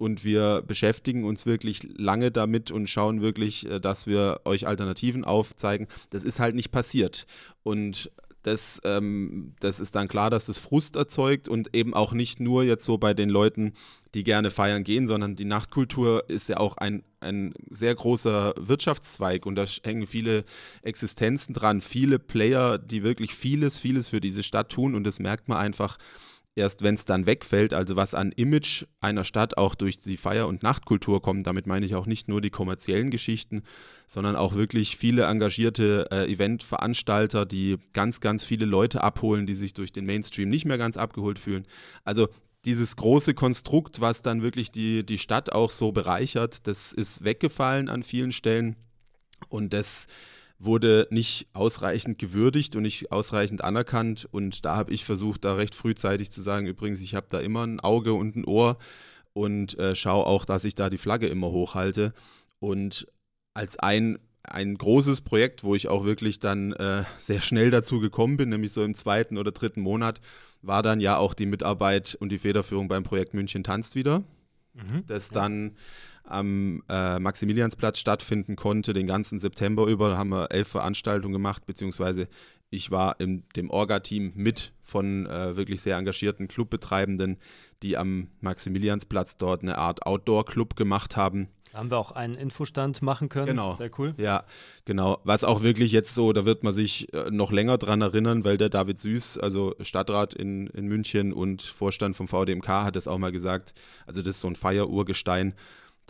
und 0.00 0.24
wir 0.24 0.62
beschäftigen 0.66 1.24
uns 1.24 1.44
wirklich 1.44 1.86
lange 1.94 2.30
damit 2.30 2.70
und 2.70 2.88
schauen 2.88 3.20
wirklich, 3.20 3.70
äh, 3.70 3.80
dass 3.80 4.06
wir 4.06 4.40
euch 4.46 4.66
Alternativen 4.66 5.26
aufzeigen. 5.26 5.88
Das 6.08 6.24
ist 6.24 6.40
halt 6.40 6.54
nicht 6.54 6.70
passiert. 6.70 7.26
Und 7.62 8.10
das, 8.42 8.80
ähm, 8.84 9.52
das 9.60 9.78
ist 9.78 9.94
dann 9.94 10.08
klar, 10.08 10.30
dass 10.30 10.46
das 10.46 10.56
Frust 10.56 10.96
erzeugt 10.96 11.50
und 11.50 11.76
eben 11.76 11.92
auch 11.92 12.14
nicht 12.14 12.40
nur 12.40 12.64
jetzt 12.64 12.86
so 12.86 12.96
bei 12.96 13.12
den 13.12 13.28
Leuten, 13.28 13.74
die 14.14 14.24
gerne 14.24 14.50
feiern 14.50 14.84
gehen, 14.84 15.06
sondern 15.06 15.36
die 15.36 15.44
Nachtkultur 15.44 16.24
ist 16.30 16.48
ja 16.48 16.56
auch 16.56 16.78
ein, 16.78 17.04
ein 17.20 17.52
sehr 17.68 17.94
großer 17.94 18.54
Wirtschaftszweig 18.56 19.44
und 19.44 19.56
da 19.56 19.66
hängen 19.84 20.06
viele 20.06 20.44
Existenzen 20.80 21.54
dran, 21.54 21.82
viele 21.82 22.18
Player, 22.18 22.78
die 22.78 23.02
wirklich 23.02 23.34
vieles, 23.34 23.78
vieles 23.78 24.08
für 24.08 24.22
diese 24.22 24.42
Stadt 24.42 24.72
tun 24.72 24.94
und 24.94 25.04
das 25.04 25.20
merkt 25.20 25.48
man 25.48 25.58
einfach 25.58 25.98
erst 26.56 26.82
wenn 26.82 26.94
es 26.94 27.04
dann 27.04 27.26
wegfällt, 27.26 27.72
also 27.72 27.96
was 27.96 28.14
an 28.14 28.32
Image 28.32 28.84
einer 29.00 29.24
Stadt 29.24 29.56
auch 29.56 29.74
durch 29.74 30.00
die 30.00 30.16
Feier- 30.16 30.48
und 30.48 30.62
Nachtkultur 30.62 31.22
kommt, 31.22 31.46
damit 31.46 31.66
meine 31.66 31.86
ich 31.86 31.94
auch 31.94 32.06
nicht 32.06 32.28
nur 32.28 32.40
die 32.40 32.50
kommerziellen 32.50 33.10
Geschichten, 33.10 33.62
sondern 34.06 34.36
auch 34.36 34.54
wirklich 34.54 34.96
viele 34.96 35.24
engagierte 35.24 36.08
äh, 36.10 36.30
Eventveranstalter, 36.30 37.46
die 37.46 37.76
ganz, 37.92 38.20
ganz 38.20 38.44
viele 38.44 38.64
Leute 38.64 39.02
abholen, 39.02 39.46
die 39.46 39.54
sich 39.54 39.74
durch 39.74 39.92
den 39.92 40.06
Mainstream 40.06 40.50
nicht 40.50 40.64
mehr 40.64 40.78
ganz 40.78 40.96
abgeholt 40.96 41.38
fühlen. 41.38 41.66
Also 42.04 42.28
dieses 42.64 42.96
große 42.96 43.34
Konstrukt, 43.34 44.00
was 44.00 44.22
dann 44.22 44.42
wirklich 44.42 44.70
die, 44.70 45.04
die 45.04 45.18
Stadt 45.18 45.52
auch 45.52 45.70
so 45.70 45.92
bereichert, 45.92 46.66
das 46.66 46.92
ist 46.92 47.24
weggefallen 47.24 47.88
an 47.88 48.02
vielen 48.02 48.32
Stellen 48.32 48.76
und 49.48 49.72
das 49.72 50.06
wurde 50.60 51.08
nicht 51.10 51.48
ausreichend 51.54 52.18
gewürdigt 52.18 52.76
und 52.76 52.82
nicht 52.82 53.10
ausreichend 53.10 53.64
anerkannt. 53.64 54.28
Und 54.30 54.64
da 54.64 54.76
habe 54.76 54.92
ich 54.92 55.04
versucht, 55.04 55.44
da 55.44 55.54
recht 55.54 55.74
frühzeitig 55.74 56.30
zu 56.30 56.42
sagen, 56.42 56.66
übrigens, 56.66 57.00
ich 57.00 57.14
habe 57.14 57.26
da 57.30 57.40
immer 57.40 57.66
ein 57.66 57.80
Auge 57.80 58.12
und 58.12 58.36
ein 58.36 58.44
Ohr 58.44 58.76
und 59.32 59.78
äh, 59.78 59.94
schaue 59.94 60.26
auch, 60.26 60.44
dass 60.44 60.64
ich 60.64 60.74
da 60.74 60.90
die 60.90 60.98
Flagge 60.98 61.28
immer 61.28 61.50
hochhalte. 61.50 62.12
Und 62.58 63.06
als 63.54 63.78
ein, 63.78 64.18
ein 64.42 64.76
großes 64.76 65.22
Projekt, 65.22 65.64
wo 65.64 65.74
ich 65.74 65.88
auch 65.88 66.04
wirklich 66.04 66.40
dann 66.40 66.74
äh, 66.74 67.04
sehr 67.18 67.40
schnell 67.40 67.70
dazu 67.70 67.98
gekommen 67.98 68.36
bin, 68.36 68.50
nämlich 68.50 68.72
so 68.72 68.84
im 68.84 68.94
zweiten 68.94 69.38
oder 69.38 69.52
dritten 69.52 69.80
Monat, 69.80 70.20
war 70.60 70.82
dann 70.82 71.00
ja 71.00 71.16
auch 71.16 71.32
die 71.32 71.46
Mitarbeit 71.46 72.16
und 72.20 72.30
die 72.30 72.38
Federführung 72.38 72.86
beim 72.86 73.02
Projekt 73.02 73.32
München 73.32 73.64
tanzt 73.64 73.94
wieder. 73.94 74.24
Mhm. 74.74 75.04
Das 75.06 75.30
dann 75.30 75.76
am 76.30 76.82
äh, 76.88 77.18
Maximiliansplatz 77.18 77.98
stattfinden 77.98 78.56
konnte, 78.56 78.92
den 78.92 79.06
ganzen 79.06 79.38
September 79.38 79.86
über. 79.86 80.10
Da 80.10 80.18
haben 80.18 80.30
wir 80.30 80.50
elf 80.50 80.68
Veranstaltungen 80.68 81.32
gemacht, 81.32 81.66
beziehungsweise 81.66 82.28
ich 82.70 82.90
war 82.90 83.18
in 83.18 83.44
dem 83.56 83.68
Orga-Team 83.70 84.32
mit 84.36 84.72
von 84.80 85.26
äh, 85.26 85.56
wirklich 85.56 85.80
sehr 85.80 85.96
engagierten 85.96 86.48
Clubbetreibenden, 86.48 87.38
die 87.82 87.96
am 87.96 88.28
Maximiliansplatz 88.40 89.36
dort 89.36 89.62
eine 89.62 89.76
Art 89.76 90.06
Outdoor-Club 90.06 90.76
gemacht 90.76 91.16
haben. 91.16 91.48
Haben 91.74 91.90
wir 91.90 91.98
auch 91.98 92.12
einen 92.12 92.34
Infostand 92.34 93.00
machen 93.00 93.28
können. 93.28 93.46
Genau. 93.46 93.74
Sehr 93.74 93.90
cool. 93.98 94.14
Ja, 94.16 94.44
genau. 94.84 95.20
Was 95.22 95.44
auch 95.44 95.62
wirklich 95.62 95.92
jetzt 95.92 96.14
so, 96.14 96.32
da 96.32 96.44
wird 96.44 96.64
man 96.64 96.72
sich 96.72 97.12
äh, 97.14 97.30
noch 97.30 97.52
länger 97.52 97.78
dran 97.78 98.00
erinnern, 98.00 98.44
weil 98.44 98.56
der 98.56 98.70
David 98.70 98.98
Süß, 98.98 99.38
also 99.38 99.74
Stadtrat 99.80 100.34
in, 100.34 100.66
in 100.68 100.86
München 100.86 101.32
und 101.32 101.62
Vorstand 101.62 102.16
vom 102.16 102.26
VDMK, 102.26 102.68
hat 102.68 102.96
das 102.96 103.06
auch 103.06 103.18
mal 103.18 103.30
gesagt. 103.30 103.74
Also, 104.06 104.20
das 104.20 104.36
ist 104.36 104.40
so 104.40 104.48
ein 104.48 104.56
Feierurgestein 104.56 105.54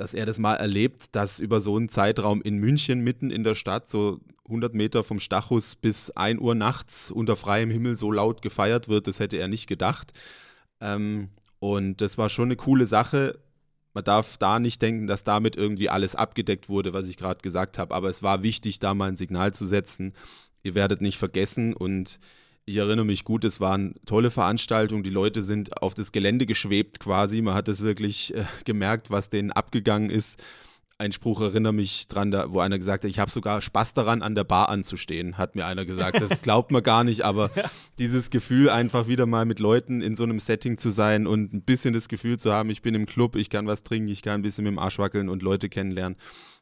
dass 0.01 0.15
er 0.15 0.25
das 0.25 0.39
mal 0.39 0.55
erlebt, 0.55 1.15
dass 1.15 1.41
über 1.41 1.61
so 1.61 1.77
einen 1.77 1.91
Zeitraum 1.91 2.41
in 2.41 2.57
München 2.57 3.01
mitten 3.01 3.31
in 3.31 3.45
der 3.45 3.55
Stadt, 3.55 3.91
so 3.91 4.19
100 4.47 4.73
Meter 4.73 5.05
vom 5.05 5.21
Stachus 5.21 5.77
bis 5.77 6.11
1 6.11 6.41
Uhr 6.41 6.55
nachts 6.55 7.11
unter 7.11 7.37
freiem 7.37 7.71
Himmel 7.71 7.97
so 7.97 8.11
laut 8.11 8.41
gefeiert 8.41 8.89
wird, 8.89 9.07
das 9.07 9.21
hätte 9.21 9.37
er 9.37 9.47
nicht 9.47 9.67
gedacht. 9.67 10.15
Ähm, 10.81 11.29
und 11.59 12.01
das 12.01 12.17
war 12.17 12.31
schon 12.31 12.47
eine 12.47 12.57
coole 12.57 12.87
Sache. 12.87 13.41
Man 13.93 14.03
darf 14.03 14.39
da 14.39 14.59
nicht 14.59 14.81
denken, 14.81 15.07
dass 15.07 15.23
damit 15.23 15.55
irgendwie 15.57 15.91
alles 15.91 16.15
abgedeckt 16.15 16.71
wurde, 16.71 16.95
was 16.95 17.07
ich 17.07 17.19
gerade 17.19 17.43
gesagt 17.43 17.77
habe. 17.77 17.95
Aber 17.95 18.09
es 18.09 18.23
war 18.23 18.43
wichtig, 18.43 18.79
da 18.79 18.95
mal 18.95 19.11
ein 19.11 19.17
Signal 19.17 19.53
zu 19.53 19.67
setzen. 19.67 20.15
Ihr 20.63 20.75
werdet 20.75 21.03
nicht 21.03 21.19
vergessen 21.19 21.75
und 21.75 22.21
ich 22.71 22.77
erinnere 22.77 23.05
mich 23.05 23.25
gut, 23.25 23.45
es 23.45 23.61
waren 23.61 23.95
tolle 24.07 24.31
Veranstaltungen. 24.31 25.03
Die 25.03 25.11
Leute 25.11 25.43
sind 25.43 25.83
auf 25.83 25.95
das 25.95 26.13
Gelände 26.13 26.47
geschwebt 26.47 27.01
quasi. 27.01 27.43
Man 27.43 27.55
hat 27.55 27.69
es 27.69 27.83
wirklich 27.83 28.33
äh, 28.35 28.45
gemerkt, 28.65 29.11
was 29.11 29.29
denen 29.29 29.51
abgegangen 29.51 30.09
ist. 30.09 30.41
Ein 30.97 31.13
Spruch 31.13 31.41
erinnere 31.41 31.73
mich 31.73 32.07
dran, 32.07 32.31
da, 32.31 32.53
wo 32.53 32.61
einer 32.61 32.79
gesagt 32.79 33.03
hat, 33.03 33.11
ich 33.11 33.19
habe 33.19 33.31
sogar 33.31 33.61
Spaß 33.61 33.95
daran, 33.95 34.23
an 34.23 34.37
der 34.37 34.45
Bar 34.45 34.69
anzustehen, 34.69 35.37
hat 35.37 35.57
mir 35.57 35.67
einer 35.67 35.85
gesagt. 35.85 36.21
Das 36.21 36.43
glaubt 36.43 36.71
man 36.71 36.83
gar 36.83 37.03
nicht, 37.03 37.25
aber 37.25 37.51
dieses 37.99 38.31
Gefühl, 38.31 38.71
einfach 38.71 39.09
wieder 39.09 39.27
mal 39.27 39.47
mit 39.47 39.59
Leuten 39.59 40.01
in 40.01 40.15
so 40.15 40.23
einem 40.23 40.39
Setting 40.39 40.79
zu 40.79 40.91
sein 40.91 41.27
und 41.27 41.53
ein 41.53 41.63
bisschen 41.63 41.93
das 41.93 42.07
Gefühl 42.07 42.39
zu 42.39 42.53
haben, 42.53 42.71
ich 42.71 42.83
bin 42.83 42.95
im 42.95 43.07
Club, 43.07 43.35
ich 43.35 43.51
kann 43.51 43.67
was 43.67 43.83
trinken, 43.83 44.11
ich 44.11 44.23
kann 44.23 44.35
ein 44.35 44.43
bisschen 44.43 44.63
mit 44.63 44.73
dem 44.73 44.79
Arsch 44.79 44.99
wackeln 44.99 45.29
und 45.29 45.43
Leute 45.43 45.69
kennenlernen 45.69 46.17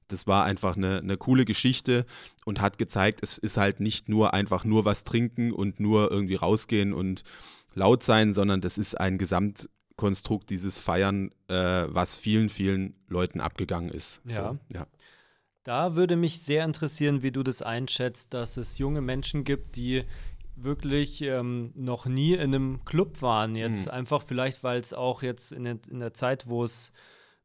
das 0.09 0.27
war 0.27 0.45
einfach 0.45 0.77
eine, 0.77 0.99
eine 0.99 1.17
coole 1.17 1.45
Geschichte 1.45 2.05
und 2.45 2.61
hat 2.61 2.79
gezeigt, 2.79 3.21
es 3.23 3.39
ist 3.39 3.57
halt 3.57 3.81
nicht 3.81 4.09
nur 4.09 4.35
einfach 4.35 4.65
nur 4.65 4.85
was 4.85 5.05
trinken 5.05 5.53
und 5.53 5.81
nur 5.81 6.11
irgendwie 6.11 6.35
rausgehen 6.35 6.93
und 6.93 7.23
laut 7.75 8.03
sein, 8.03 8.35
sondern 8.35 8.61
das 8.61 8.79
ist 8.79 8.99
ein 8.99 9.19
Gesamtkonstrukt 9.19 10.51
dieses 10.51 10.79
Feiern, 10.79 11.31
äh, 11.49 11.85
was 11.89 12.17
vielen, 12.17 12.49
vielen 12.49 12.95
Leuten 13.09 13.41
abgegangen 13.41 13.91
ist. 13.91 14.21
Ja. 14.25 14.59
So, 14.73 14.77
ja. 14.79 14.87
Da 15.65 15.97
würde 15.97 16.17
mich 16.17 16.41
sehr 16.41 16.65
interessieren, 16.65 17.23
wie 17.23 17.31
du 17.31 17.43
das 17.43 17.61
einschätzt, 17.61 18.33
dass 18.33 18.57
es 18.57 18.79
junge 18.79 19.03
Menschen 19.03 19.45
gibt, 19.45 19.77
die 19.77 20.05
wirklich 20.57 21.21
ähm, 21.23 21.73
noch 21.75 22.07
nie 22.07 22.35
in 22.35 22.55
einem 22.55 22.85
Club 22.85 23.23
waren. 23.23 23.55
Jetzt 23.55 23.87
hm. 23.87 23.93
einfach 23.93 24.23
vielleicht, 24.23 24.65
weil 24.65 24.81
es 24.81 24.93
auch 24.93 25.23
jetzt 25.23 25.53
in 25.53 25.65
der, 25.65 25.79
in 25.91 26.01
der 26.01 26.15
Zeit, 26.15 26.49
wo 26.49 26.65
es 26.65 26.93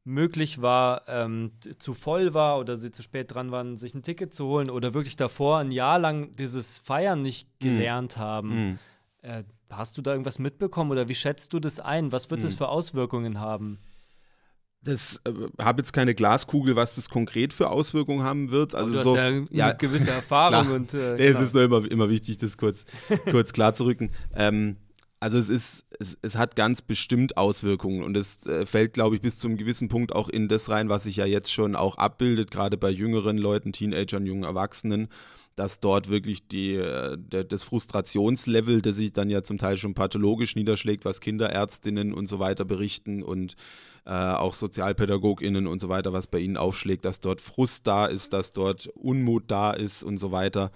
möglich 0.04 0.60
war, 0.60 1.02
ähm, 1.08 1.52
zu 1.78 1.94
voll 1.94 2.34
war 2.34 2.58
oder 2.58 2.76
sie 2.76 2.92
zu 2.92 3.02
spät 3.02 3.34
dran 3.34 3.50
waren, 3.50 3.78
sich 3.78 3.94
ein 3.94 4.02
Ticket 4.02 4.34
zu 4.34 4.46
holen 4.46 4.70
oder 4.70 4.92
wirklich 4.92 5.16
davor 5.16 5.58
ein 5.58 5.70
Jahr 5.70 5.98
lang 5.98 6.32
dieses 6.32 6.78
Feiern 6.78 7.22
nicht 7.22 7.48
mhm. 7.60 7.64
gelernt 7.64 8.16
mm. 8.16 8.20
haben. 8.20 8.48
Mm. 8.48 8.78
Äh, 9.22 9.44
hast 9.70 9.96
du 9.96 10.02
da 10.02 10.12
irgendwas 10.12 10.38
mitbekommen 10.38 10.90
oder 10.90 11.08
wie 11.08 11.14
schätzt 11.14 11.54
du 11.54 11.58
das 11.58 11.80
ein? 11.80 12.12
Was 12.12 12.30
wird 12.30 12.42
mm. 12.42 12.44
das 12.44 12.54
für 12.54 12.68
Auswirkungen 12.68 13.40
haben? 13.40 13.78
Das 14.82 15.22
äh, 15.24 15.32
habe 15.58 15.80
jetzt 15.80 15.94
keine 15.94 16.14
Glaskugel, 16.14 16.76
was 16.76 16.96
das 16.96 17.08
konkret 17.08 17.54
für 17.54 17.70
Auswirkungen 17.70 18.22
haben 18.22 18.50
wird. 18.50 18.74
Also 18.74 18.92
du 18.92 19.02
so, 19.02 19.16
hast 19.16 19.50
ja, 19.50 19.68
ja 19.68 19.72
gewisse 19.72 20.10
Erfahrung 20.10 20.70
und 20.70 20.92
äh, 20.92 21.16
nee, 21.16 21.28
es 21.28 21.40
ist 21.40 21.54
nur 21.54 21.62
immer, 21.62 21.90
immer 21.90 22.10
wichtig, 22.10 22.36
das 22.36 22.58
kurz, 22.58 22.84
kurz 23.30 23.54
klar 23.54 23.74
zu 23.74 23.84
rücken. 23.84 24.10
Ähm, 24.34 24.76
also 25.24 25.38
es 25.38 25.48
ist, 25.48 25.86
es, 25.98 26.18
es 26.20 26.36
hat 26.36 26.54
ganz 26.54 26.82
bestimmt 26.82 27.38
Auswirkungen 27.38 28.02
und 28.02 28.14
es 28.14 28.46
äh, 28.46 28.66
fällt, 28.66 28.92
glaube 28.92 29.16
ich, 29.16 29.22
bis 29.22 29.38
zu 29.38 29.48
einem 29.48 29.56
gewissen 29.56 29.88
Punkt 29.88 30.14
auch 30.14 30.28
in 30.28 30.48
das 30.48 30.68
rein, 30.68 30.90
was 30.90 31.04
sich 31.04 31.16
ja 31.16 31.24
jetzt 31.24 31.50
schon 31.50 31.76
auch 31.76 31.96
abbildet, 31.96 32.50
gerade 32.50 32.76
bei 32.76 32.90
jüngeren 32.90 33.38
Leuten, 33.38 33.72
Teenagern, 33.72 34.26
jungen 34.26 34.44
Erwachsenen, 34.44 35.08
dass 35.56 35.80
dort 35.80 36.10
wirklich 36.10 36.46
die, 36.48 36.74
äh, 36.74 37.16
der, 37.16 37.44
das 37.44 37.62
Frustrationslevel, 37.62 38.82
das 38.82 38.96
sich 38.96 39.14
dann 39.14 39.30
ja 39.30 39.42
zum 39.42 39.56
Teil 39.56 39.78
schon 39.78 39.94
pathologisch 39.94 40.56
niederschlägt, 40.56 41.06
was 41.06 41.22
Kinderärztinnen 41.22 42.12
und 42.12 42.26
so 42.26 42.38
weiter 42.38 42.66
berichten 42.66 43.22
und 43.22 43.56
äh, 44.04 44.10
auch 44.12 44.52
SozialpädagogInnen 44.52 45.66
und 45.66 45.80
so 45.80 45.88
weiter, 45.88 46.12
was 46.12 46.26
bei 46.26 46.40
ihnen 46.40 46.58
aufschlägt, 46.58 47.06
dass 47.06 47.20
dort 47.20 47.40
Frust 47.40 47.86
da 47.86 48.04
ist, 48.04 48.34
dass 48.34 48.52
dort 48.52 48.88
Unmut 48.88 49.44
da 49.46 49.70
ist 49.70 50.02
und 50.02 50.18
so 50.18 50.32
weiter 50.32 50.70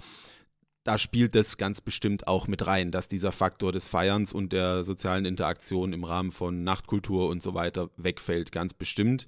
da 0.89 0.97
spielt 0.97 1.35
das 1.35 1.59
ganz 1.59 1.83
bestimmt 1.83 2.27
auch 2.29 2.49
mit 2.49 2.67
rein, 2.67 2.91
dass 2.91 3.09
dieser 3.09 3.31
Faktor 3.31 3.73
des 3.73 3.87
Feierns 3.87 4.33
und 4.33 4.55
der 4.55 4.85
sozialen 4.85 5.27
Interaktion 5.27 5.93
im 5.93 6.03
Rahmen 6.03 6.31
von 6.31 6.65
Nachtkultur 6.65 7.29
und 7.29 7.43
so 7.43 7.53
weiter 7.53 7.91
wegfällt, 7.99 8.53
ganz 8.53 8.73
bestimmt. 8.73 9.27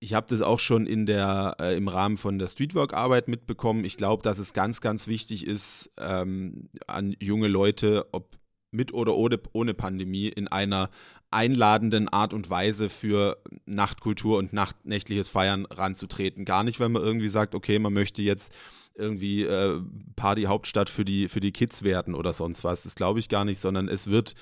Ich 0.00 0.12
habe 0.12 0.26
das 0.28 0.42
auch 0.42 0.60
schon 0.60 0.86
in 0.86 1.06
der, 1.06 1.56
äh, 1.58 1.74
im 1.78 1.88
Rahmen 1.88 2.18
von 2.18 2.38
der 2.38 2.48
Streetwork-Arbeit 2.48 3.28
mitbekommen. 3.28 3.86
Ich 3.86 3.96
glaube, 3.96 4.22
dass 4.22 4.38
es 4.38 4.52
ganz, 4.52 4.82
ganz 4.82 5.06
wichtig 5.06 5.46
ist, 5.46 5.92
ähm, 5.96 6.68
an 6.86 7.16
junge 7.20 7.48
Leute, 7.48 8.06
ob 8.12 8.36
mit 8.70 8.92
oder 8.92 9.14
ohne, 9.14 9.40
ohne 9.54 9.72
Pandemie, 9.72 10.28
in 10.28 10.46
einer 10.46 10.90
einladenden 11.30 12.08
Art 12.08 12.32
und 12.32 12.48
Weise 12.48 12.88
für 12.88 13.38
Nachtkultur 13.66 14.38
und 14.38 14.52
Nacht, 14.52 14.76
nächtliches 14.84 15.28
Feiern 15.28 15.66
ranzutreten. 15.66 16.44
Gar 16.44 16.64
nicht, 16.64 16.80
wenn 16.80 16.92
man 16.92 17.02
irgendwie 17.02 17.28
sagt, 17.28 17.54
okay, 17.54 17.78
man 17.78 17.92
möchte 17.92 18.22
jetzt 18.22 18.52
irgendwie 18.94 19.44
äh, 19.44 19.80
Party-Hauptstadt 20.16 20.90
für 20.90 21.04
die, 21.04 21.28
für 21.28 21.40
die 21.40 21.52
Kids 21.52 21.82
werden 21.82 22.14
oder 22.14 22.32
sonst 22.32 22.64
was. 22.64 22.82
Das 22.82 22.94
glaube 22.94 23.20
ich 23.20 23.28
gar 23.28 23.44
nicht, 23.44 23.60
sondern 23.60 23.88
es 23.88 24.08
wird 24.08 24.34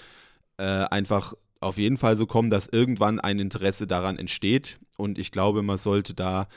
äh, 0.58 0.64
einfach 0.64 1.34
auf 1.60 1.78
jeden 1.78 1.98
Fall 1.98 2.16
so 2.16 2.26
kommen, 2.26 2.50
dass 2.50 2.68
irgendwann 2.68 3.20
ein 3.20 3.38
Interesse 3.38 3.86
daran 3.86 4.18
entsteht. 4.18 4.78
Und 4.96 5.18
ich 5.18 5.32
glaube, 5.32 5.62
man 5.62 5.78
sollte 5.78 6.14
da 6.14 6.48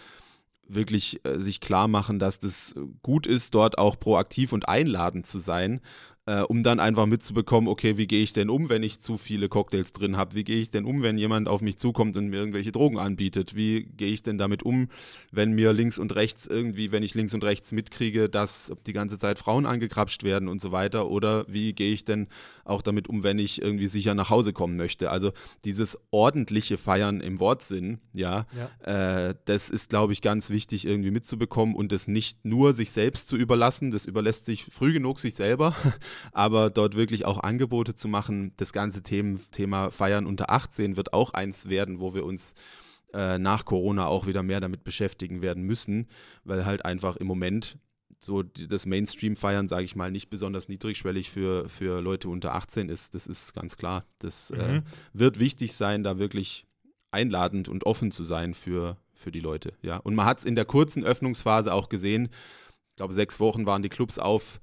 wirklich 0.68 1.26
äh, 1.26 1.40
sich 1.40 1.60
klar 1.60 1.88
machen, 1.88 2.20
dass 2.20 2.40
das 2.40 2.76
gut 3.02 3.26
ist, 3.26 3.56
dort 3.56 3.78
auch 3.78 4.00
proaktiv 4.00 4.54
und 4.54 4.70
einladend 4.70 5.26
zu 5.26 5.40
sein 5.40 5.82
äh, 6.30 6.42
um 6.44 6.62
dann 6.62 6.80
einfach 6.80 7.08
mitzubekommen, 7.08 7.68
okay, 7.68 7.98
wie 7.98 8.06
gehe 8.06 8.22
ich 8.22 8.34
denn 8.34 8.52
um, 8.52 8.70
wenn 8.70 8.84
ich 8.84 9.00
zu 9.00 9.18
viele 9.18 9.50
Cocktails 9.50 9.94
drin 9.94 10.16
habe? 10.16 10.36
Wie 10.36 10.44
gehe 10.44 10.60
ich 10.60 10.70
denn 10.70 10.86
um, 10.86 11.02
wenn 11.02 11.18
jemand 11.18 11.48
auf 11.48 11.62
mich 11.62 11.80
zukommt 11.80 12.16
und 12.18 12.28
mir 12.28 12.38
irgendwelche 12.38 12.72
Drogen 12.72 13.00
anbietet? 13.00 13.56
Wie 13.56 13.84
gehe 13.84 14.12
ich 14.12 14.22
denn 14.22 14.38
damit 14.38 14.62
um, 14.62 14.90
wenn 15.32 15.54
mir 15.54 15.74
links 15.74 15.98
und 15.98 16.14
rechts 16.14 16.46
irgendwie, 16.46 16.92
wenn 16.92 17.02
ich 17.02 17.16
links 17.16 17.34
und 17.34 17.44
rechts 17.44 17.72
mitkriege, 17.72 18.30
dass 18.30 18.72
die 18.86 18.94
ganze 18.94 19.18
Zeit 19.18 19.40
Frauen 19.40 19.66
angekrapscht 19.66 20.24
werden 20.24 20.50
und 20.50 20.62
so 20.62 20.72
weiter? 20.72 21.10
Oder 21.10 21.46
wie 21.48 21.74
gehe 21.74 21.92
ich 21.92 22.06
denn 22.06 22.28
auch 22.64 22.84
damit 22.84 23.10
um, 23.10 23.24
wenn 23.24 23.40
ich 23.40 23.60
irgendwie 23.60 23.88
sicher 23.88 24.14
nach 24.14 24.30
Hause 24.30 24.54
kommen 24.54 24.78
möchte? 24.78 25.10
Also 25.10 25.32
dieses 25.66 25.98
ordentliche 26.12 26.78
Feiern 26.78 27.22
im 27.22 27.40
Wortsinn, 27.40 28.02
ja, 28.14 28.46
ja. 28.86 29.30
Äh, 29.30 29.36
das 29.46 29.72
ist, 29.72 29.90
glaube 29.90 30.14
ich, 30.14 30.22
ganz 30.22 30.52
wichtig 30.52 30.86
irgendwie 30.86 31.10
mitzubekommen 31.10 31.74
und 31.74 31.92
es 31.92 32.08
nicht 32.08 32.46
nur 32.46 32.74
sich 32.74 32.92
selbst 32.92 33.30
zu 33.30 33.36
überlassen. 33.36 33.90
Das 33.90 34.06
überlässt 34.06 34.46
sich 34.46 34.66
früh 34.66 34.94
genug 34.94 35.20
sich 35.20 35.34
selber, 35.34 35.74
aber 36.32 36.70
dort 36.70 36.96
wirklich 36.96 37.26
auch 37.26 37.40
Angebote 37.40 37.96
zu 37.96 38.08
machen. 38.08 38.54
Das 38.58 38.74
ganze 38.74 39.04
Thema, 39.04 39.40
Thema 39.52 39.92
Feiern 39.92 40.26
unter 40.26 40.50
18 40.50 40.98
wird 40.98 41.14
auch 41.14 41.34
eins 41.34 41.70
werden, 41.70 42.00
wo 42.00 42.14
wir 42.14 42.26
uns 42.26 42.56
äh, 43.14 43.40
nach 43.40 43.66
Corona 43.66 44.08
auch 44.08 44.28
wieder 44.28 44.44
mehr 44.44 44.60
damit 44.60 44.84
beschäftigen 44.84 45.42
werden 45.42 45.64
müssen, 45.64 46.08
weil 46.44 46.66
halt 46.66 46.86
einfach 46.86 47.16
im 47.16 47.28
Moment 47.28 47.78
so 48.20 48.44
das 48.44 48.86
Mainstream-Feiern, 48.86 49.68
sage 49.68 49.86
ich 49.86 49.96
mal, 49.96 50.12
nicht 50.12 50.30
besonders 50.30 50.68
niedrigschwellig 50.68 51.30
für, 51.30 51.70
für 51.70 52.02
Leute 52.02 52.30
unter 52.30 52.54
18 52.54 52.90
ist. 52.90 53.16
Das 53.16 53.28
ist 53.28 53.54
ganz 53.54 53.78
klar. 53.78 54.06
Das 54.20 54.52
äh, 54.52 54.56
mhm. 54.56 54.78
äh, 54.78 54.82
wird 55.14 55.40
wichtig 55.40 55.74
sein, 55.74 56.04
da 56.04 56.20
wirklich 56.20 56.66
einladend 57.12 57.70
und 57.70 57.86
offen 57.86 58.12
zu 58.12 58.24
sein 58.24 58.54
für, 58.54 58.98
für 59.14 59.32
die 59.32 59.40
Leute. 59.40 59.74
Ja. 59.82 59.98
Und 59.98 60.16
man 60.16 60.26
hat 60.26 60.40
es 60.40 60.46
in 60.46 60.56
der 60.56 60.66
kurzen 60.66 61.04
Öffnungsphase 61.04 61.74
auch 61.74 61.90
gesehen. 61.90 62.30
Ich 62.92 62.96
glaube, 62.98 63.14
sechs 63.14 63.40
Wochen 63.40 63.66
waren 63.66 63.84
die 63.84 63.90
Clubs 63.90 64.20
auf. 64.20 64.60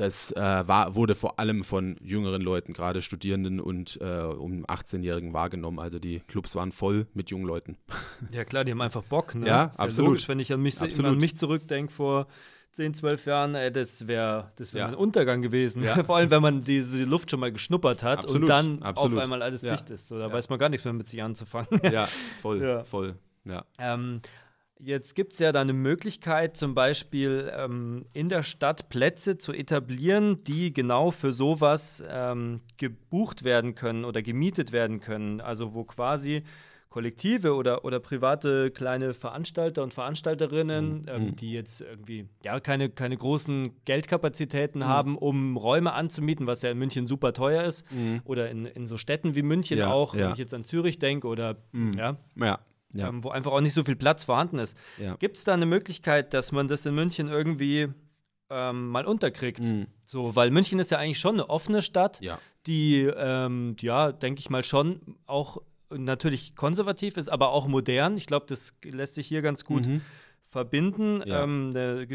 Das 0.00 0.32
äh, 0.32 0.40
war, 0.40 0.94
wurde 0.94 1.14
vor 1.14 1.38
allem 1.38 1.62
von 1.62 1.98
jüngeren 2.00 2.40
Leuten, 2.40 2.72
gerade 2.72 3.02
Studierenden 3.02 3.60
und 3.60 3.98
äh, 4.00 4.22
um 4.22 4.64
18-Jährigen 4.64 5.34
wahrgenommen. 5.34 5.78
Also 5.78 5.98
die 5.98 6.20
Clubs 6.20 6.56
waren 6.56 6.72
voll 6.72 7.06
mit 7.12 7.28
jungen 7.28 7.44
Leuten. 7.44 7.76
Ja 8.32 8.44
klar, 8.44 8.64
die 8.64 8.72
haben 8.72 8.80
einfach 8.80 9.02
Bock. 9.02 9.34
Ne? 9.34 9.46
Ja, 9.46 9.64
Ist 9.64 9.78
absolut. 9.78 10.10
Logisch, 10.12 10.28
wenn 10.28 10.40
ich 10.40 10.52
an 10.54 10.62
mich, 10.62 10.80
an 10.80 11.18
mich 11.18 11.36
zurückdenke 11.36 11.92
vor 11.92 12.28
10, 12.72 12.94
12 12.94 13.26
Jahren, 13.26 13.54
ey, 13.54 13.70
das 13.70 14.06
wäre 14.06 14.52
das 14.56 14.72
wär 14.72 14.82
ja. 14.82 14.88
ein 14.88 14.94
Untergang 14.94 15.42
gewesen. 15.42 15.82
Ja. 15.82 16.02
Vor 16.04 16.16
allem, 16.16 16.30
wenn 16.30 16.40
man 16.40 16.64
diese 16.64 17.04
Luft 17.04 17.30
schon 17.30 17.40
mal 17.40 17.52
geschnuppert 17.52 18.02
hat 18.02 18.20
absolut, 18.20 18.42
und 18.42 18.48
dann 18.48 18.82
absolut. 18.82 19.18
auf 19.18 19.24
einmal 19.24 19.42
alles 19.42 19.62
ja. 19.62 19.72
dicht 19.74 19.90
ist. 19.90 20.08
So, 20.08 20.18
da 20.18 20.32
weiß 20.32 20.48
man 20.48 20.58
gar 20.58 20.68
nichts 20.68 20.84
mehr 20.84 20.94
mit 20.94 21.08
sich 21.08 21.22
anzufangen. 21.22 21.68
Ja, 21.90 22.06
voll, 22.40 22.84
voll. 22.84 23.16
Ja. 23.44 23.64
Ähm, 23.78 24.22
Jetzt 24.82 25.14
gibt 25.14 25.34
es 25.34 25.38
ja 25.38 25.52
da 25.52 25.60
eine 25.60 25.74
Möglichkeit, 25.74 26.56
zum 26.56 26.74
Beispiel 26.74 27.52
ähm, 27.54 28.06
in 28.14 28.30
der 28.30 28.42
Stadt 28.42 28.88
Plätze 28.88 29.36
zu 29.36 29.52
etablieren, 29.52 30.42
die 30.44 30.72
genau 30.72 31.10
für 31.10 31.32
sowas 31.32 32.02
ähm, 32.08 32.60
gebucht 32.78 33.44
werden 33.44 33.74
können 33.74 34.04
oder 34.06 34.22
gemietet 34.22 34.72
werden 34.72 35.00
können. 35.00 35.42
Also 35.42 35.74
wo 35.74 35.84
quasi 35.84 36.44
Kollektive 36.88 37.54
oder, 37.54 37.84
oder 37.84 38.00
private 38.00 38.70
kleine 38.70 39.14
Veranstalter 39.14 39.82
und 39.82 39.92
Veranstalterinnen, 39.92 41.02
mhm. 41.02 41.08
ähm, 41.08 41.22
mhm. 41.26 41.36
die 41.36 41.52
jetzt 41.52 41.82
irgendwie 41.82 42.28
ja 42.42 42.58
keine, 42.58 42.88
keine 42.88 43.16
großen 43.16 43.84
Geldkapazitäten 43.84 44.80
mhm. 44.80 44.86
haben, 44.86 45.18
um 45.18 45.56
Räume 45.56 45.92
anzumieten, 45.92 46.46
was 46.46 46.62
ja 46.62 46.70
in 46.70 46.78
München 46.78 47.06
super 47.06 47.32
teuer 47.32 47.64
ist, 47.64 47.84
mhm. 47.92 48.22
oder 48.24 48.50
in, 48.50 48.64
in 48.64 48.86
so 48.86 48.96
Städten 48.96 49.34
wie 49.34 49.42
München 49.42 49.78
ja, 49.78 49.92
auch, 49.92 50.14
ja. 50.14 50.26
wenn 50.26 50.32
ich 50.32 50.38
jetzt 50.38 50.54
an 50.54 50.64
Zürich 50.64 50.98
denke 50.98 51.28
oder 51.28 51.58
mhm. 51.72 51.94
ja. 51.94 52.16
ja 52.36 52.58
ja. 52.92 53.08
ähm, 53.08 53.24
wo 53.24 53.30
einfach 53.30 53.52
auch 53.52 53.60
nicht 53.60 53.74
so 53.74 53.84
viel 53.84 53.96
Platz 53.96 54.24
vorhanden 54.24 54.58
ist. 54.58 54.76
Ja. 54.98 55.16
Gibt 55.16 55.36
es 55.36 55.44
da 55.44 55.54
eine 55.54 55.66
Möglichkeit, 55.66 56.34
dass 56.34 56.52
man 56.52 56.68
das 56.68 56.86
in 56.86 56.94
München 56.94 57.28
irgendwie 57.28 57.88
ähm, 58.50 58.88
mal 58.88 59.06
unterkriegt? 59.06 59.60
Mhm. 59.60 59.86
So, 60.04 60.34
weil 60.36 60.50
München 60.50 60.78
ist 60.78 60.90
ja 60.90 60.98
eigentlich 60.98 61.20
schon 61.20 61.34
eine 61.34 61.48
offene 61.48 61.82
Stadt, 61.82 62.20
ja. 62.20 62.38
die, 62.66 63.02
ähm, 63.02 63.76
ja, 63.80 64.12
denke 64.12 64.40
ich 64.40 64.50
mal, 64.50 64.64
schon 64.64 65.00
auch 65.26 65.58
natürlich 65.90 66.54
konservativ 66.54 67.16
ist, 67.16 67.28
aber 67.28 67.50
auch 67.50 67.66
modern. 67.66 68.16
Ich 68.16 68.26
glaube, 68.26 68.46
das 68.48 68.74
lässt 68.84 69.14
sich 69.14 69.26
hier 69.26 69.42
ganz 69.42 69.64
gut 69.64 69.86
mhm. 69.86 70.00
verbinden. 70.44 71.22
Ja. 71.26 71.42
Ähm, 71.42 71.70
eine, 71.74 72.06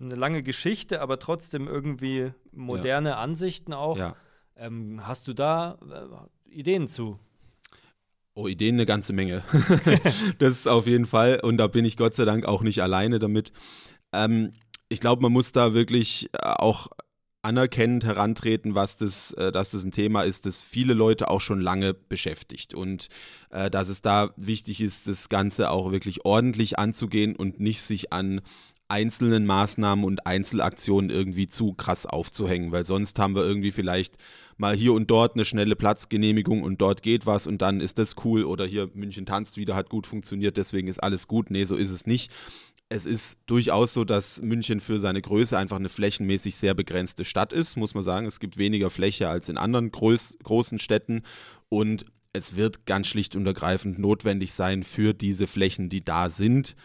eine, 0.00 0.14
lange 0.14 0.42
Geschichte, 0.42 1.00
aber 1.00 1.18
trotzdem 1.18 1.66
irgendwie 1.66 2.32
moderne 2.52 3.10
ja. 3.10 3.18
Ansichten 3.18 3.72
auch. 3.72 3.98
Ja. 3.98 4.16
Ähm, 4.56 5.00
hast 5.04 5.26
du 5.26 5.32
da 5.32 5.78
äh, 5.90 6.50
Ideen 6.50 6.86
zu? 6.86 7.18
Oh, 8.36 8.48
Ideen 8.48 8.74
eine 8.74 8.86
ganze 8.86 9.12
Menge. 9.12 9.44
das 10.38 10.50
ist 10.58 10.68
auf 10.68 10.88
jeden 10.88 11.06
Fall. 11.06 11.38
Und 11.40 11.56
da 11.58 11.68
bin 11.68 11.84
ich 11.84 11.96
Gott 11.96 12.14
sei 12.14 12.24
Dank 12.24 12.46
auch 12.46 12.62
nicht 12.62 12.82
alleine 12.82 13.20
damit. 13.20 13.52
Ähm, 14.12 14.52
ich 14.88 14.98
glaube, 14.98 15.22
man 15.22 15.32
muss 15.32 15.52
da 15.52 15.72
wirklich 15.72 16.30
äh, 16.32 16.38
auch 16.40 16.88
anerkennend 17.42 18.04
herantreten, 18.04 18.74
was 18.74 18.96
das, 18.96 19.32
äh, 19.34 19.52
dass 19.52 19.70
das 19.70 19.84
ein 19.84 19.92
Thema 19.92 20.22
ist, 20.22 20.46
das 20.46 20.60
viele 20.60 20.94
Leute 20.94 21.28
auch 21.28 21.40
schon 21.40 21.60
lange 21.60 21.94
beschäftigt 21.94 22.74
und 22.74 23.08
äh, 23.50 23.70
dass 23.70 23.88
es 23.88 24.00
da 24.00 24.30
wichtig 24.36 24.80
ist, 24.80 25.06
das 25.06 25.28
Ganze 25.28 25.70
auch 25.70 25.92
wirklich 25.92 26.24
ordentlich 26.24 26.78
anzugehen 26.78 27.36
und 27.36 27.60
nicht 27.60 27.82
sich 27.82 28.12
an 28.12 28.40
einzelnen 28.88 29.46
Maßnahmen 29.46 30.04
und 30.04 30.26
Einzelaktionen 30.26 31.10
irgendwie 31.10 31.46
zu 31.46 31.72
krass 31.72 32.06
aufzuhängen, 32.06 32.70
weil 32.72 32.84
sonst 32.84 33.18
haben 33.18 33.34
wir 33.34 33.42
irgendwie 33.42 33.72
vielleicht 33.72 34.16
mal 34.56 34.74
hier 34.76 34.92
und 34.92 35.10
dort 35.10 35.34
eine 35.34 35.44
schnelle 35.44 35.74
Platzgenehmigung 35.74 36.62
und 36.62 36.80
dort 36.80 37.02
geht 37.02 37.26
was 37.26 37.46
und 37.46 37.62
dann 37.62 37.80
ist 37.80 37.98
das 37.98 38.14
cool 38.24 38.44
oder 38.44 38.66
hier 38.66 38.90
München 38.94 39.26
tanzt 39.26 39.56
wieder, 39.56 39.74
hat 39.74 39.88
gut 39.88 40.06
funktioniert, 40.06 40.56
deswegen 40.56 40.88
ist 40.88 41.02
alles 41.02 41.26
gut. 41.28 41.50
Nee, 41.50 41.64
so 41.64 41.76
ist 41.76 41.90
es 41.90 42.06
nicht. 42.06 42.32
Es 42.90 43.06
ist 43.06 43.38
durchaus 43.46 43.94
so, 43.94 44.04
dass 44.04 44.42
München 44.42 44.78
für 44.78 45.00
seine 45.00 45.22
Größe 45.22 45.56
einfach 45.56 45.76
eine 45.76 45.88
flächenmäßig 45.88 46.54
sehr 46.54 46.74
begrenzte 46.74 47.24
Stadt 47.24 47.52
ist, 47.52 47.76
muss 47.76 47.94
man 47.94 48.04
sagen. 48.04 48.26
Es 48.26 48.38
gibt 48.38 48.58
weniger 48.58 48.90
Fläche 48.90 49.28
als 49.28 49.48
in 49.48 49.56
anderen 49.56 49.90
groß, 49.90 50.38
großen 50.42 50.78
Städten 50.78 51.22
und 51.70 52.04
es 52.34 52.56
wird 52.56 52.84
ganz 52.84 53.06
schlicht 53.06 53.36
und 53.36 53.46
ergreifend 53.46 53.98
notwendig 53.98 54.52
sein, 54.52 54.82
für 54.82 55.14
diese 55.14 55.46
Flächen, 55.46 55.88
die 55.88 56.04
da 56.04 56.28
sind, 56.28 56.76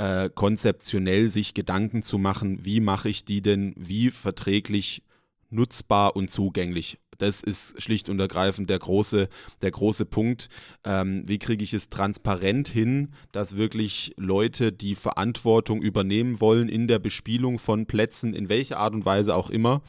äh, 0.00 0.30
konzeptionell 0.34 1.28
sich 1.28 1.52
Gedanken 1.52 2.02
zu 2.02 2.16
machen, 2.16 2.64
wie 2.64 2.80
mache 2.80 3.10
ich 3.10 3.26
die 3.26 3.42
denn 3.42 3.74
wie 3.76 4.10
verträglich 4.10 5.02
nutzbar 5.50 6.16
und 6.16 6.30
zugänglich. 6.30 6.98
Das 7.18 7.42
ist 7.42 7.82
schlicht 7.82 8.08
und 8.08 8.18
ergreifend 8.18 8.70
der 8.70 8.78
große, 8.78 9.28
der 9.60 9.70
große 9.70 10.06
Punkt. 10.06 10.48
Ähm, 10.84 11.22
wie 11.26 11.38
kriege 11.38 11.62
ich 11.62 11.74
es 11.74 11.90
transparent 11.90 12.66
hin, 12.68 13.10
dass 13.32 13.58
wirklich 13.58 14.14
Leute, 14.16 14.72
die 14.72 14.94
Verantwortung 14.94 15.82
übernehmen 15.82 16.40
wollen 16.40 16.70
in 16.70 16.88
der 16.88 16.98
Bespielung 16.98 17.58
von 17.58 17.84
Plätzen, 17.84 18.32
in 18.32 18.48
welcher 18.48 18.78
Art 18.78 18.94
und 18.94 19.04
Weise 19.04 19.34
auch 19.34 19.50
immer, 19.50 19.82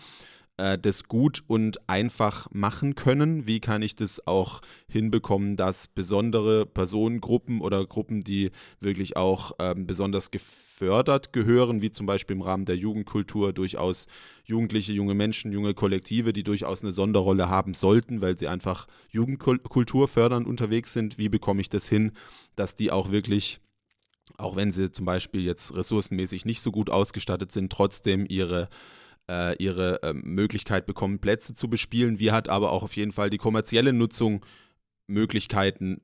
äh, 0.62 0.78
das 0.78 1.06
gut 1.06 1.44
und 1.48 1.90
einfach 1.90 2.48
machen 2.52 2.94
können? 2.94 3.48
Wie 3.48 3.60
kann 3.60 3.82
ich 3.82 3.96
das 3.96 4.28
auch 4.28 4.62
hinbekommen, 4.88 5.56
dass 5.56 5.88
besondere 5.88 6.68
Personengruppen 6.68 7.62
oder 7.62 7.84
Gruppen, 7.86 8.22
die 8.22 8.52
wirklich 8.80 9.18
auch 9.18 9.54
ähm, 9.60 9.88
besonders 9.88 10.30
gefördert 10.30 11.34
gehören, 11.34 11.82
wie 11.82 11.90
zum 11.90 12.06
Beispiel 12.06 12.36
im 12.36 12.44
Rahmen 12.44 12.66
der 12.66 12.78
Jugendkultur 12.78 13.54
durchaus 13.54 14.06
Jugendliche, 14.46 14.94
junge 14.94 15.16
Menschen, 15.16 15.52
junge 15.52 15.74
Kollektive, 15.74 16.32
die 16.32 16.44
durchaus 16.44 16.84
eine 16.84 16.92
Sonderrolle 16.92 17.50
haben 17.50 17.74
sollten, 17.74 18.22
weil 18.22 18.38
sie 18.38 18.48
einfach 18.48 18.86
Jugendkultur 19.10 20.08
fördern 20.08 20.46
unterwegs 20.46 20.94
sind. 20.94 21.18
Wie 21.18 21.30
bekomme 21.30 21.62
ich 21.62 21.70
das 21.70 21.90
hin, 21.90 22.12
dass 22.56 22.76
die 22.76 22.92
auch 22.92 23.12
wirklich 23.12 23.60
auch 24.38 24.56
wenn 24.56 24.72
sie 24.72 24.92
zum 24.92 25.06
Beispiel 25.06 25.44
jetzt 25.44 25.76
ressourcenmäßig 25.76 26.46
nicht 26.46 26.62
so 26.62 26.72
gut 26.72 26.90
ausgestattet 26.90 27.52
sind, 27.52 27.72
trotzdem 27.72 28.26
ihre 28.28 28.70
äh, 29.30 29.56
ihre 29.58 30.02
äh, 30.04 30.14
Möglichkeit 30.14 30.86
bekommen, 30.86 31.20
Plätze 31.20 31.54
zu 31.54 31.70
bespielen. 31.70 32.20
Wie 32.20 32.32
hat 32.32 32.50
aber 32.50 32.72
auch 32.72 32.84
auf 32.84 32.96
jeden 32.96 33.12
Fall 33.12 33.30
die 33.30 33.38
kommerzielle 33.38 33.94
Nutzung 33.94 34.46
Möglichkeiten, 35.08 36.02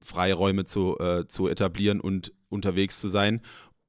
Freiräume 0.00 0.64
zu, 0.64 0.98
äh, 0.98 1.26
zu 1.26 1.48
etablieren 1.48 2.00
und 2.00 2.32
unterwegs 2.48 3.00
zu 3.00 3.08
sein. 3.08 3.40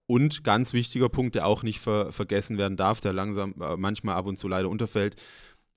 Und 0.06 0.44
ganz 0.44 0.74
wichtiger 0.74 1.10
Punkt, 1.10 1.36
der 1.36 1.46
auch 1.46 1.62
nicht 1.62 1.80
ver 1.80 2.12
vergessen 2.12 2.58
werden 2.58 2.78
darf, 2.78 3.00
der 3.00 3.14
langsam 3.14 3.54
äh, 3.62 3.78
manchmal 3.78 4.16
ab 4.16 4.26
und 4.26 4.38
zu 4.38 4.48
leider 4.48 4.70
unterfällt, 4.70 5.16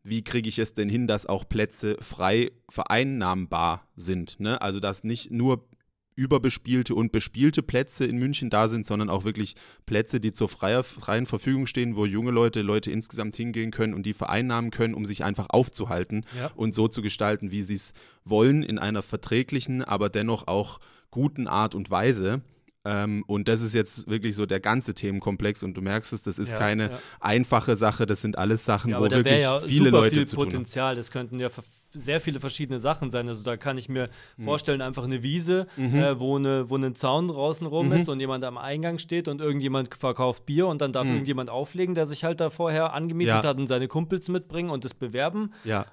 wie 0.03 0.25
kriege 0.25 0.49
ich 0.49 0.59
es 0.59 0.75
denn 0.75 0.89
hin, 0.89 1.07
dass 1.07 1.27
auch 1.27 1.49
Plätze 1.49 1.97
frei 2.01 2.51
vereinnahmbar 2.69 3.87
sind? 3.95 4.41
Ne? 4.41 4.61
Also 4.61 4.81
dass 4.81 5.05
nicht 5.05 5.31
nur 5.31 5.69
überbespielte 6.15 6.95
und 6.95 7.13
bespielte 7.13 7.63
Plätze 7.63 8.05
in 8.05 8.19
München 8.19 8.51
da 8.51 8.69
sind, 8.69 8.87
sondern 8.87 9.11
auch 9.11 9.25
wirklich 9.25 9.55
Plätze, 9.87 10.21
die 10.21 10.33
zur 10.33 10.49
freier, 10.49 10.83
freien 10.83 11.27
Verfügung 11.27 11.67
stehen, 11.67 11.97
wo 11.97 12.07
junge 12.07 12.31
Leute, 12.31 12.63
Leute 12.63 12.91
insgesamt 12.91 13.37
hingehen 13.37 13.71
können 13.71 13.95
und 13.95 14.05
die 14.05 14.13
vereinnahmen 14.13 14.71
können, 14.71 14.95
um 14.95 15.07
sich 15.07 15.25
einfach 15.25 15.47
aufzuhalten 15.51 16.25
ja. 16.39 16.51
und 16.55 16.75
so 16.75 16.89
zu 16.89 17.03
gestalten, 17.03 17.51
wie 17.51 17.63
sie 17.63 17.75
es 17.75 17.93
wollen, 18.25 18.63
in 18.63 18.79
einer 18.79 19.03
verträglichen, 19.03 19.83
aber 19.83 20.09
dennoch 20.09 20.47
auch 20.47 20.79
guten 21.11 21.47
Art 21.47 21.75
und 21.75 21.91
Weise. 21.91 22.43
Ähm, 22.85 23.23
und 23.29 23.47
das 23.47 23.63
ist 23.63 23.75
jetzt 23.75 24.09
wirklich 24.09 24.35
so 24.35 24.45
der 24.45 24.59
ganze 24.59 24.95
Themenkomplex 24.95 25.63
und 25.63 25.77
du 25.77 25.83
merkst 25.83 26.13
es, 26.13 26.23
das 26.23 26.39
ist 26.39 26.53
ja, 26.53 26.59
keine 26.59 26.91
ja. 26.91 26.99
einfache 27.21 27.77
Sache, 27.77 28.07
das 28.07 28.23
sind 28.23 28.37
alles 28.39 28.65
Sachen, 28.65 28.93
wo 28.95 29.03
wirklich 29.03 29.47
viele 29.67 29.91
Leute 29.91 30.17
viel 30.17 30.27
zu 30.27 30.37
Potenzial. 30.37 30.87
tun 30.87 30.91
haben. 30.91 30.97
Das 30.97 31.11
könnten 31.13 31.39
ja 31.39 31.49
sehr 31.93 32.21
viele 32.21 32.41
verschiedene 32.41 32.81
Sachen 32.81 33.11
sein. 33.11 33.29
Also 33.29 33.45
da 33.45 33.57
kann 33.57 33.79
ich 33.79 33.89
mir 33.89 34.09
mhm. 34.37 34.45
vorstellen, 34.45 34.81
einfach 34.81 35.05
eine 35.05 35.23
Wiese, 35.23 35.67
mhm. 35.77 35.97
äh, 35.97 36.19
wo, 36.19 36.37
eine, 36.37 36.69
wo 36.71 36.77
ein 36.77 36.95
Zaun 36.95 37.29
draußen 37.29 37.67
rum 37.67 37.87
mhm. 37.87 37.93
ist 37.93 38.09
und 38.09 38.21
jemand 38.21 38.45
am 38.45 38.59
Eingang 38.59 38.99
steht 38.99 39.29
und 39.29 39.41
irgendjemand 39.41 39.95
verkauft 39.95 40.47
Bier 40.47 40.67
und 40.67 40.81
dann 40.81 40.93
darf 40.93 41.05
mhm. 41.05 41.13
irgendjemand 41.13 41.51
auflegen, 41.51 41.95
der 41.95 42.07
sich 42.07 42.25
halt 42.25 42.41
da 42.41 42.51
vorher 42.51 42.93
angemietet 42.93 43.45
hat 43.45 43.59
und 43.59 43.67
seine 43.67 43.89
Kumpels 43.89 44.29
mitbringen 44.29 44.71
und 44.71 44.85
das 44.85 44.95
bewerben. 44.95 45.53
Ja. 45.65 45.87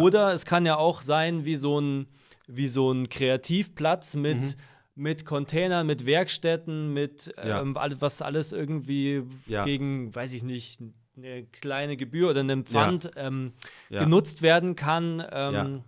Oder 0.00 0.32
es 0.32 0.46
kann 0.46 0.64
ja 0.64 0.76
auch 0.76 1.02
sein 1.02 1.44
wie 1.44 1.56
so 1.56 1.80
ein, 1.80 2.06
wie 2.46 2.68
so 2.68 2.90
ein 2.90 3.08
Kreativplatz 3.08 4.16
mit 4.16 4.38
mhm 4.38 4.54
mit 4.96 5.24
Containern, 5.24 5.86
mit 5.86 6.06
Werkstätten, 6.06 6.92
mit 6.92 7.34
ja. 7.36 7.60
ähm, 7.60 7.74
was 7.74 8.22
alles 8.22 8.52
irgendwie 8.52 9.24
ja. 9.46 9.64
gegen, 9.64 10.14
weiß 10.14 10.34
ich 10.34 10.44
nicht, 10.44 10.80
eine 11.16 11.44
kleine 11.44 11.96
Gebühr 11.96 12.30
oder 12.30 12.40
einen 12.40 12.64
Pfand 12.64 13.04
ja. 13.04 13.26
Ähm, 13.26 13.52
genutzt 13.90 14.42
werden 14.42 14.76
kann. 14.76 15.24
Ähm, 15.30 15.82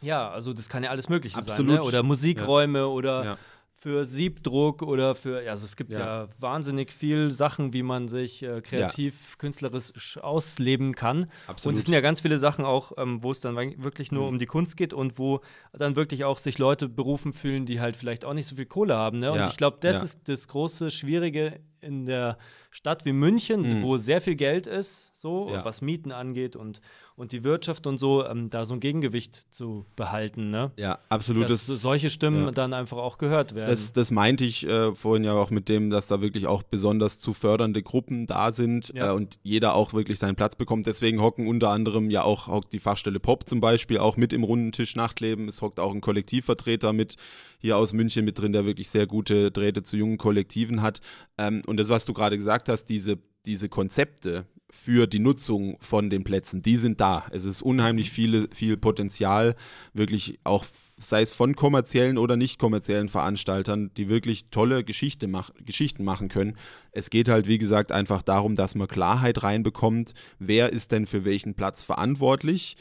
ja. 0.00 0.30
also 0.30 0.52
das 0.52 0.68
kann 0.68 0.82
ja 0.84 0.90
alles 0.90 1.08
Mögliche 1.08 1.36
Absolut. 1.36 1.70
sein. 1.70 1.80
Ne? 1.80 1.86
Oder 1.86 2.02
Musikräume 2.02 2.86
oder 2.86 3.38
für 3.80 4.04
Siebdruck 4.04 4.82
oder 4.82 5.14
für, 5.14 5.48
also 5.48 5.64
es 5.64 5.76
gibt 5.76 5.92
ja, 5.92 5.98
ja 6.24 6.28
wahnsinnig 6.40 6.92
viel 6.92 7.30
Sachen, 7.32 7.72
wie 7.72 7.84
man 7.84 8.08
sich 8.08 8.42
äh, 8.42 8.60
kreativ, 8.60 9.14
ja. 9.14 9.36
künstlerisch 9.38 10.18
ausleben 10.18 10.96
kann. 10.96 11.30
Absolut. 11.46 11.74
Und 11.74 11.78
es 11.78 11.84
sind 11.84 11.94
ja 11.94 12.00
ganz 12.00 12.20
viele 12.22 12.40
Sachen 12.40 12.64
auch, 12.64 12.90
ähm, 12.96 13.22
wo 13.22 13.30
es 13.30 13.40
dann 13.40 13.54
wirklich 13.56 14.10
nur 14.10 14.22
mhm. 14.22 14.28
um 14.30 14.38
die 14.40 14.46
Kunst 14.46 14.76
geht 14.76 14.92
und 14.92 15.16
wo 15.20 15.42
dann 15.72 15.94
wirklich 15.94 16.24
auch 16.24 16.38
sich 16.38 16.58
Leute 16.58 16.88
berufen 16.88 17.32
fühlen, 17.32 17.66
die 17.66 17.80
halt 17.80 17.96
vielleicht 17.96 18.24
auch 18.24 18.34
nicht 18.34 18.48
so 18.48 18.56
viel 18.56 18.66
Kohle 18.66 18.96
haben. 18.96 19.20
Ne? 19.20 19.30
Und 19.30 19.38
ja. 19.38 19.48
ich 19.48 19.56
glaube, 19.56 19.76
das 19.80 20.02
ist 20.02 20.28
das 20.28 20.48
große 20.48 20.90
Schwierige 20.90 21.60
in 21.80 22.06
der 22.06 22.36
Stadt 22.72 23.04
wie 23.04 23.12
München, 23.12 23.78
mhm. 23.78 23.82
wo 23.82 23.96
sehr 23.96 24.20
viel 24.20 24.34
Geld 24.34 24.66
ist, 24.66 25.12
so, 25.14 25.50
was 25.62 25.82
Mieten 25.82 26.10
angeht 26.10 26.56
und 26.56 26.80
und 27.18 27.32
die 27.32 27.42
Wirtschaft 27.42 27.88
und 27.88 27.98
so, 27.98 28.24
ähm, 28.24 28.48
da 28.48 28.64
so 28.64 28.74
ein 28.74 28.80
Gegengewicht 28.80 29.46
zu 29.50 29.84
behalten. 29.96 30.50
Ne? 30.50 30.70
Ja, 30.76 31.00
absolut. 31.08 31.44
Dass 31.44 31.66
das, 31.66 31.82
solche 31.82 32.10
Stimmen 32.10 32.44
ja. 32.44 32.50
dann 32.52 32.72
einfach 32.72 32.98
auch 32.98 33.18
gehört 33.18 33.56
werden. 33.56 33.70
Das, 33.70 33.92
das 33.92 34.12
meinte 34.12 34.44
ich 34.44 34.66
äh, 34.68 34.94
vorhin 34.94 35.24
ja 35.24 35.32
auch 35.32 35.50
mit 35.50 35.68
dem, 35.68 35.90
dass 35.90 36.06
da 36.06 36.20
wirklich 36.20 36.46
auch 36.46 36.62
besonders 36.62 37.18
zu 37.18 37.34
fördernde 37.34 37.82
Gruppen 37.82 38.26
da 38.26 38.52
sind 38.52 38.92
ja. 38.94 39.08
äh, 39.08 39.14
und 39.14 39.38
jeder 39.42 39.74
auch 39.74 39.94
wirklich 39.94 40.20
seinen 40.20 40.36
Platz 40.36 40.54
bekommt. 40.54 40.86
Deswegen 40.86 41.20
hocken 41.20 41.48
unter 41.48 41.70
anderem 41.70 42.08
ja 42.08 42.22
auch 42.22 42.46
hockt 42.46 42.72
die 42.72 42.78
Fachstelle 42.78 43.18
Pop 43.18 43.48
zum 43.48 43.60
Beispiel 43.60 43.98
auch 43.98 44.16
mit 44.16 44.32
im 44.32 44.44
runden 44.44 44.70
Tisch 44.70 44.94
Nachtleben. 44.94 45.48
Es 45.48 45.60
hockt 45.60 45.80
auch 45.80 45.92
ein 45.92 46.00
Kollektivvertreter 46.00 46.92
mit 46.92 47.16
hier 47.58 47.76
aus 47.76 47.92
München 47.92 48.24
mit 48.24 48.38
drin, 48.38 48.52
der 48.52 48.64
wirklich 48.64 48.90
sehr 48.90 49.08
gute 49.08 49.50
Drähte 49.50 49.82
zu 49.82 49.96
jungen 49.96 50.18
Kollektiven 50.18 50.82
hat. 50.82 51.00
Ähm, 51.36 51.62
und 51.66 51.80
das, 51.80 51.88
was 51.88 52.04
du 52.04 52.12
gerade 52.12 52.36
gesagt 52.36 52.68
hast, 52.68 52.86
diese 52.86 53.18
diese 53.44 53.68
Konzepte, 53.68 54.46
für 54.70 55.06
die 55.06 55.18
Nutzung 55.18 55.78
von 55.80 56.10
den 56.10 56.24
Plätzen, 56.24 56.60
die 56.62 56.76
sind 56.76 57.00
da. 57.00 57.26
Es 57.30 57.44
ist 57.44 57.62
unheimlich 57.62 58.10
viele, 58.10 58.48
viel 58.52 58.76
Potenzial, 58.76 59.54
wirklich 59.94 60.38
auch, 60.44 60.64
sei 60.98 61.22
es 61.22 61.32
von 61.32 61.56
kommerziellen 61.56 62.18
oder 62.18 62.36
nicht 62.36 62.58
kommerziellen 62.58 63.08
Veranstaltern, 63.08 63.90
die 63.96 64.08
wirklich 64.08 64.50
tolle 64.50 64.84
Geschichte 64.84 65.26
mach, 65.26 65.50
Geschichten 65.64 66.04
machen 66.04 66.28
können. 66.28 66.56
Es 66.92 67.08
geht 67.08 67.28
halt, 67.28 67.48
wie 67.48 67.58
gesagt, 67.58 67.92
einfach 67.92 68.22
darum, 68.22 68.56
dass 68.56 68.74
man 68.74 68.88
Klarheit 68.88 69.42
reinbekommt, 69.42 70.12
wer 70.38 70.72
ist 70.72 70.92
denn 70.92 71.06
für 71.06 71.24
welchen 71.24 71.54
Platz 71.54 71.82
verantwortlich 71.82 72.76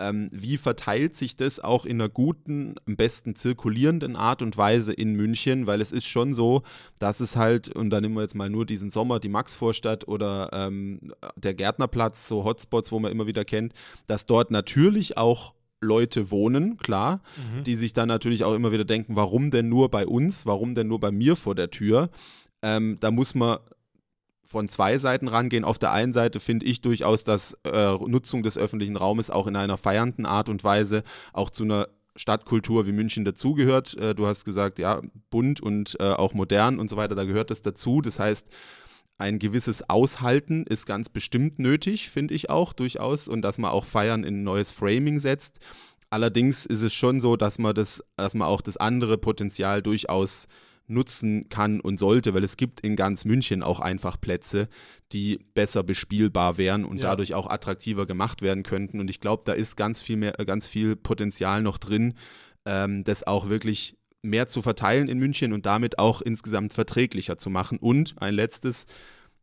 ähm, 0.00 0.28
wie 0.32 0.56
verteilt 0.56 1.14
sich 1.14 1.36
das 1.36 1.60
auch 1.60 1.84
in 1.84 2.00
einer 2.00 2.08
guten, 2.08 2.74
am 2.86 2.96
besten 2.96 3.36
zirkulierenden 3.36 4.16
Art 4.16 4.42
und 4.42 4.56
Weise 4.56 4.92
in 4.92 5.14
München, 5.14 5.66
weil 5.66 5.80
es 5.80 5.92
ist 5.92 6.06
schon 6.06 6.34
so, 6.34 6.62
dass 6.98 7.20
es 7.20 7.36
halt, 7.36 7.68
und 7.68 7.90
da 7.90 8.00
nehmen 8.00 8.14
wir 8.14 8.22
jetzt 8.22 8.34
mal 8.34 8.50
nur 8.50 8.66
diesen 8.66 8.90
Sommer, 8.90 9.20
die 9.20 9.28
Maxvorstadt 9.28 10.08
oder 10.08 10.50
ähm, 10.52 11.12
der 11.36 11.54
Gärtnerplatz, 11.54 12.26
so 12.26 12.44
Hotspots, 12.44 12.90
wo 12.90 12.98
man 12.98 13.12
immer 13.12 13.26
wieder 13.26 13.44
kennt, 13.44 13.74
dass 14.06 14.26
dort 14.26 14.50
natürlich 14.50 15.16
auch 15.16 15.54
Leute 15.80 16.30
wohnen, 16.30 16.76
klar, 16.76 17.22
mhm. 17.36 17.64
die 17.64 17.76
sich 17.76 17.92
dann 17.92 18.08
natürlich 18.08 18.44
auch 18.44 18.54
immer 18.54 18.72
wieder 18.72 18.84
denken, 18.84 19.16
warum 19.16 19.50
denn 19.50 19.68
nur 19.68 19.90
bei 19.90 20.06
uns, 20.06 20.46
warum 20.46 20.74
denn 20.74 20.88
nur 20.88 21.00
bei 21.00 21.10
mir 21.10 21.36
vor 21.36 21.54
der 21.54 21.70
Tür? 21.70 22.10
Ähm, 22.62 22.98
da 23.00 23.10
muss 23.10 23.34
man 23.34 23.58
von 24.50 24.68
zwei 24.68 24.98
Seiten 24.98 25.28
rangehen. 25.28 25.64
Auf 25.64 25.78
der 25.78 25.92
einen 25.92 26.12
Seite 26.12 26.40
finde 26.40 26.66
ich 26.66 26.80
durchaus, 26.80 27.22
dass 27.22 27.56
äh, 27.62 27.92
Nutzung 27.92 28.42
des 28.42 28.58
öffentlichen 28.58 28.96
Raumes 28.96 29.30
auch 29.30 29.46
in 29.46 29.54
einer 29.54 29.76
feiernden 29.76 30.26
Art 30.26 30.48
und 30.48 30.64
Weise 30.64 31.04
auch 31.32 31.50
zu 31.50 31.62
einer 31.62 31.86
Stadtkultur 32.16 32.84
wie 32.84 32.92
München 32.92 33.24
dazugehört. 33.24 33.96
Äh, 33.96 34.12
du 34.12 34.26
hast 34.26 34.44
gesagt, 34.44 34.80
ja, 34.80 35.00
bunt 35.30 35.60
und 35.60 35.96
äh, 36.00 36.10
auch 36.10 36.34
modern 36.34 36.80
und 36.80 36.90
so 36.90 36.96
weiter, 36.96 37.14
da 37.14 37.22
gehört 37.22 37.52
das 37.52 37.62
dazu. 37.62 38.00
Das 38.00 38.18
heißt, 38.18 38.48
ein 39.18 39.38
gewisses 39.38 39.88
Aushalten 39.88 40.64
ist 40.64 40.84
ganz 40.84 41.08
bestimmt 41.08 41.60
nötig, 41.60 42.10
finde 42.10 42.34
ich 42.34 42.50
auch 42.50 42.72
durchaus, 42.72 43.28
und 43.28 43.42
dass 43.42 43.58
man 43.58 43.70
auch 43.70 43.84
Feiern 43.84 44.24
in 44.24 44.40
ein 44.40 44.42
neues 44.42 44.72
Framing 44.72 45.20
setzt. 45.20 45.60
Allerdings 46.10 46.66
ist 46.66 46.82
es 46.82 46.92
schon 46.92 47.20
so, 47.20 47.36
dass 47.36 47.60
man 47.60 47.72
das, 47.72 48.02
dass 48.16 48.34
man 48.34 48.48
auch 48.48 48.62
das 48.62 48.78
andere 48.78 49.16
Potenzial 49.16 49.80
durchaus 49.80 50.48
nutzen 50.90 51.48
kann 51.48 51.80
und 51.80 51.98
sollte, 51.98 52.34
weil 52.34 52.44
es 52.44 52.56
gibt 52.56 52.80
in 52.80 52.96
ganz 52.96 53.24
München 53.24 53.62
auch 53.62 53.80
einfach 53.80 54.20
Plätze, 54.20 54.68
die 55.12 55.38
besser 55.54 55.82
bespielbar 55.82 56.58
wären 56.58 56.84
und 56.84 56.98
ja. 56.98 57.04
dadurch 57.04 57.34
auch 57.34 57.48
attraktiver 57.48 58.06
gemacht 58.06 58.42
werden 58.42 58.62
könnten. 58.62 59.00
Und 59.00 59.08
ich 59.08 59.20
glaube, 59.20 59.42
da 59.46 59.52
ist 59.52 59.76
ganz 59.76 60.02
viel 60.02 60.16
mehr, 60.16 60.32
ganz 60.32 60.66
viel 60.66 60.96
Potenzial 60.96 61.62
noch 61.62 61.78
drin, 61.78 62.14
ähm, 62.66 63.04
das 63.04 63.26
auch 63.26 63.48
wirklich 63.48 63.96
mehr 64.22 64.48
zu 64.48 64.62
verteilen 64.62 65.08
in 65.08 65.18
München 65.18 65.52
und 65.52 65.66
damit 65.66 65.98
auch 65.98 66.20
insgesamt 66.20 66.72
verträglicher 66.72 67.38
zu 67.38 67.50
machen. 67.50 67.78
Und 67.78 68.14
ein 68.20 68.34
letztes, 68.34 68.86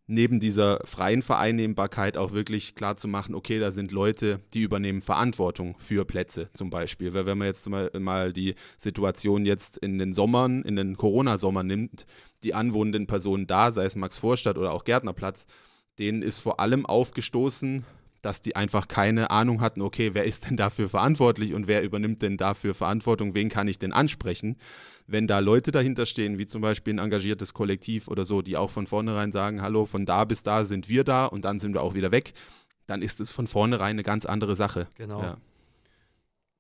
neben 0.08 0.40
dieser 0.40 0.80
freien 0.86 1.22
Vereinnehmbarkeit 1.22 2.18
auch 2.18 2.32
wirklich 2.32 2.76
klar 2.76 2.96
zu 2.96 3.10
machen, 3.10 3.36
okay, 3.36 3.60
da 3.60 3.72
sind 3.72 3.92
Leute, 3.92 4.40
die 4.54 4.62
übernehmen 4.62 5.02
Verantwortung 5.02 5.76
für 5.80 6.06
Plätze 6.06 6.48
zum 6.54 6.70
Beispiel. 6.70 7.14
Weil 7.14 7.26
wenn 7.26 7.38
man 7.38 7.48
jetzt 7.48 7.70
mal, 7.70 8.34
die 8.34 8.56
Situation 8.78 9.46
jetzt 9.46 9.78
in 9.78 10.00
den 10.00 10.14
Sommern, 10.14 10.64
in 10.64 10.78
den 10.78 10.96
Corona-Sommer 10.96 11.64
nimmt, 11.64 12.06
die 12.44 12.54
anwohnenden 12.54 13.06
Personen 13.06 13.48
da, 13.48 13.72
sei 13.72 13.84
es 13.84 13.96
Max 13.96 14.18
Vorstadt 14.18 14.58
oder 14.58 14.72
auch 14.72 14.86
Gärtnerplatz, 14.86 15.46
denen 16.00 16.22
ist 16.22 16.40
vor 16.40 16.60
allem 16.62 16.86
aufgestoßen, 16.86 17.86
dass 18.22 18.42
die 18.42 18.56
einfach 18.56 18.88
keine 18.88 19.30
Ahnung 19.30 19.62
hatten, 19.62 19.82
okay, 19.82 20.14
wer 20.14 20.24
ist 20.24 20.50
denn 20.50 20.58
dafür 20.58 20.90
verantwortlich 20.90 21.54
und 21.54 21.68
wer 21.68 21.84
übernimmt 21.84 22.22
denn 22.22 22.38
dafür 22.38 22.74
Verantwortung, 22.74 23.36
wen 23.36 23.50
kann 23.50 23.68
ich 23.68 23.80
denn 23.80 23.94
ansprechen? 23.94 24.58
Wenn 25.10 25.26
da 25.26 25.40
Leute 25.40 25.72
dahinter 25.72 26.06
stehen, 26.06 26.38
wie 26.38 26.48
zum 26.48 26.62
Beispiel 26.62 26.94
ein 26.94 27.00
engagiertes 27.00 27.54
Kollektiv 27.54 28.10
oder 28.10 28.26
so, 28.26 28.42
die 28.42 28.58
auch 28.58 28.70
von 28.70 28.88
vornherein 28.88 29.32
sagen, 29.32 29.62
hallo, 29.62 29.86
von 29.86 30.06
da 30.06 30.26
bis 30.26 30.44
da 30.44 30.66
sind 30.66 30.90
wir 30.90 31.06
da 31.06 31.26
und 31.26 31.46
dann 31.46 31.60
sind 31.60 31.74
wir 31.74 31.82
auch 31.82 31.94
wieder 31.94 32.12
weg, 32.12 32.34
dann 32.88 33.02
ist 33.02 33.22
es 33.22 33.32
von 33.32 33.48
vornherein 33.48 33.92
eine 33.92 34.04
ganz 34.04 34.26
andere 34.26 34.56
Sache. 34.56 34.88
Genau. 34.96 35.22
Ja. 35.22 35.38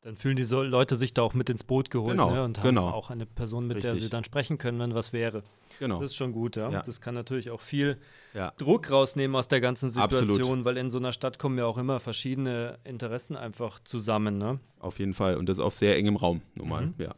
Dann 0.01 0.15
fühlen 0.15 0.37
die 0.37 0.45
so 0.45 0.61
Leute 0.63 0.95
sich 0.95 1.13
da 1.13 1.21
auch 1.23 1.33
mit 1.33 1.49
ins 1.49 1.65
Boot 1.65 1.89
geholt 1.89 2.11
Genau, 2.11 2.33
ne? 2.33 2.43
und 2.43 2.59
haben 2.59 2.63
genau. 2.67 2.87
auch 2.91 3.09
eine 3.09 3.25
Person, 3.25 3.67
mit 3.67 3.83
der 3.83 3.91
Richtig. 3.91 4.03
sie 4.05 4.09
dann 4.09 4.23
sprechen 4.23 4.57
können, 4.57 4.79
wenn 4.79 4.93
was 4.95 5.11
wäre. 5.11 5.43
Genau. 5.79 5.99
Das 5.99 6.11
ist 6.11 6.15
schon 6.15 6.31
gut, 6.31 6.55
ja. 6.55 6.69
Ja. 6.69 6.81
Das 6.81 7.01
kann 7.01 7.13
natürlich 7.13 7.49
auch 7.49 7.59
viel 7.59 7.97
Ja. 8.33 8.53
Druck 8.57 8.89
rausnehmen 8.89 9.35
aus 9.35 9.49
der 9.49 9.59
ganzen 9.59 9.89
Situation, 9.89 10.29
Absolut. 10.39 10.65
weil 10.65 10.77
in 10.77 10.91
so 10.91 10.97
einer 10.97 11.11
Stadt 11.11 11.39
kommen 11.39 11.57
ja 11.57 11.65
auch 11.65 11.77
immer 11.77 11.99
verschiedene 11.99 12.79
Interessen 12.85 13.35
einfach 13.35 13.79
zusammen. 13.83 14.37
Ne? 14.37 14.61
Auf 14.79 14.99
jeden 14.99 15.13
Fall. 15.13 15.35
Und 15.35 15.49
das 15.49 15.59
auf 15.59 15.75
sehr 15.75 15.97
engem 15.97 16.15
Raum, 16.15 16.41
nun 16.55 16.69
mal. 16.69 16.85
Mhm. 16.85 16.93
Ja. 16.99 17.13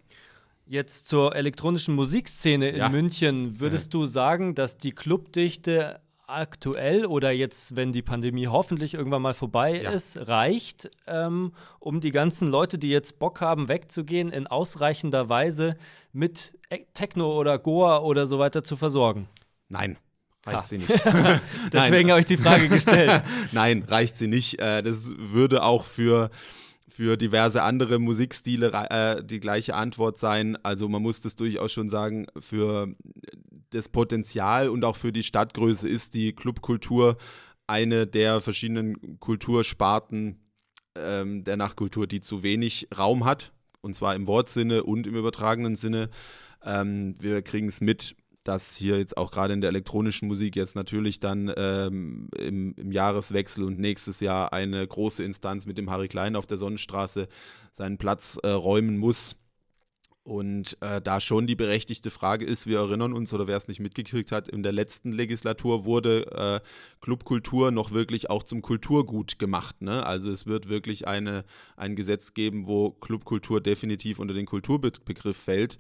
Jetzt 0.71 1.07
zur 1.07 1.35
elektronischen 1.35 1.95
Musikszene 1.95 2.69
in 2.69 2.75
Ja. 2.77 2.89
München. 2.89 3.59
Würdest 3.59 3.91
du 3.95 4.05
sagen, 4.05 4.53
dass 4.53 4.77
die 4.77 4.91
Clubdichte 4.91 5.99
aktuell 6.27 7.07
oder 7.07 7.31
jetzt, 7.31 7.75
wenn 7.75 7.91
die 7.91 8.03
Pandemie 8.03 8.45
hoffentlich 8.45 8.93
irgendwann 8.93 9.23
mal 9.23 9.33
vorbei 9.33 9.81
Ja. 9.81 9.89
ist, 9.89 10.27
reicht, 10.27 10.87
ähm, 11.07 11.53
um 11.79 12.01
die 12.01 12.11
ganzen 12.11 12.47
Leute, 12.47 12.77
die 12.77 12.89
jetzt 12.89 13.17
Bock 13.17 13.41
haben, 13.41 13.67
wegzugehen, 13.67 14.29
in 14.31 14.45
ausreichender 14.45 15.27
Weise 15.27 15.75
mit 16.13 16.55
E- 16.69 16.85
Techno 16.93 17.35
oder 17.35 17.57
Goa 17.57 17.97
oder 18.01 18.27
so 18.27 18.37
weiter 18.37 18.63
zu 18.63 18.77
versorgen? 18.77 19.27
Nein, 19.69 19.97
reicht 20.45 20.59
Ha. 20.59 20.63
sie 20.63 20.77
nicht. 20.77 20.91
Deswegen 21.73 22.11
habe 22.11 22.19
ich 22.19 22.27
die 22.27 22.37
Frage 22.37 22.67
gestellt. 22.69 23.23
Nein, 23.51 23.83
reicht 23.87 24.15
sie 24.15 24.27
nicht. 24.27 24.59
Äh, 24.59 24.83
Das 24.83 25.09
würde 25.17 25.63
auch 25.63 25.83
für, 25.83 26.29
für 26.89 27.17
diverse 27.17 27.63
andere 27.63 27.99
Musikstile 27.99 28.71
äh, 28.89 29.23
die 29.23 29.39
gleiche 29.39 29.75
Antwort 29.75 30.17
sein. 30.17 30.57
Also 30.63 30.89
man 30.89 31.01
muss 31.01 31.21
das 31.21 31.35
durchaus 31.35 31.71
schon 31.71 31.89
sagen, 31.89 32.27
für 32.39 32.93
das 33.69 33.89
Potenzial 33.89 34.69
und 34.69 34.83
auch 34.83 34.95
für 34.95 35.11
die 35.11 35.23
Stadtgröße 35.23 35.87
ist 35.87 36.15
die 36.15 36.33
Clubkultur 36.33 37.17
eine 37.67 38.07
der 38.07 38.41
verschiedenen 38.41 39.19
Kultursparten 39.19 40.39
ähm, 40.95 41.43
der 41.43 41.55
Nachtkultur, 41.55 42.07
die 42.07 42.21
zu 42.21 42.41
wenig 42.41 42.87
Raum 42.97 43.25
hat. 43.25 43.53
Und 43.81 43.93
zwar 43.93 44.15
im 44.15 44.27
Wortsinne 44.27 44.83
und 44.83 45.07
im 45.07 45.15
übertragenen 45.15 45.75
Sinne. 45.75 46.09
Ähm, 46.65 47.15
wir 47.19 47.41
kriegen 47.41 47.67
es 47.67 47.79
mit, 47.79 48.15
dass 48.49 48.75
hier 48.75 48.97
jetzt 48.97 49.15
auch 49.15 49.29
gerade 49.29 49.53
in 49.53 49.61
der 49.61 49.67
elektronischen 49.67 50.27
Musik 50.27 50.55
jetzt 50.55 50.75
natürlich 50.75 51.19
dann 51.19 51.53
ähm, 51.55 52.29
im, 52.35 52.73
im 52.77 52.91
Jahreswechsel 52.91 53.63
und 53.63 53.77
nächstes 53.77 54.21
Jahr 54.21 54.53
eine 54.53 54.87
große 54.87 55.23
Instanz 55.23 55.67
mit 55.67 55.77
dem 55.77 55.91
Harry 55.91 56.07
Klein 56.07 56.35
auf 56.35 56.47
der 56.47 56.57
Sonnenstraße 56.57 57.27
seinen 57.71 57.99
Platz 57.99 58.39
äh, 58.41 58.49
räumen 58.49 58.97
muss. 58.97 59.35
Und 60.23 60.77
äh, 60.81 60.99
da 60.99 61.19
schon 61.19 61.45
die 61.45 61.55
berechtigte 61.55 62.09
Frage 62.09 62.43
ist, 62.43 62.65
wir 62.65 62.79
erinnern 62.79 63.13
uns, 63.13 63.31
oder 63.33 63.45
wer 63.45 63.55
es 63.55 63.67
nicht 63.67 63.79
mitgekriegt 63.79 64.31
hat, 64.31 64.49
in 64.49 64.63
der 64.63 64.71
letzten 64.71 65.11
Legislatur 65.11 65.85
wurde 65.85 66.25
äh, 66.31 66.59
Clubkultur 67.01 67.69
noch 67.69 67.91
wirklich 67.91 68.31
auch 68.31 68.41
zum 68.41 68.63
Kulturgut 68.63 69.37
gemacht. 69.37 69.83
Ne? 69.83 70.03
Also 70.07 70.31
es 70.31 70.47
wird 70.47 70.69
wirklich 70.69 71.07
eine, 71.07 71.43
ein 71.77 71.95
Gesetz 71.95 72.33
geben, 72.33 72.65
wo 72.65 72.89
Clubkultur 72.91 73.61
definitiv 73.61 74.17
unter 74.17 74.33
den 74.33 74.47
Kulturbegriff 74.47 75.37
fällt 75.37 75.77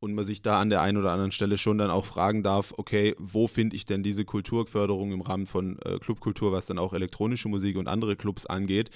und 0.00 0.14
man 0.14 0.24
sich 0.24 0.40
da 0.40 0.58
an 0.58 0.70
der 0.70 0.80
einen 0.80 0.96
oder 0.96 1.12
anderen 1.12 1.30
Stelle 1.30 1.58
schon 1.58 1.76
dann 1.78 1.90
auch 1.90 2.06
fragen 2.06 2.42
darf, 2.42 2.72
okay, 2.78 3.14
wo 3.18 3.46
finde 3.46 3.76
ich 3.76 3.84
denn 3.84 4.02
diese 4.02 4.24
Kulturförderung 4.24 5.12
im 5.12 5.20
Rahmen 5.20 5.46
von 5.46 5.78
äh, 5.84 5.98
Clubkultur, 5.98 6.52
was 6.52 6.66
dann 6.66 6.78
auch 6.78 6.94
elektronische 6.94 7.48
Musik 7.48 7.76
und 7.76 7.86
andere 7.86 8.16
Clubs 8.16 8.46
angeht. 8.46 8.90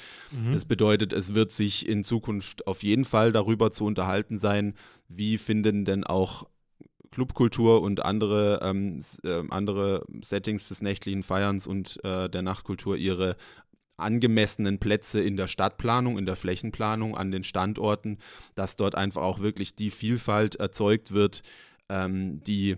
Das 0.53 0.65
bedeutet, 0.65 1.13
es 1.13 1.35
wird 1.35 1.53
sich 1.53 1.87
in 1.87 2.05
Zukunft 2.05 2.67
auf 2.67 2.83
jeden 2.83 3.05
Fall 3.05 3.33
darüber 3.33 3.71
zu 3.71 3.85
unterhalten 3.85 4.39
sein, 4.39 4.75
wie 5.09 5.37
finden 5.37 5.85
denn 5.85 6.05
auch 6.05 6.47
Clubkultur 7.11 7.81
und 7.83 8.05
andere, 8.05 8.59
ähm, 8.63 9.01
äh, 9.23 9.43
andere 9.51 10.05
Settings 10.23 10.69
des 10.69 10.83
nächtlichen 10.83 11.23
Feierns 11.23 11.67
und 11.69 12.03
äh, 12.03 12.29
der 12.29 12.43
Nachtkultur 12.43 12.97
ihre 12.97 13.37
angemessenen 13.97 14.79
Plätze 14.79 15.21
in 15.21 15.37
der 15.37 15.47
Stadtplanung, 15.47 16.19
in 16.19 16.27
der 16.27 16.37
Flächenplanung, 16.37 17.17
an 17.17 17.31
den 17.31 17.45
Standorten, 17.45 18.19
dass 18.55 18.77
dort 18.77 18.95
einfach 18.95 19.23
auch 19.23 19.41
wirklich 19.41 19.75
die 19.77 19.91
Vielfalt 19.91 20.57
erzeugt 20.57 21.13
wird, 21.13 21.43
ähm, 21.89 22.43
die, 22.45 22.77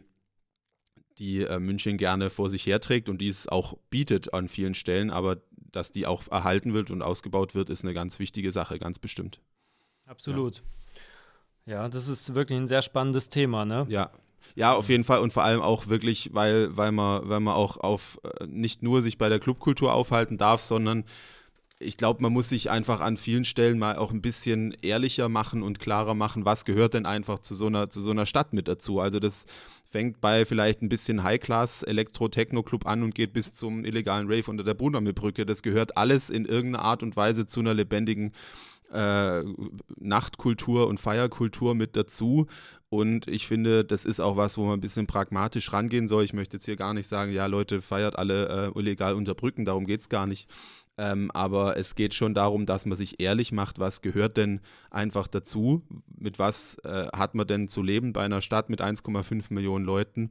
die 1.19 1.43
äh, 1.43 1.59
München 1.59 1.97
gerne 1.97 2.31
vor 2.31 2.51
sich 2.51 2.67
herträgt 2.67 3.09
und 3.09 3.21
die 3.21 3.29
es 3.29 3.49
auch 3.49 3.79
bietet 3.91 4.35
an 4.35 4.49
vielen 4.49 4.75
Stellen, 4.75 5.11
aber 5.11 5.39
dass 5.73 5.93
die 5.93 6.07
auch 6.07 6.29
erhalten 6.31 6.75
wird 6.75 6.91
und 6.91 7.03
ausgebaut 7.03 7.55
wird, 7.55 7.71
ist 7.71 7.85
eine 7.85 7.95
ganz 7.95 8.19
wichtige 8.19 8.53
Sache, 8.53 8.79
ganz 8.79 8.99
bestimmt. 8.99 9.41
Absolut. 10.07 10.63
Ja, 11.67 11.89
das 11.89 12.09
ist 12.09 12.35
wirklich 12.35 12.59
ein 12.59 12.69
sehr 12.69 12.83
spannendes 12.83 13.29
Thema, 13.29 13.65
ne? 13.65 13.87
Ja. 13.89 14.11
Ja, 14.55 14.75
auf 14.75 14.89
jeden 14.89 15.05
Fall 15.05 15.21
und 15.21 15.33
vor 15.33 15.45
allem 15.45 15.61
auch 15.61 15.89
wirklich, 15.89 16.31
weil, 16.33 16.75
weil 16.77 16.93
man, 16.93 17.29
weil 17.29 17.41
man 17.41 17.55
auch 17.55 17.79
auf 17.79 18.19
äh, 18.23 18.47
nicht 18.47 18.83
nur 18.83 19.03
sich 19.03 19.19
bei 19.19 19.29
der 19.29 19.39
Clubkultur 19.39 19.93
aufhalten 19.93 20.39
darf, 20.39 20.61
sondern 20.61 21.05
ich 21.79 21.99
glaube, 21.99 22.23
man 22.23 22.33
muss 22.33 22.49
sich 22.49 22.71
einfach 22.71 23.01
an 23.01 23.19
vielen 23.19 23.45
Stellen 23.45 23.79
mal 23.79 23.97
auch 23.97 24.11
ein 24.11 24.23
bisschen 24.23 24.75
ehrlicher 24.81 25.29
machen 25.29 25.63
und 25.63 25.79
klarer 25.79 26.15
machen, 26.15 26.47
was 26.47 26.65
gehört 26.65 26.95
denn 26.95 27.05
einfach 27.05 27.41
zu 27.41 27.55
so 27.55 27.67
einer, 27.67 27.91
zu 27.91 28.01
so 28.01 28.11
einer 28.11 28.25
Stadt 28.25 28.55
mit 28.55 28.67
dazu. 28.67 28.99
Also 28.99 29.19
das 29.19 29.45
fängt 29.85 30.21
bei 30.23 30.47
vielleicht 30.47 30.81
ein 30.81 30.89
bisschen 30.89 31.23
High-Class 31.23 31.83
Elektro-Techno-Club 31.83 32.87
an 32.87 33.03
und 33.03 33.15
geht 33.15 33.35
bis 33.35 33.55
zum 33.55 33.85
illegalen 33.85 34.27
Rave 34.27 34.51
unter 34.51 34.65
der 34.65 34.75
Brunnermühlbrücke. 34.75 35.45
Das 35.45 35.63
gehört 35.63 35.99
alles 35.99 36.31
in 36.31 36.47
irgendeiner 36.47 36.85
Art 36.85 37.03
und 37.03 37.15
Weise 37.15 37.45
zu 37.45 37.61
einer 37.61 37.75
lebendigen 37.75 38.33
äh, 38.93 39.43
Nachtkultur 39.99 40.87
und 40.87 40.99
Feierkultur 40.99 41.75
mit 41.75 41.95
dazu. 41.97 42.47
Und 42.89 43.27
ich 43.27 43.47
finde, 43.49 43.85
das 43.85 44.05
ist 44.05 44.21
auch 44.21 44.37
was, 44.37 44.57
wo 44.59 44.65
man 44.65 44.75
ein 44.75 44.81
bisschen 44.81 45.07
pragmatisch 45.07 45.73
rangehen 45.73 46.07
soll. 46.07 46.25
Ich 46.25 46.33
möchte 46.33 46.57
jetzt 46.57 46.67
hier 46.67 46.77
gar 46.77 46.95
nicht 46.95 47.09
sagen, 47.09 47.33
ja, 47.33 47.47
Leute, 47.47 47.83
feiert 47.83 48.17
alle 48.17 48.73
äh, 48.75 48.79
illegal 48.79 49.15
unter 49.15 49.35
Brücken, 49.35 49.65
darum 49.65 49.87
geht 49.87 50.01
es 50.01 50.09
gar 50.09 50.27
nicht. 50.27 50.49
Ähm, 50.99 51.31
aber 51.33 51.77
es 51.77 51.95
geht 51.95 52.15
schon 52.15 52.33
darum, 52.33 52.65
dass 52.65 52.87
man 52.87 52.97
sich 52.97 53.21
ehrlich 53.21 53.53
macht, 53.53 53.79
was 53.79 54.01
gehört 54.01 54.37
denn 54.37 54.61
einfach 54.91 55.29
dazu? 55.29 55.83
Mit 56.17 56.39
was 56.39 56.79
äh, 56.85 57.09
hat 57.15 57.35
man 57.35 57.47
denn 57.47 57.69
zu 57.69 57.83
leben 57.83 58.13
bei 58.13 58.25
einer 58.25 58.41
Stadt 58.41 58.71
mit 58.71 58.81
1,5 58.81 59.53
Millionen 59.53 59.85
Leuten? 59.85 60.31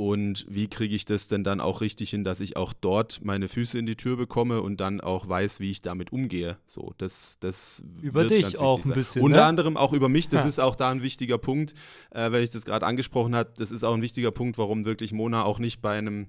Und 0.00 0.46
wie 0.48 0.68
kriege 0.68 0.94
ich 0.94 1.06
das 1.06 1.26
denn 1.26 1.42
dann 1.42 1.60
auch 1.60 1.80
richtig 1.80 2.10
hin, 2.10 2.22
dass 2.22 2.38
ich 2.38 2.56
auch 2.56 2.72
dort 2.72 3.18
meine 3.24 3.48
Füße 3.48 3.76
in 3.76 3.84
die 3.84 3.96
Tür 3.96 4.16
bekomme 4.16 4.62
und 4.62 4.76
dann 4.76 5.00
auch 5.00 5.28
weiß, 5.28 5.58
wie 5.58 5.72
ich 5.72 5.82
damit 5.82 6.12
umgehe? 6.12 6.56
So, 6.68 6.94
das, 6.98 7.38
das 7.40 7.82
Über 8.00 8.20
wird 8.20 8.30
dich 8.30 8.42
ganz 8.42 8.58
auch 8.58 8.76
ein 8.78 8.84
sein. 8.84 8.94
bisschen, 8.94 9.22
Unter 9.22 9.38
ne? 9.38 9.44
anderem 9.46 9.76
auch 9.76 9.92
über 9.92 10.08
mich. 10.08 10.28
Das 10.28 10.44
Ha. 10.44 10.48
ist 10.48 10.60
auch 10.60 10.76
da 10.76 10.92
ein 10.92 11.02
wichtiger 11.02 11.36
Punkt, 11.36 11.74
äh, 12.12 12.30
weil 12.30 12.44
ich 12.44 12.50
das 12.50 12.64
gerade 12.64 12.86
angesprochen 12.86 13.34
habe. 13.34 13.50
Das 13.56 13.72
ist 13.72 13.82
auch 13.82 13.92
ein 13.92 14.00
wichtiger 14.00 14.30
Punkt, 14.30 14.56
warum 14.56 14.84
wirklich 14.84 15.10
Mona 15.10 15.42
auch 15.42 15.58
nicht 15.58 15.82
bei 15.82 15.98
einem 15.98 16.28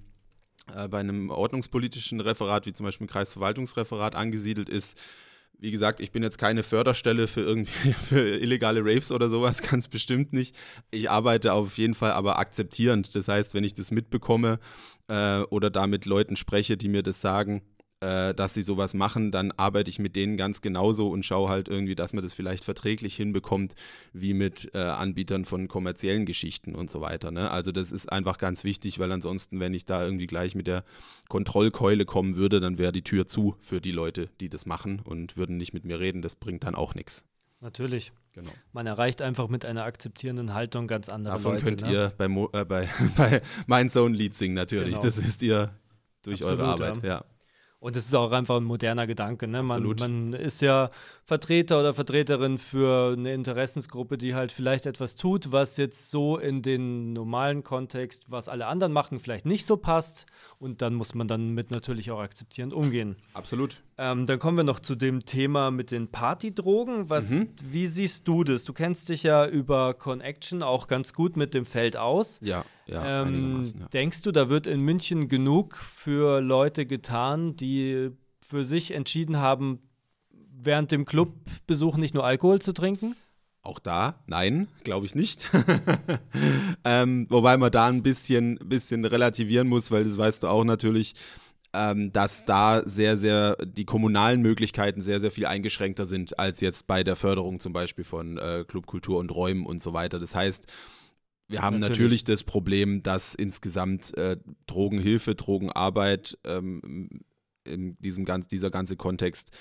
äh, 0.75 0.87
bei 0.87 0.99
einem 0.99 1.29
ordnungspolitischen 1.29 2.21
Referat, 2.21 2.65
wie 2.65 2.73
zum 2.73 2.87
Beispiel 2.87 3.05
ein 3.05 3.09
Kreisverwaltungsreferat, 3.11 4.15
angesiedelt 4.15 4.69
ist. 4.69 4.97
Wie 5.61 5.71
gesagt, 5.71 5.99
ich 5.99 6.11
bin 6.11 6.23
jetzt 6.23 6.37
keine 6.37 6.63
Förderstelle 6.63 7.27
für 7.27 7.41
irgendwie 7.41 7.93
für 8.09 8.37
illegale 8.37 8.81
Raves 8.81 9.11
oder 9.11 9.29
sowas, 9.29 9.61
ganz 9.69 9.87
bestimmt 9.87 10.33
nicht. 10.33 10.55
Ich 10.91 11.09
arbeite 11.09 11.53
auf 11.53 11.77
jeden 11.77 11.95
Fall 11.95 12.11
aber 12.11 12.39
akzeptierend. 12.39 13.13
Das 13.15 13.27
heißt, 13.27 13.53
wenn 13.53 13.63
ich 13.63 13.73
das 13.73 13.91
mitbekomme 13.91 14.59
äh, 15.07 15.39
oder 15.49 15.69
da 15.69 15.87
mit 15.87 16.05
Leuten 16.05 16.37
spreche, 16.37 16.77
die 16.77 16.89
mir 16.89 17.03
das 17.03 17.21
sagen, 17.21 17.61
äh, 18.01 18.33
dass 18.33 18.53
sie 18.53 18.61
sowas 18.61 18.93
machen, 18.93 19.31
dann 19.31 19.51
arbeite 19.57 19.89
ich 19.89 19.99
mit 19.99 20.15
denen 20.15 20.37
ganz 20.37 20.61
genauso 20.61 21.09
und 21.09 21.25
schaue 21.25 21.49
halt 21.49 21.67
irgendwie, 21.67 21.95
dass 21.95 22.13
man 22.13 22.23
das 22.23 22.33
vielleicht 22.33 22.63
verträglich 22.63 23.15
hinbekommt, 23.15 23.75
wie 24.13 24.33
mit 24.33 24.71
äh, 24.73 24.79
Anbietern 24.79 25.45
von 25.45 25.67
kommerziellen 25.67 26.25
Geschichten 26.25 26.75
und 26.75 26.89
so 26.89 27.01
weiter. 27.01 27.31
Ne? 27.31 27.51
Also 27.51 27.71
das 27.71 27.91
ist 27.91 28.11
einfach 28.11 28.37
ganz 28.37 28.63
wichtig, 28.63 28.99
weil 28.99 29.11
ansonsten, 29.11 29.59
wenn 29.59 29.73
ich 29.73 29.85
da 29.85 30.03
irgendwie 30.03 30.27
gleich 30.27 30.55
mit 30.55 30.67
der 30.67 30.83
Kontrollkeule 31.27 32.05
kommen 32.05 32.35
würde, 32.35 32.59
dann 32.59 32.77
wäre 32.77 32.91
die 32.91 33.03
Tür 33.03 33.27
zu 33.27 33.55
für 33.59 33.81
die 33.81 33.91
Leute, 33.91 34.29
die 34.39 34.49
das 34.49 34.65
machen 34.65 35.01
und 35.03 35.37
würden 35.37 35.57
nicht 35.57 35.73
mit 35.73 35.85
mir 35.85 35.99
reden. 35.99 36.21
Das 36.21 36.35
bringt 36.35 36.63
dann 36.63 36.75
auch 36.75 36.95
nichts. 36.95 37.25
Natürlich. 37.61 38.13
Genau. 38.33 38.51
Man 38.71 38.87
erreicht 38.87 39.21
einfach 39.21 39.49
mit 39.49 39.65
einer 39.65 39.83
akzeptierenden 39.83 40.53
Haltung 40.53 40.87
ganz 40.87 41.09
andere 41.09 41.33
Davon 41.33 41.53
Leute. 41.55 41.65
könnt 41.65 41.81
ne? 41.81 41.91
ihr 41.91 42.13
bei, 42.17 42.29
Mo 42.29 42.49
äh, 42.53 42.63
bei, 42.63 42.87
bei 43.17 43.41
Mein 43.67 43.89
Sohn 43.89 44.13
Lied 44.13 44.35
singen 44.35 44.53
natürlich. 44.55 44.91
Genau. 44.91 45.03
Das 45.03 45.21
wisst 45.21 45.41
ihr 45.41 45.71
durch 46.23 46.41
Absolut, 46.41 46.59
eure 46.61 46.69
Arbeit. 46.69 47.03
ja. 47.03 47.09
Ja. 47.09 47.25
Und 47.79 47.95
es 47.95 48.07
ist 48.07 48.13
auch 48.13 48.31
einfach 48.31 48.57
ein 48.57 48.65
moderner 48.65 49.07
Gedanke. 49.07 49.47
Ne? 49.47 49.63
Man, 49.63 49.77
Absolut. 49.77 49.99
man 50.01 50.33
ist 50.33 50.61
ja 50.61 50.89
Vertreter 51.23 51.79
oder 51.79 51.93
Vertreterin 51.93 52.57
für 52.57 53.13
eine 53.13 53.33
Interessensgruppe, 53.33 54.17
die 54.17 54.35
halt 54.35 54.51
vielleicht 54.51 54.85
etwas 54.85 55.15
tut, 55.15 55.53
was 55.53 55.77
jetzt 55.77 56.11
so 56.11 56.37
in 56.37 56.61
den 56.61 57.13
normalen 57.13 57.63
Kontext, 57.63 58.25
was 58.29 58.49
alle 58.49 58.67
anderen 58.67 58.91
machen, 58.91 59.19
vielleicht 59.19 59.45
nicht 59.45 59.65
so 59.65 59.77
passt. 59.77 60.25
Und 60.57 60.81
dann 60.81 60.93
muss 60.93 61.15
man 61.15 61.29
dann 61.29 61.51
mit 61.51 61.71
natürlich 61.71 62.11
auch 62.11 62.19
akzeptierend 62.19 62.73
umgehen. 62.73 63.15
Absolut. 63.33 63.81
Ähm, 64.01 64.25
dann 64.25 64.39
kommen 64.39 64.55
wir 64.55 64.63
noch 64.63 64.79
zu 64.79 64.95
dem 64.95 65.25
Thema 65.25 65.71
mit 65.71 65.91
den 65.91 66.07
Partydrogen. 66.07 67.09
Was, 67.09 67.31
Mhm. 67.31 67.49
Wie 67.69 67.85
siehst 67.85 68.25
du 68.29 68.45
das? 68.45 68.63
Du 68.63 68.71
kennst 68.71 69.09
dich 69.09 69.23
ja 69.23 69.45
über 69.45 69.93
Connection 69.93 70.63
auch 70.63 70.87
ganz 70.87 71.13
gut 71.13 71.35
mit 71.35 71.53
dem 71.53 71.65
Feld 71.65 71.97
aus. 71.97 72.39
Ja, 72.41 72.63
ja, 72.87 73.23
ähm. 73.23 73.61
Ja. 73.77 73.87
Denkst 73.89 74.21
du, 74.21 74.31
da 74.31 74.47
wird 74.47 74.67
in 74.67 74.79
München 74.79 75.27
genug 75.27 75.75
für 75.75 76.39
Leute 76.39 76.85
getan, 76.85 77.57
die 77.57 78.11
für 78.41 78.65
sich 78.65 78.91
entschieden 78.91 79.37
haben, 79.37 79.79
während 80.61 80.91
dem 80.91 81.03
Clubbesuch 81.03 81.97
nicht 81.97 82.15
nur 82.15 82.23
Alkohol 82.23 82.59
zu 82.59 82.71
trinken? 82.71 83.15
Auch 83.61 83.79
da, 83.79 84.23
nein, 84.27 84.69
glaube 84.85 85.05
ich 85.05 85.13
nicht. 85.13 85.49
ähm, 86.85 87.27
wobei 87.29 87.57
man 87.57 87.69
da 87.71 87.87
ein 87.87 88.01
bisschen, 88.01 88.57
bisschen 88.63 89.03
relativieren 89.03 89.67
muss, 89.67 89.91
weil 89.91 90.05
das 90.05 90.17
weißt 90.17 90.43
du 90.43 90.47
auch 90.47 90.63
natürlich. 90.63 91.15
Ähm, 91.73 92.11
dass 92.11 92.45
da 92.45 92.81
sehr, 92.85 93.17
sehr 93.17 93.55
die 93.63 93.85
kommunalen 93.85 94.41
Möglichkeiten 94.41 95.01
sehr, 95.01 95.19
sehr 95.19 95.31
viel 95.31 95.45
eingeschränkter 95.45 96.05
sind 96.05 96.39
als 96.39 96.61
jetzt 96.61 96.87
bei 96.87 97.03
der 97.03 97.15
Förderung 97.15 97.59
zum 97.59 97.73
Beispiel 97.73 98.03
von 98.03 98.37
äh, 98.37 98.65
Clubkultur 98.67 99.19
und 99.19 99.33
Räumen 99.33 99.65
und 99.65 99.81
so 99.81 99.93
weiter. 99.93 100.19
Das 100.19 100.35
heißt, 100.35 100.67
wir 101.47 101.61
haben 101.61 101.79
natürlich, 101.79 101.99
natürlich 101.99 102.23
das 102.25 102.43
Problem, 102.43 103.01
dass 103.01 103.33
insgesamt 103.33 104.15
äh, 104.17 104.37
Drogenhilfe, 104.67 105.35
Drogenarbeit 105.35 106.37
ähm, 106.43 107.09
in 107.63 107.97
diesem 107.99 108.25
ganz, 108.25 108.47
dieser 108.47 108.69
ganze 108.69 108.95
Kontext 108.95 109.51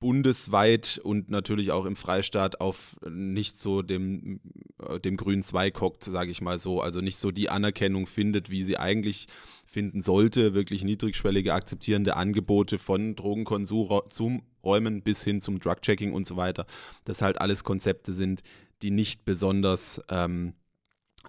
bundesweit 0.00 1.00
und 1.02 1.30
natürlich 1.30 1.70
auch 1.72 1.84
im 1.84 1.96
Freistaat 1.96 2.60
auf 2.60 2.96
nicht 3.08 3.58
so 3.58 3.82
dem, 3.82 4.40
äh, 4.86 5.00
dem 5.00 5.16
grünen 5.16 5.42
Zweig 5.42 5.80
hockt, 5.80 6.04
sage 6.04 6.30
ich 6.30 6.40
mal 6.40 6.58
so. 6.58 6.80
Also 6.80 7.00
nicht 7.00 7.18
so 7.18 7.30
die 7.30 7.50
Anerkennung 7.50 8.06
findet, 8.06 8.50
wie 8.50 8.64
sie 8.64 8.78
eigentlich 8.78 9.26
finden 9.66 10.02
sollte. 10.02 10.54
Wirklich 10.54 10.84
niedrigschwellige, 10.84 11.52
akzeptierende 11.52 12.16
Angebote 12.16 12.78
von 12.78 13.16
Drogenkonsumräumen 13.16 15.02
bis 15.02 15.24
hin 15.24 15.40
zum 15.40 15.58
Drug-Checking 15.58 16.12
und 16.12 16.26
so 16.26 16.36
weiter. 16.36 16.66
Das 17.04 17.22
halt 17.22 17.40
alles 17.40 17.64
Konzepte 17.64 18.14
sind, 18.14 18.42
die 18.82 18.90
nicht 18.90 19.24
besonders 19.24 20.02
ähm, 20.08 20.54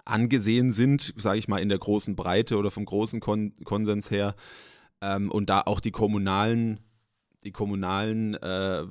angesehen 0.04 0.72
sind, 0.72 1.14
sage 1.16 1.38
ich 1.38 1.48
mal, 1.48 1.58
in 1.58 1.68
der 1.68 1.78
großen 1.78 2.16
Breite 2.16 2.56
oder 2.56 2.70
vom 2.70 2.84
großen 2.84 3.20
Kon 3.20 3.52
Konsens 3.64 4.10
her. 4.10 4.34
Ähm, 5.02 5.30
und 5.30 5.50
da 5.50 5.62
auch 5.62 5.80
die 5.80 5.90
kommunalen 5.90 6.80
die 7.44 7.52
kommunalen 7.52 8.34
äh, 8.34 8.84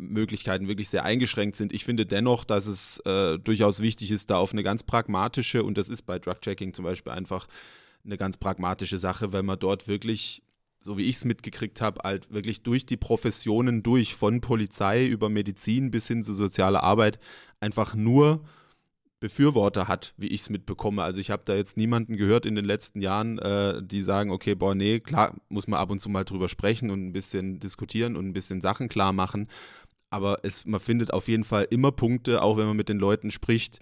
Möglichkeiten 0.00 0.66
wirklich 0.66 0.88
sehr 0.88 1.04
eingeschränkt 1.04 1.56
sind. 1.56 1.72
Ich 1.72 1.84
finde 1.84 2.06
dennoch, 2.06 2.44
dass 2.44 2.66
es 2.66 2.98
äh, 3.00 3.38
durchaus 3.38 3.80
wichtig 3.80 4.10
ist, 4.10 4.30
da 4.30 4.36
auf 4.38 4.52
eine 4.52 4.62
ganz 4.62 4.82
pragmatische, 4.82 5.62
und 5.62 5.78
das 5.78 5.88
ist 5.88 6.02
bei 6.02 6.18
Drug-Checking 6.18 6.74
zum 6.74 6.84
Beispiel 6.84 7.12
einfach 7.12 7.46
eine 8.04 8.16
ganz 8.16 8.36
pragmatische 8.36 8.98
Sache, 8.98 9.32
weil 9.32 9.44
man 9.44 9.58
dort 9.58 9.86
wirklich, 9.86 10.42
so 10.80 10.98
wie 10.98 11.04
ich 11.04 11.16
es 11.16 11.24
mitgekriegt 11.24 11.80
habe, 11.80 12.00
halt 12.02 12.32
wirklich 12.32 12.62
durch 12.62 12.84
die 12.84 12.96
Professionen 12.96 13.82
durch, 13.82 14.14
von 14.14 14.40
Polizei 14.40 15.06
über 15.06 15.28
Medizin 15.28 15.90
bis 15.90 16.08
hin 16.08 16.22
zu 16.22 16.34
sozialer 16.34 16.82
Arbeit, 16.82 17.18
einfach 17.60 17.94
nur 17.94 18.44
Befürworter 19.24 19.88
hat, 19.88 20.12
wie 20.18 20.26
ich 20.26 20.42
es 20.42 20.50
mitbekomme. 20.50 21.02
Also 21.02 21.18
ich 21.18 21.30
habe 21.30 21.44
da 21.46 21.54
jetzt 21.54 21.78
niemanden 21.78 22.18
gehört 22.18 22.44
in 22.44 22.56
den 22.56 22.66
letzten 22.66 23.00
Jahren, 23.00 23.38
äh, 23.38 23.82
die 23.82 24.02
sagen, 24.02 24.30
okay, 24.30 24.54
boah, 24.54 24.74
nee, 24.74 25.00
klar, 25.00 25.34
muss 25.48 25.66
man 25.66 25.80
ab 25.80 25.90
und 25.90 25.98
zu 25.98 26.10
mal 26.10 26.24
drüber 26.24 26.50
sprechen 26.50 26.90
und 26.90 27.06
ein 27.06 27.14
bisschen 27.14 27.58
diskutieren 27.58 28.16
und 28.16 28.26
ein 28.26 28.34
bisschen 28.34 28.60
Sachen 28.60 28.90
klar 28.90 29.14
machen. 29.14 29.48
Aber 30.10 30.40
es, 30.42 30.66
man 30.66 30.78
findet 30.78 31.14
auf 31.14 31.26
jeden 31.26 31.44
Fall 31.44 31.66
immer 31.70 31.90
Punkte, 31.90 32.42
auch 32.42 32.58
wenn 32.58 32.66
man 32.66 32.76
mit 32.76 32.90
den 32.90 32.98
Leuten 32.98 33.30
spricht, 33.30 33.78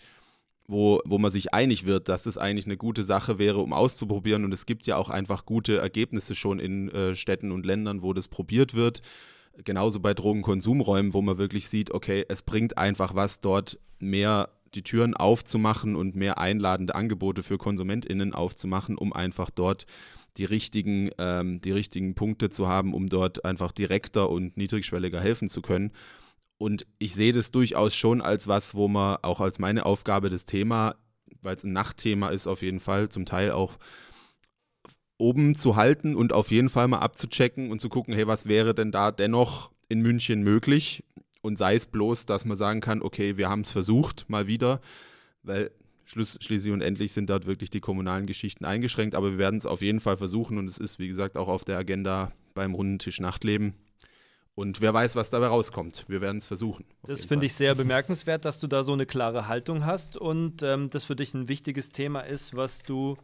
wo, 0.68 1.01
wo 1.05 1.18
man 1.18 1.32
sich 1.32 1.53
einig 1.53 1.86
wird, 1.86 2.09
dass 2.09 2.26
es 2.26 2.38
eigentlich 2.38 2.66
eine 2.66 2.76
gute 2.76 3.03
Sache 3.03 3.40
wäre, 3.40 3.59
um 3.59 3.72
auszuprobieren. 3.72 4.45
Und 4.45 4.53
es 4.53 4.64
gibt 4.64 4.86
ja 4.86 4.97
auch 4.97 5.11
einfach 5.11 5.45
gute 5.45 5.78
Ergebnisse 5.78 6.36
schon 6.36 6.61
in 6.61 6.88
äh, 6.90 7.16
Städten 7.16 7.51
und 7.51 7.66
Ländern, 7.66 8.03
wo 8.03 8.12
das 8.12 8.28
probiert 8.28 8.74
wird. 8.74 9.03
Genauso 9.64 9.99
bei 9.99 10.14
Drogenkonsumräumen, 10.14 11.12
wo 11.14 11.20
man 11.20 11.36
wirklich 11.36 11.68
sieht, 11.68 11.90
okay, 11.90 12.24
es 12.28 12.43
bringt 12.43 12.78
einfach 12.78 13.16
was, 13.16 13.40
dort 13.40 13.80
mehr 13.99 14.49
die 14.74 14.82
Türen 14.82 15.14
aufzumachen 15.14 15.96
und 15.96 16.16
mehr 16.16 16.38
einladende 16.38 16.94
Angebote 16.94 17.42
für 17.42 17.58
KonsumentInnen 17.58 18.34
aufzumachen, 18.34 18.96
um 18.96 19.12
einfach 19.12 19.50
dort 19.50 19.86
die 20.36 20.44
richtigen, 20.44 21.10
ähm, 21.18 21.60
die 21.60 21.72
richtigen 21.72 22.14
Punkte 22.14 22.50
zu 22.50 22.68
haben, 22.68 22.94
um 22.94 23.08
dort 23.08 23.44
einfach 23.44 23.72
direkter 23.72 24.30
und 24.30 24.56
niedrigschwelliger 24.56 25.20
helfen 25.20 25.48
zu 25.48 25.60
können. 25.60 25.92
Und 26.58 26.86
ich 26.98 27.14
sehe 27.14 27.32
das 27.32 27.50
durchaus 27.50 27.94
schon 27.94 28.20
als 28.20 28.48
was, 28.48 28.74
wo 28.74 28.88
man 28.88 29.18
auch 29.22 29.40
als 29.40 29.58
meine 29.58 29.84
Aufgabe 29.84 30.30
das 30.30 30.44
Thema, 30.44 30.94
weil 31.42 31.56
es 31.56 31.64
ein 31.64 31.72
Nachtthema 31.72 32.28
ist, 32.28 32.46
auf 32.46 32.62
jeden 32.62 32.80
Fall 32.80 33.08
zum 33.08 33.26
Teil 33.26 33.52
auch 33.52 33.78
oben 35.18 35.56
zu 35.56 35.76
halten 35.76 36.14
und 36.14 36.32
auf 36.32 36.50
jeden 36.50 36.70
Fall 36.70 36.88
mal 36.88 36.98
abzuchecken 36.98 37.70
und 37.70 37.80
zu 37.80 37.88
gucken, 37.88 38.14
hey, 38.14 38.26
was 38.26 38.48
wäre 38.48 38.74
denn 38.74 38.92
da 38.92 39.10
dennoch 39.10 39.70
in 39.88 40.00
München 40.00 40.42
möglich? 40.42 41.04
Und 41.43 41.59
sei 41.59 41.74
es 41.74 41.86
bloß, 41.86 42.26
dass 42.26 42.45
man 42.45 42.57
sagen 42.57 42.80
kann, 42.80 43.03
okay, 43.03 43.36
wir 43.36 43.51
haben 43.51 43.61
es 43.62 43.70
versucht, 43.70 44.28
mal 44.28 44.47
wieder, 44.47 44.80
weil 45.43 45.70
Schluss, 46.05 46.38
schließlich 46.40 46.72
und 46.72 46.82
endlich 46.82 47.12
sind 47.12 47.30
dort 47.30 47.47
wirklich 47.47 47.70
die 47.70 47.80
kommunalen 47.80 48.26
Geschichten 48.26 48.64
eingeschränkt, 48.64 49.14
aber 49.14 49.32
wir 49.32 49.38
werden 49.38 49.57
es 49.57 49.66
auf 49.66 49.82
jeden 49.82 50.01
Fall 50.01 50.16
versuchen 50.16 50.59
und 50.59 50.68
es 50.68 50.78
ist, 50.78 50.99
wie 50.99 51.09
gesagt, 51.09 51.36
auch 51.36 51.49
auf 51.49 51.64
der 51.64 51.78
Agenda 51.78 52.32
beim 52.55 52.74
runden 52.74 52.99
Tisch 52.99 53.20
Nachtleben. 53.20 53.74
Und 54.55 54.80
wer 54.82 54.93
weiß, 54.93 55.16
was 55.16 55.30
dabei 55.30 55.47
rauskommt. 55.47 56.05
Wir 56.09 56.20
werden 56.20 56.36
es 56.36 56.47
versuchen. 56.47 56.84
Das 57.07 57.24
finde 57.24 57.47
ich 57.47 57.55
sehr 57.55 57.74
bemerkenswert, 57.74 58.45
dass 58.45 58.61
du 58.61 58.66
da 58.66 58.82
so 58.82 58.93
eine 58.93 59.07
klare 59.07 59.49
Haltung 59.49 59.86
hast 59.86 60.16
und 60.16 60.62
ähm, 60.62 60.90
das 60.90 61.05
für 61.05 61.16
dich 61.16 61.32
ein 61.32 61.49
wichtiges 61.49 61.90
Thema 61.90 62.20
ist, 62.20 62.55
was 62.55 62.82
du 62.82 63.16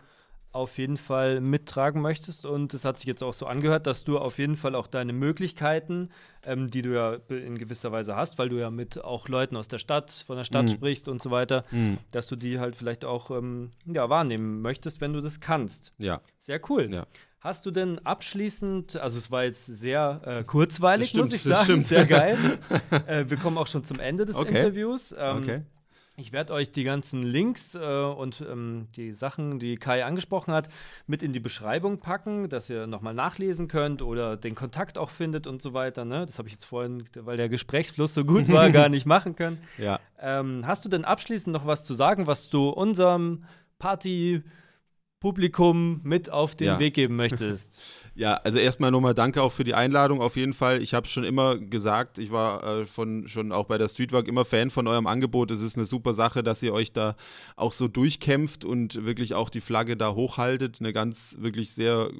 auf 0.52 0.78
jeden 0.78 0.96
Fall 0.96 1.40
mittragen 1.40 2.00
möchtest. 2.00 2.46
Und 2.46 2.74
es 2.74 2.84
hat 2.84 2.98
sich 2.98 3.06
jetzt 3.06 3.22
auch 3.22 3.34
so 3.34 3.46
angehört, 3.46 3.86
dass 3.86 4.04
du 4.04 4.18
auf 4.18 4.38
jeden 4.38 4.56
Fall 4.56 4.74
auch 4.74 4.86
deine 4.86 5.12
Möglichkeiten, 5.12 6.08
ähm, 6.42 6.70
die 6.70 6.82
du 6.82 6.94
ja 6.94 7.14
in 7.28 7.58
gewisser 7.58 7.92
Weise 7.92 8.16
hast, 8.16 8.38
weil 8.38 8.48
du 8.48 8.56
ja 8.56 8.70
mit 8.70 9.02
auch 9.04 9.28
Leuten 9.28 9.56
aus 9.56 9.68
der 9.68 9.78
Stadt, 9.78 10.10
von 10.26 10.36
der 10.36 10.44
Stadt 10.44 10.64
mhm. 10.64 10.70
sprichst 10.70 11.08
und 11.08 11.22
so 11.22 11.30
weiter, 11.30 11.64
mhm. 11.70 11.98
dass 12.12 12.26
du 12.26 12.36
die 12.36 12.58
halt 12.58 12.76
vielleicht 12.76 13.04
auch 13.04 13.30
ähm, 13.30 13.70
ja, 13.84 14.08
wahrnehmen 14.08 14.62
möchtest, 14.62 15.00
wenn 15.00 15.12
du 15.12 15.20
das 15.20 15.40
kannst. 15.40 15.92
Ja. 15.98 16.20
Sehr 16.38 16.60
cool. 16.70 16.92
Ja. 16.92 17.06
Hast 17.40 17.66
du 17.66 17.70
denn 17.70 18.04
abschließend, 18.04 18.96
also 18.96 19.16
es 19.16 19.30
war 19.30 19.44
jetzt 19.44 19.66
sehr 19.66 20.20
äh, 20.24 20.44
kurzweilig, 20.44 21.10
stimmt, 21.10 21.26
muss 21.26 21.34
ich 21.34 21.42
sagen, 21.42 21.64
stimmt. 21.64 21.86
sehr 21.86 22.04
geil. 22.04 22.36
äh, 23.06 23.26
wir 23.28 23.36
kommen 23.36 23.58
auch 23.58 23.68
schon 23.68 23.84
zum 23.84 24.00
Ende 24.00 24.24
des 24.24 24.34
okay. 24.34 24.58
Interviews. 24.58 25.14
Ähm, 25.16 25.36
okay. 25.36 25.62
Ich 26.20 26.32
werde 26.32 26.52
euch 26.52 26.72
die 26.72 26.82
ganzen 26.82 27.22
Links 27.22 27.76
äh, 27.76 27.78
und 27.78 28.40
ähm, 28.40 28.88
die 28.96 29.12
Sachen, 29.12 29.60
die 29.60 29.76
Kai 29.76 30.04
angesprochen 30.04 30.52
hat, 30.52 30.68
mit 31.06 31.22
in 31.22 31.32
die 31.32 31.38
Beschreibung 31.38 31.98
packen, 31.98 32.48
dass 32.48 32.68
ihr 32.68 32.88
nochmal 32.88 33.14
nachlesen 33.14 33.68
könnt 33.68 34.02
oder 34.02 34.36
den 34.36 34.56
Kontakt 34.56 34.98
auch 34.98 35.10
findet 35.10 35.46
und 35.46 35.62
so 35.62 35.74
weiter. 35.74 36.04
Ne? 36.04 36.26
Das 36.26 36.38
habe 36.38 36.48
ich 36.48 36.54
jetzt 36.54 36.64
vorhin, 36.64 37.04
weil 37.14 37.36
der 37.36 37.48
Gesprächsfluss 37.48 38.14
so 38.14 38.24
gut 38.24 38.50
war, 38.50 38.68
gar 38.72 38.88
nicht 38.88 39.06
machen 39.06 39.36
können. 39.36 39.58
Ja. 39.78 40.00
Ähm, 40.20 40.66
hast 40.66 40.84
du 40.84 40.88
denn 40.88 41.04
abschließend 41.04 41.52
noch 41.52 41.66
was 41.66 41.84
zu 41.84 41.94
sagen, 41.94 42.26
was 42.26 42.50
du 42.50 42.68
unserem 42.68 43.44
Party- 43.78 44.42
Publikum 45.20 46.00
mit 46.04 46.30
auf 46.30 46.54
den 46.54 46.68
ja. 46.68 46.78
Weg 46.78 46.94
geben 46.94 47.16
möchtest. 47.16 47.80
Ja, 48.18 48.34
also 48.34 48.58
erstmal 48.58 48.90
nochmal 48.90 49.14
danke 49.14 49.40
auch 49.40 49.52
für 49.52 49.62
die 49.62 49.74
Einladung 49.74 50.20
auf 50.20 50.34
jeden 50.34 50.52
Fall. 50.52 50.82
Ich 50.82 50.92
habe 50.92 51.06
schon 51.06 51.22
immer 51.22 51.56
gesagt, 51.56 52.18
ich 52.18 52.32
war 52.32 52.64
äh, 52.64 52.84
von, 52.84 53.28
schon 53.28 53.52
auch 53.52 53.66
bei 53.66 53.78
der 53.78 53.86
Streetwork 53.86 54.26
immer 54.26 54.44
Fan 54.44 54.72
von 54.72 54.88
eurem 54.88 55.06
Angebot. 55.06 55.52
Es 55.52 55.62
ist 55.62 55.76
eine 55.76 55.86
super 55.86 56.12
Sache, 56.14 56.42
dass 56.42 56.60
ihr 56.64 56.72
euch 56.74 56.92
da 56.92 57.14
auch 57.54 57.70
so 57.70 57.86
durchkämpft 57.86 58.64
und 58.64 59.04
wirklich 59.06 59.34
auch 59.34 59.50
die 59.50 59.60
Flagge 59.60 59.96
da 59.96 60.14
hochhaltet. 60.14 60.78
Eine 60.80 60.92
ganz, 60.92 61.36
wirklich 61.38 61.70
sehr 61.70 62.10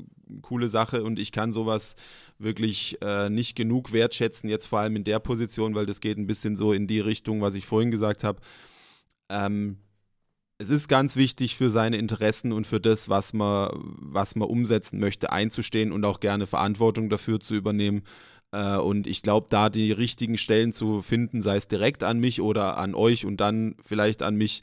coole 0.43 0.69
Sache 0.69 1.03
und 1.03 1.19
ich 1.19 1.33
kann 1.33 1.53
sowas 1.53 1.97
wirklich 2.39 3.03
äh, 3.03 3.29
nicht 3.29 3.57
genug 3.57 3.93
wertschätzen, 3.93 4.49
jetzt 4.49 4.67
vor 4.67 4.79
allem 4.79 4.95
in 4.95 5.03
der 5.03 5.19
Position, 5.19 5.75
weil 5.75 5.87
das 5.87 6.01
geht 6.01 6.17
ein 6.17 6.29
bisschen 6.29 6.55
so 6.55 6.73
in 6.73 6.87
die 6.87 7.01
Richtung, 7.01 7.41
was 7.41 7.57
ich 7.57 7.67
vorhin 7.67 7.91
gesagt 7.91 8.23
habe. 8.23 8.41
Ähm, 9.31 9.79
es 10.59 10.71
ist 10.71 10.89
ganz 10.89 11.15
wichtig 11.15 11.57
für 11.57 11.71
seine 11.71 11.97
Interessen 11.99 12.53
und 12.53 12.67
für 12.67 12.81
das, 12.81 13.09
was 13.09 13.33
man, 13.33 13.71
was 13.75 14.35
man 14.35 14.49
umsetzen 14.49 14.99
möchte, 14.99 15.31
einzustehen 15.33 15.93
und 15.93 16.05
auch 16.05 16.19
gerne 16.19 16.49
Verantwortung 16.49 17.09
dafür 17.09 17.39
zu 17.39 17.55
übernehmen. 17.55 18.03
Äh, 18.51 18.77
und 18.77 19.07
ich 19.07 19.23
glaube, 19.23 19.47
da 19.51 19.71
die 19.71 19.93
richtigen 19.93 20.37
Stellen 20.37 20.73
zu 20.73 21.01
finden, 21.01 21.43
sei 21.43 21.57
es 21.57 21.69
direkt 21.69 22.03
an 22.03 22.19
mich 22.19 22.41
oder 22.41 22.77
an 22.77 22.97
euch 22.97 23.25
und 23.25 23.41
dann 23.41 23.77
vielleicht 23.83 24.23
an 24.23 24.35
mich, 24.35 24.63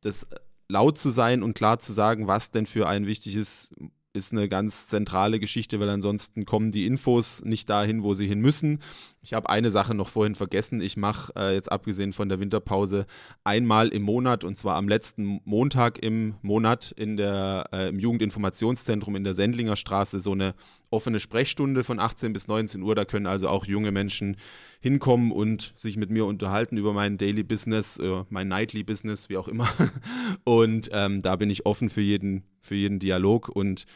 das 0.00 0.26
laut 0.68 0.98
zu 0.98 1.10
sein 1.10 1.44
und 1.44 1.54
klar 1.54 1.78
zu 1.78 1.92
sagen, 1.92 2.26
was 2.26 2.50
denn 2.50 2.66
für 2.66 2.88
ein 2.88 3.06
wichtiges 3.06 3.72
ist 4.14 4.32
eine 4.32 4.48
ganz 4.48 4.86
zentrale 4.86 5.40
Geschichte, 5.40 5.80
weil 5.80 5.90
ansonsten 5.90 6.44
kommen 6.44 6.70
die 6.70 6.86
Infos 6.86 7.44
nicht 7.44 7.68
dahin, 7.68 8.04
wo 8.04 8.14
sie 8.14 8.28
hin 8.28 8.40
müssen. 8.40 8.78
Ich 9.24 9.32
habe 9.32 9.48
eine 9.48 9.70
Sache 9.70 9.94
noch 9.94 10.08
vorhin 10.08 10.34
vergessen. 10.34 10.82
Ich 10.82 10.98
mache 10.98 11.32
äh, 11.34 11.54
jetzt 11.54 11.72
abgesehen 11.72 12.12
von 12.12 12.28
der 12.28 12.40
Winterpause 12.40 13.06
einmal 13.42 13.88
im 13.88 14.02
Monat 14.02 14.44
und 14.44 14.58
zwar 14.58 14.76
am 14.76 14.86
letzten 14.86 15.40
Montag 15.46 15.98
im 16.04 16.34
Monat 16.42 16.92
in 16.92 17.16
der, 17.16 17.64
äh, 17.72 17.88
im 17.88 17.98
Jugendinformationszentrum 17.98 19.16
in 19.16 19.24
der 19.24 19.32
Sendlinger 19.32 19.76
Straße 19.76 20.20
so 20.20 20.32
eine 20.32 20.54
offene 20.90 21.20
Sprechstunde 21.20 21.84
von 21.84 22.00
18 22.00 22.34
bis 22.34 22.48
19 22.48 22.82
Uhr. 22.82 22.94
Da 22.94 23.06
können 23.06 23.26
also 23.26 23.48
auch 23.48 23.64
junge 23.64 23.92
Menschen 23.92 24.36
hinkommen 24.80 25.32
und 25.32 25.72
sich 25.74 25.96
mit 25.96 26.10
mir 26.10 26.26
unterhalten 26.26 26.76
über 26.76 26.92
mein 26.92 27.16
Daily 27.16 27.44
Business, 27.44 27.96
äh, 27.96 28.24
mein 28.28 28.48
Nightly 28.48 28.84
Business, 28.84 29.30
wie 29.30 29.38
auch 29.38 29.48
immer. 29.48 29.66
Und 30.44 30.90
ähm, 30.92 31.22
da 31.22 31.36
bin 31.36 31.48
ich 31.48 31.64
offen 31.64 31.88
für 31.88 32.02
jeden, 32.02 32.44
für 32.60 32.74
jeden 32.74 32.98
Dialog 32.98 33.48
und 33.48 33.86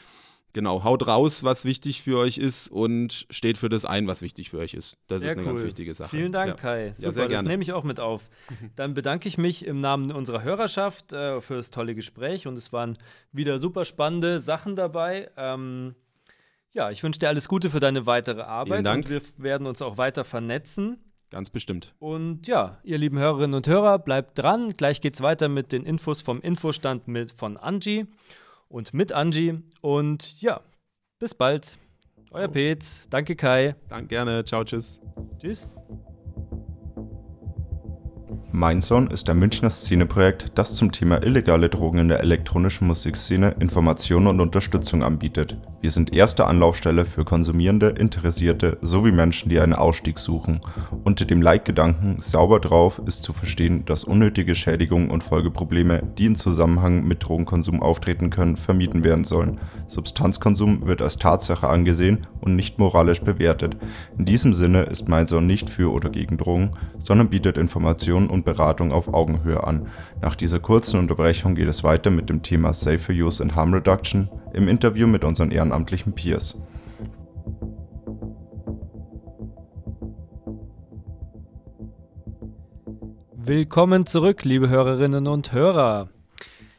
Genau, 0.55 0.83
haut 0.83 1.07
raus, 1.07 1.45
was 1.45 1.65
wichtig 1.65 2.03
für 2.03 2.19
euch 2.19 2.39
ist 2.39 2.71
und 2.71 3.27
steht 3.31 3.59
für 3.59 3.69
das 3.69 3.85
ein, 3.85 4.07
was 4.07 4.23
wichtig 4.23 4.49
für 4.49 4.59
euch 4.59 4.73
ist. 4.73 4.97
Das 5.07 5.21
sehr 5.21 5.31
ist 5.31 5.37
eine 5.37 5.43
cool. 5.43 5.49
ganz 5.51 5.63
wichtige 5.63 5.93
Sache. 5.93 6.09
Vielen 6.09 6.33
Dank, 6.33 6.49
ja. 6.49 6.55
Kai. 6.55 6.93
Super, 6.95 7.23
ja, 7.23 7.29
das 7.29 7.43
nehme 7.43 7.63
ich 7.63 7.73
auch 7.73 7.85
mit 7.85 8.01
auf. 8.01 8.31
Dann 8.77 8.95
bedanke 8.95 9.29
ich 9.29 9.37
mich 9.37 9.67
im 9.67 9.81
Namen 9.81 10.11
unserer 10.11 10.43
Hörerschaft 10.43 11.13
äh, 11.13 11.43
für 11.43 11.57
das 11.57 11.71
tolle 11.71 11.95
Gespräch 11.95 12.47
und 12.47 12.57
es 12.57 12.73
waren 12.73 12.97
wieder 13.31 13.59
super 13.59 13.85
spannende 13.85 14.41
Sachen 14.41 14.75
dabei. 14.75 15.31
Ähm, 15.37 15.95
ja, 16.73 16.91
ich 16.91 17.03
wünsche 17.03 17.21
dir 17.21 17.29
alles 17.29 17.47
Gute 17.49 17.69
für 17.69 17.81
deine 17.81 18.07
weitere 18.07 18.43
Arbeit 18.43 18.79
Vielen 18.79 18.85
Dank. 18.85 19.05
und 19.05 19.11
wir 19.11 19.23
werden 19.37 19.67
uns 19.67 19.83
auch 19.83 19.99
weiter 19.99 20.25
vernetzen. 20.25 20.99
Ganz 21.31 21.51
bestimmt. 21.51 21.95
Und 21.99 22.47
ja, 22.47 22.79
ihr 22.85 22.97
lieben 22.97 23.19
Hörerinnen 23.19 23.55
und 23.55 23.67
Hörer, 23.67 23.99
bleibt 23.99 24.39
dran. 24.39 24.73
Gleich 24.73 25.03
geht's 25.03 25.21
weiter 25.21 25.51
mit 25.51 25.73
den 25.73 25.85
Infos 25.85 26.23
vom 26.23 26.41
Infostand 26.41 27.07
mit 27.07 27.33
von 27.33 27.59
Angie 27.59 28.07
und 28.69 28.95
mit 28.95 29.13
Angie. 29.13 29.63
Und 29.81 30.41
ja, 30.41 30.61
Bis 31.21 31.35
bald. 31.35 31.77
Euer 32.31 32.47
Petz. 32.47 33.09
Danke, 33.11 33.35
Kai. 33.35 33.75
Danke 33.89 34.07
gerne. 34.07 34.45
Ciao, 34.45 34.63
tschüss. 34.63 35.01
Tschüss. 35.41 35.67
Mindzone 38.51 39.11
ist 39.13 39.29
ein 39.29 39.39
Münchner 39.39 39.69
Szeneprojekt, 39.69 40.53
das 40.55 40.75
zum 40.75 40.91
Thema 40.91 41.23
illegale 41.23 41.69
Drogen 41.69 41.99
in 41.99 42.09
der 42.09 42.21
elektronischen 42.21 42.87
Musikszene 42.87 43.55
Informationen 43.61 44.27
und 44.27 44.41
Unterstützung 44.41 45.03
anbietet. 45.03 45.59
Wir 45.83 45.91
sind 45.91 46.15
erste 46.15 46.47
Anlaufstelle 46.47 47.05
für 47.05 47.27
Konsumierende, 47.27 47.89
Interessierte 47.91 48.79
sowie 48.81 49.13
Menschen, 49.13 49.51
die 49.51 49.61
einen 49.61 49.75
Ausstieg 49.75 50.19
suchen. 50.19 50.61
Unter 51.05 51.27
dem 51.27 51.43
Leitgedanken 51.43 52.23
sauber 52.23 52.59
drauf 52.59 53.03
ist 53.05 53.23
zu 53.23 53.35
verstehen, 53.35 53.85
dass 53.85 54.05
unnötige 54.05 54.55
Schädigungen 54.55 55.11
und 55.11 55.23
Folgeprobleme, 55.23 56.03
die 56.17 56.27
in 56.27 56.37
Zusammenhang 56.37 57.07
mit 57.07 57.23
Drogenkonsum 57.23 57.83
auftreten 57.83 58.31
können, 58.31 58.57
vermieden 58.57 59.05
werden 59.05 59.25
sollen. 59.25 59.61
Substanzkonsum 59.87 60.87
wird 60.87 61.03
als 61.03 61.19
Tatsache 61.19 61.69
angesehen 61.69 62.27
und 62.41 62.57
nicht 62.57 62.79
moralisch 62.79 63.21
bewertet. 63.21 63.77
In 64.17 64.25
diesem 64.25 64.55
Sinne 64.55 64.85
ist 64.85 65.07
Mindzone 65.07 65.47
nicht 65.47 65.69
für 65.69 65.93
oder 65.93 66.09
gegen 66.09 66.39
Drogen, 66.39 66.71
sondern 66.99 67.29
bietet 67.29 67.59
Informationen 67.59 68.29
und 68.29 68.38
Beratung 68.43 68.93
auf 68.93 69.13
Augenhöhe 69.13 69.63
an. 69.65 69.89
Nach 70.21 70.35
dieser 70.35 70.61
kurzen 70.61 70.99
Unterbrechung 70.99 71.55
geht 71.55 71.69
es 71.69 71.85
weiter 71.85 72.11
mit 72.11 72.29
dem 72.29 72.43
Thema 72.43 72.73
Safer 72.73 73.13
Use 73.13 73.43
and 73.43 73.55
Harm 73.55 73.73
Reduction 73.75 74.29
im 74.53 74.69
Interview 74.69 75.07
mit 75.07 75.25
unseren 75.25 75.51
ehrenamtlichen 75.51 76.15
Peers. 76.15 76.61
Willkommen 83.35 84.05
zurück, 84.05 84.45
liebe 84.45 84.69
Hörerinnen 84.69 85.27
und 85.27 85.53
Hörer. 85.53 86.09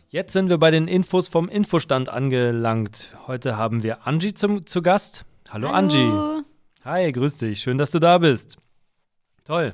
Jetzt 0.09 0.33
sind 0.33 0.49
wir 0.49 0.57
bei 0.57 0.71
den 0.71 0.87
Infos 0.87 1.27
vom 1.27 1.49
Infostand 1.49 2.09
angelangt. 2.09 3.15
Heute 3.27 3.57
haben 3.57 3.81
wir 3.81 4.07
Angie 4.07 4.33
zum, 4.33 4.65
zu 4.65 4.81
Gast. 4.81 5.23
Hallo, 5.49 5.69
Hallo. 5.69 5.77
Angie. 5.77 6.43
Hi, 6.83 7.11
grüß 7.11 7.39
dich. 7.39 7.59
Schön, 7.59 7.77
dass 7.77 7.91
du 7.91 7.99
da 7.99 8.19
bist. 8.19 8.57
Toll. 9.45 9.73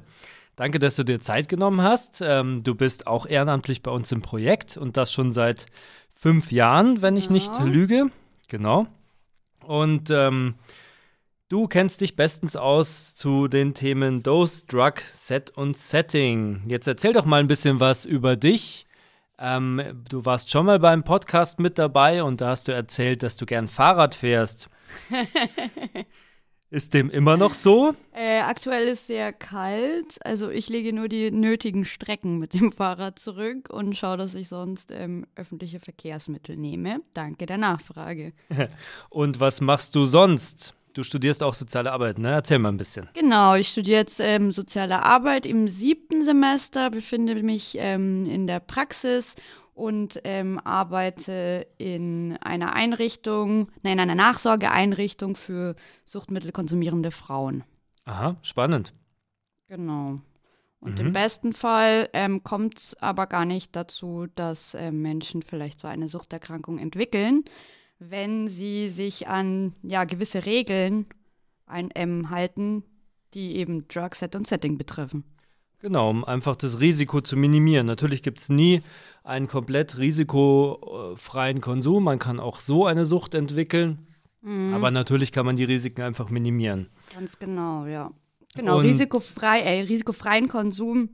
Danke, 0.56 0.80
dass 0.80 0.95
du 0.95 1.03
dir 1.03 1.22
Zeit 1.22 1.49
genommen 1.49 1.82
hast. 1.82 2.22
Ähm, 2.26 2.64
du 2.64 2.76
bist 2.76 3.08
auch 3.08 3.26
ehrenamtlich 3.26 3.84
bei 3.84 3.91
uns 3.91 4.12
im 4.12 4.22
Projekt 4.22 4.78
und 4.78 4.95
das 4.97 5.12
schon 5.12 5.32
seit 5.34 5.66
fünf 6.14 6.51
Jahren, 6.51 7.01
wenn 7.01 7.18
ich 7.18 7.30
nicht 7.30 7.51
Genau. 7.53 7.66
lüge. 7.66 8.06
Genau. 8.47 8.88
Und 9.66 10.10
ähm, 10.12 10.56
du 11.49 11.68
kennst 11.68 11.99
dich 12.01 12.16
bestens 12.16 12.56
aus 12.56 13.16
zu 13.16 13.47
den 13.49 13.74
Themen 13.74 14.24
Dose, 14.24 14.66
Drug, 14.68 14.93
Set 15.12 15.49
und 15.51 15.76
Setting. 15.78 16.62
Jetzt 16.68 16.88
erzähl 16.88 17.12
doch 17.14 17.26
mal 17.26 17.41
ein 17.41 17.47
bisschen 17.47 17.80
was 17.82 18.06
über 18.06 18.38
dich. 18.38 18.86
Ähm, 19.38 19.82
du 20.08 20.24
warst 20.24 20.49
schon 20.49 20.66
mal 20.68 20.80
beim 20.80 21.03
Podcast 21.03 21.60
mit 21.60 21.78
dabei 21.78 22.24
und 22.24 22.39
da 22.39 22.49
hast 22.51 22.70
du 22.70 22.72
erzählt, 22.72 23.22
dass 23.24 23.36
du 23.36 23.45
gern 23.45 23.68
Fahrrad 23.68 24.16
fährst. 24.16 24.70
Ist 26.76 26.93
dem 26.93 27.09
immer 27.09 27.38
noch 27.38 27.53
so? 27.53 27.95
Äh, 28.11 28.41
aktuell 28.41 28.86
ist 28.89 29.07
sehr 29.07 29.32
kalt, 29.32 30.17
also 30.26 30.49
ich 30.49 30.67
lege 30.67 30.91
nur 30.91 31.07
die 31.07 31.32
nötigen 31.32 31.86
Strecken 31.86 32.38
mit 32.38 32.53
dem 32.53 32.69
Fahrrad 32.73 33.17
zurück 33.17 33.69
und 33.69 33.95
schaue, 33.95 34.17
dass 34.17 34.36
ich 34.36 34.49
sonst 34.49 34.91
ähm, 34.91 35.26
öffentliche 35.38 35.80
Verkehrsmittel 35.80 36.57
nehme. 36.57 36.99
Danke 37.13 37.45
der 37.45 37.57
Nachfrage. 37.57 38.34
Und 39.09 39.39
was 39.39 39.61
machst 39.61 39.95
du 39.95 40.05
sonst? 40.05 40.73
Du 40.91 41.03
studierst 41.03 41.43
auch 41.43 41.53
soziale 41.53 41.93
Arbeit, 41.93 42.19
ne? 42.19 42.32
Erzähl 42.32 42.59
mal 42.59 42.73
ein 42.73 42.78
bisschen. 42.78 43.07
Genau, 43.13 43.55
ich 43.55 43.69
studiere 43.69 43.99
jetzt 43.99 44.19
ähm, 44.19 44.51
soziale 44.51 45.01
Arbeit 45.01 45.45
im 45.45 45.69
siebten 45.69 46.23
Semester, 46.23 46.89
befinde 46.89 47.41
mich 47.41 47.78
ähm, 47.80 48.26
in 48.26 48.47
der 48.47 48.59
Praxis 48.59 49.36
und 49.76 50.19
ähm, 50.23 50.59
arbeite 50.63 51.67
in 51.78 52.38
einer 52.41 52.73
Einrichtung, 52.73 53.67
nein, 53.84 53.93
in 53.93 53.99
einer 53.99 54.15
Nachsorgeeinrichtung 54.15 55.36
für 55.36 55.76
suchtmittelkonsumierende 56.05 57.11
Frauen. 57.11 57.63
Aha, 58.05 58.38
spannend. 58.41 58.93
Genau. 59.67 60.19
Und 60.80 60.99
Mhm. 60.99 61.07
im 61.07 61.13
besten 61.13 61.53
Fall 61.53 62.09
ähm, 62.13 62.43
kommt 62.43 62.78
es 62.78 62.95
aber 63.01 63.28
gar 63.28 63.45
nicht 63.45 63.76
dazu, 63.76 64.28
dass 64.36 64.76
ähm, 64.76 65.01
Menschen 65.01 65.41
vielleicht 65.41 65.80
so 65.80 65.88
eine 65.88 66.07
Suchterkrankung 66.09 66.78
entwickeln, 66.78 67.43
wenn 67.99 68.47
sie 68.47 68.88
sich 68.89 69.28
an 69.28 69.73
ja, 69.84 70.03
gewisse 70.05 70.45
Regeln 70.45 71.05
ein, 71.65 71.89
ähm, 71.95 72.30
halten, 72.30 72.84
die 73.34 73.57
eben 73.57 73.88
Drug, 73.88 74.13
Set 74.13 74.36
und 74.36 74.47
Setting 74.47 74.78
betreffen. 74.78 75.23
Genau, 75.80 76.09
um 76.09 76.23
einfach 76.26 76.55
das 76.55 76.80
Risiko 76.80 77.21
zu 77.21 77.36
minimieren. 77.38 77.86
Natürlich 77.86 78.23
gibt 78.23 78.39
es 78.39 78.49
nie 78.49 78.82
einen 79.23 79.47
komplett 79.47 79.97
risikofreien 79.97 81.61
Konsum. 81.61 82.03
Man 82.03 82.19
kann 82.19 82.39
auch 82.39 82.59
so 82.59 82.86
eine 82.86 83.05
Sucht 83.05 83.34
entwickeln. 83.36 84.07
Aber 84.73 84.91
natürlich 84.91 85.32
kann 85.32 85.43
man 85.47 85.55
die 85.55 85.63
Risiken 85.63 86.03
einfach 86.03 86.30
minimieren. 86.30 86.89
Ganz 87.15 87.39
genau, 87.39 87.88
ja. 87.88 88.11
Genau, 88.55 88.78
Und- 88.78 88.86
risikofrei, 88.86 89.61
äh, 89.61 89.82
risikofreien 89.82 90.47
Konsum 90.47 91.09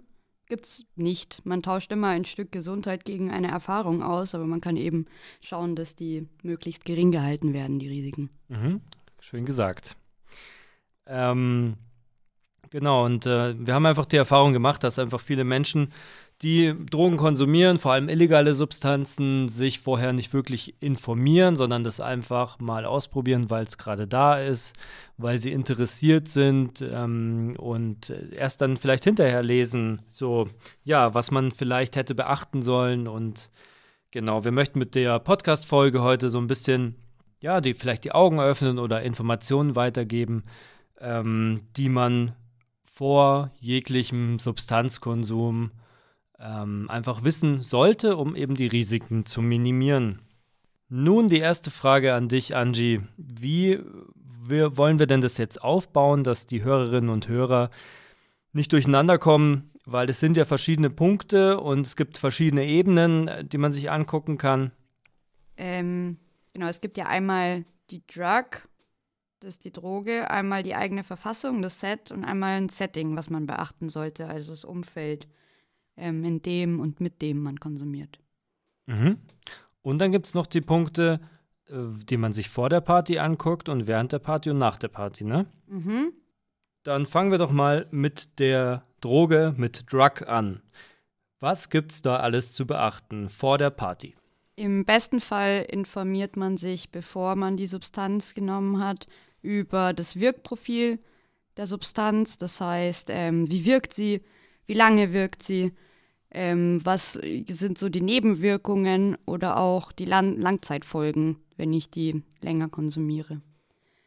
gibt 0.49 0.65
es 0.65 0.85
nicht. 0.97 1.41
Man 1.45 1.61
tauscht 1.61 1.93
immer 1.93 2.09
ein 2.09 2.25
Stück 2.25 2.51
Gesundheit 2.51 3.05
gegen 3.05 3.31
eine 3.31 3.47
Erfahrung 3.47 4.03
aus, 4.03 4.35
aber 4.35 4.45
man 4.45 4.59
kann 4.59 4.75
eben 4.75 5.05
schauen, 5.39 5.77
dass 5.77 5.95
die 5.95 6.27
möglichst 6.43 6.83
gering 6.83 7.11
gehalten 7.11 7.53
werden, 7.53 7.79
die 7.79 7.87
Risiken. 7.87 8.29
Mhm. 8.49 8.81
Schön 9.21 9.45
gesagt. 9.45 9.95
Ähm, 11.07 11.75
genau, 12.71 13.05
und 13.05 13.27
äh, 13.27 13.53
wir 13.57 13.75
haben 13.75 13.85
einfach 13.85 14.07
die 14.07 14.17
Erfahrung 14.17 14.53
gemacht, 14.53 14.83
dass 14.83 14.97
einfach 14.97 15.19
viele 15.19 15.43
Menschen, 15.43 15.89
die 16.41 16.73
Drogen 16.89 17.17
konsumieren, 17.17 17.77
vor 17.77 17.91
allem 17.91 18.09
illegale 18.09 18.55
Substanzen, 18.55 19.47
sich 19.47 19.79
vorher 19.79 20.11
nicht 20.11 20.33
wirklich 20.33 20.73
informieren, 20.81 21.55
sondern 21.55 21.83
das 21.83 21.99
einfach 21.99 22.57
mal 22.57 22.85
ausprobieren, 22.85 23.51
weil 23.51 23.65
es 23.65 23.77
gerade 23.77 24.07
da 24.07 24.39
ist, 24.39 24.75
weil 25.17 25.37
sie 25.37 25.51
interessiert 25.51 26.27
sind 26.27 26.81
ähm, 26.81 27.53
und 27.59 28.09
erst 28.31 28.61
dann 28.61 28.77
vielleicht 28.77 29.03
hinterher 29.03 29.43
lesen, 29.43 30.01
so, 30.09 30.49
ja, 30.83 31.13
was 31.13 31.29
man 31.29 31.51
vielleicht 31.51 31.95
hätte 31.95 32.15
beachten 32.15 32.63
sollen. 32.63 33.07
Und 33.07 33.51
genau, 34.09 34.43
wir 34.43 34.51
möchten 34.51 34.79
mit 34.79 34.95
der 34.95 35.19
Podcast-Folge 35.19 36.01
heute 36.01 36.31
so 36.31 36.39
ein 36.39 36.47
bisschen 36.47 36.95
ja, 37.41 37.59
die 37.59 37.73
vielleicht 37.73 38.03
die 38.03 38.13
Augen 38.13 38.39
öffnen 38.39 38.79
oder 38.79 39.01
Informationen 39.01 39.75
weitergeben, 39.75 40.43
ähm, 40.99 41.61
die 41.75 41.89
man 41.89 42.33
vor 42.93 43.51
jeglichem 43.59 44.37
Substanzkonsum 44.37 45.71
ähm, 46.37 46.89
einfach 46.89 47.23
wissen 47.23 47.63
sollte, 47.63 48.17
um 48.17 48.35
eben 48.35 48.55
die 48.55 48.67
Risiken 48.67 49.25
zu 49.25 49.41
minimieren. 49.41 50.21
Nun 50.89 51.29
die 51.29 51.39
erste 51.39 51.71
Frage 51.71 52.13
an 52.13 52.27
dich, 52.27 52.53
Angie. 52.55 53.01
Wie 53.15 53.79
wir, 54.25 54.75
wollen 54.75 54.99
wir 54.99 55.07
denn 55.07 55.21
das 55.21 55.37
jetzt 55.37 55.63
aufbauen, 55.63 56.25
dass 56.25 56.47
die 56.47 56.63
Hörerinnen 56.63 57.09
und 57.09 57.29
Hörer 57.29 57.69
nicht 58.51 58.73
durcheinander 58.73 59.17
kommen? 59.17 59.71
Weil 59.85 60.09
es 60.09 60.19
sind 60.19 60.35
ja 60.35 60.43
verschiedene 60.43 60.89
Punkte 60.89 61.61
und 61.61 61.87
es 61.87 61.95
gibt 61.95 62.17
verschiedene 62.17 62.67
Ebenen, 62.67 63.29
die 63.47 63.57
man 63.57 63.71
sich 63.71 63.89
angucken 63.89 64.37
kann. 64.37 64.71
Ähm, 65.55 66.17
genau, 66.53 66.67
es 66.67 66.81
gibt 66.81 66.97
ja 66.97 67.05
einmal 67.05 67.63
die 67.89 68.05
Drug, 68.05 68.67
das 69.41 69.51
ist 69.55 69.65
die 69.65 69.73
Droge, 69.73 70.29
einmal 70.29 70.63
die 70.63 70.75
eigene 70.75 71.03
Verfassung, 71.03 71.61
das 71.61 71.79
Set 71.79 72.11
und 72.11 72.23
einmal 72.23 72.57
ein 72.57 72.69
Setting, 72.69 73.17
was 73.17 73.29
man 73.29 73.47
beachten 73.47 73.89
sollte, 73.89 74.27
also 74.27 74.51
das 74.51 74.63
Umfeld, 74.63 75.27
ähm, 75.97 76.23
in 76.23 76.41
dem 76.41 76.79
und 76.79 77.01
mit 77.01 77.21
dem 77.21 77.41
man 77.41 77.59
konsumiert. 77.59 78.19
Mhm. 78.85 79.17
Und 79.81 79.99
dann 79.99 80.11
gibt 80.11 80.27
es 80.27 80.35
noch 80.35 80.45
die 80.45 80.61
Punkte, 80.61 81.19
äh, 81.69 81.73
die 82.05 82.17
man 82.17 82.33
sich 82.33 82.49
vor 82.49 82.69
der 82.69 82.81
Party 82.81 83.17
anguckt 83.17 83.67
und 83.67 83.87
während 83.87 84.11
der 84.11 84.19
Party 84.19 84.51
und 84.51 84.59
nach 84.59 84.77
der 84.77 84.89
Party, 84.89 85.23
ne? 85.23 85.47
Mhm. 85.67 86.13
Dann 86.83 87.05
fangen 87.05 87.31
wir 87.31 87.37
doch 87.37 87.51
mal 87.51 87.87
mit 87.91 88.39
der 88.39 88.85
Droge, 89.01 89.53
mit 89.57 89.91
Drug 89.91 90.27
an. 90.27 90.61
Was 91.39 91.69
gibt's 91.69 92.03
da 92.03 92.17
alles 92.17 92.51
zu 92.51 92.67
beachten 92.67 93.27
vor 93.27 93.57
der 93.57 93.71
Party? 93.71 94.15
Im 94.55 94.85
besten 94.85 95.19
Fall 95.19 95.65
informiert 95.67 96.37
man 96.37 96.57
sich, 96.57 96.91
bevor 96.91 97.35
man 97.35 97.57
die 97.57 97.65
Substanz 97.65 98.35
genommen 98.35 98.83
hat, 98.83 99.07
über 99.41 99.93
das 99.93 100.19
Wirkprofil 100.19 100.99
der 101.57 101.67
Substanz. 101.67 102.37
Das 102.37 102.61
heißt, 102.61 103.09
ähm, 103.11 103.49
wie 103.49 103.65
wirkt 103.65 103.93
sie, 103.93 104.21
wie 104.65 104.73
lange 104.73 105.13
wirkt 105.13 105.43
sie, 105.43 105.73
ähm, 106.31 106.79
was 106.83 107.13
sind 107.13 107.77
so 107.77 107.89
die 107.89 108.01
Nebenwirkungen 108.01 109.17
oder 109.25 109.57
auch 109.57 109.91
die 109.91 110.05
Lan 110.05 110.37
Langzeitfolgen, 110.37 111.37
wenn 111.57 111.73
ich 111.73 111.89
die 111.89 112.23
länger 112.41 112.69
konsumiere. 112.69 113.41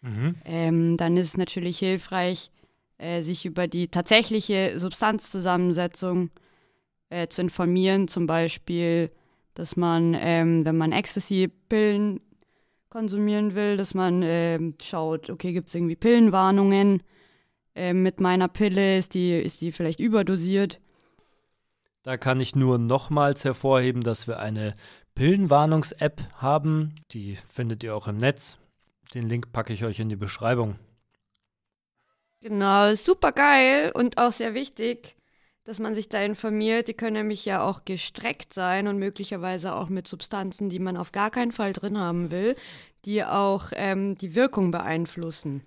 Mhm. 0.00 0.34
Ähm, 0.44 0.96
dann 0.96 1.16
ist 1.16 1.28
es 1.28 1.36
natürlich 1.36 1.78
hilfreich, 1.78 2.50
äh, 2.98 3.22
sich 3.22 3.44
über 3.44 3.66
die 3.66 3.88
tatsächliche 3.88 4.78
Substanzzusammensetzung 4.78 6.30
äh, 7.10 7.28
zu 7.28 7.42
informieren. 7.42 8.08
Zum 8.08 8.26
Beispiel, 8.26 9.10
dass 9.54 9.76
man, 9.76 10.16
ähm, 10.18 10.64
wenn 10.64 10.76
man 10.76 10.92
Ecstasy-Pillen 10.92 12.20
konsumieren 12.94 13.56
will, 13.56 13.76
dass 13.76 13.92
man 13.92 14.22
ähm, 14.22 14.76
schaut, 14.80 15.28
okay, 15.28 15.52
gibt 15.52 15.66
es 15.66 15.74
irgendwie 15.74 15.96
Pillenwarnungen 15.96 17.02
ähm, 17.74 18.04
mit 18.04 18.20
meiner 18.20 18.46
Pille? 18.46 18.96
Ist 18.96 19.14
die, 19.14 19.32
ist 19.32 19.62
die 19.62 19.72
vielleicht 19.72 19.98
überdosiert? 19.98 20.80
Da 22.04 22.16
kann 22.16 22.40
ich 22.40 22.54
nur 22.54 22.78
nochmals 22.78 23.44
hervorheben, 23.44 24.04
dass 24.04 24.28
wir 24.28 24.38
eine 24.38 24.76
Pillenwarnungs-App 25.16 26.22
haben. 26.36 26.94
Die 27.10 27.36
findet 27.48 27.82
ihr 27.82 27.96
auch 27.96 28.06
im 28.06 28.18
Netz. 28.18 28.58
Den 29.12 29.28
Link 29.28 29.50
packe 29.50 29.72
ich 29.72 29.84
euch 29.84 29.98
in 29.98 30.08
die 30.08 30.14
Beschreibung. 30.14 30.78
Genau, 32.42 32.94
super 32.94 33.32
geil 33.32 33.90
und 33.92 34.18
auch 34.18 34.30
sehr 34.30 34.54
wichtig, 34.54 35.16
dass 35.64 35.80
man 35.80 35.94
sich 35.94 36.08
da 36.08 36.22
informiert. 36.22 36.88
Die 36.88 36.94
können 36.94 37.14
nämlich 37.14 37.44
ja 37.44 37.66
auch 37.66 37.84
gestreckt 37.84 38.52
sein 38.52 38.86
und 38.86 38.98
möglicherweise 38.98 39.74
auch 39.74 39.88
mit 39.88 40.06
Substanzen, 40.06 40.68
die 40.68 40.78
man 40.78 40.96
auf 40.96 41.12
gar 41.12 41.30
keinen 41.30 41.52
Fall 41.52 41.72
drin 41.72 41.98
haben 41.98 42.30
will, 42.30 42.54
die 43.04 43.24
auch 43.24 43.70
ähm, 43.72 44.14
die 44.16 44.34
Wirkung 44.34 44.70
beeinflussen. 44.70 45.62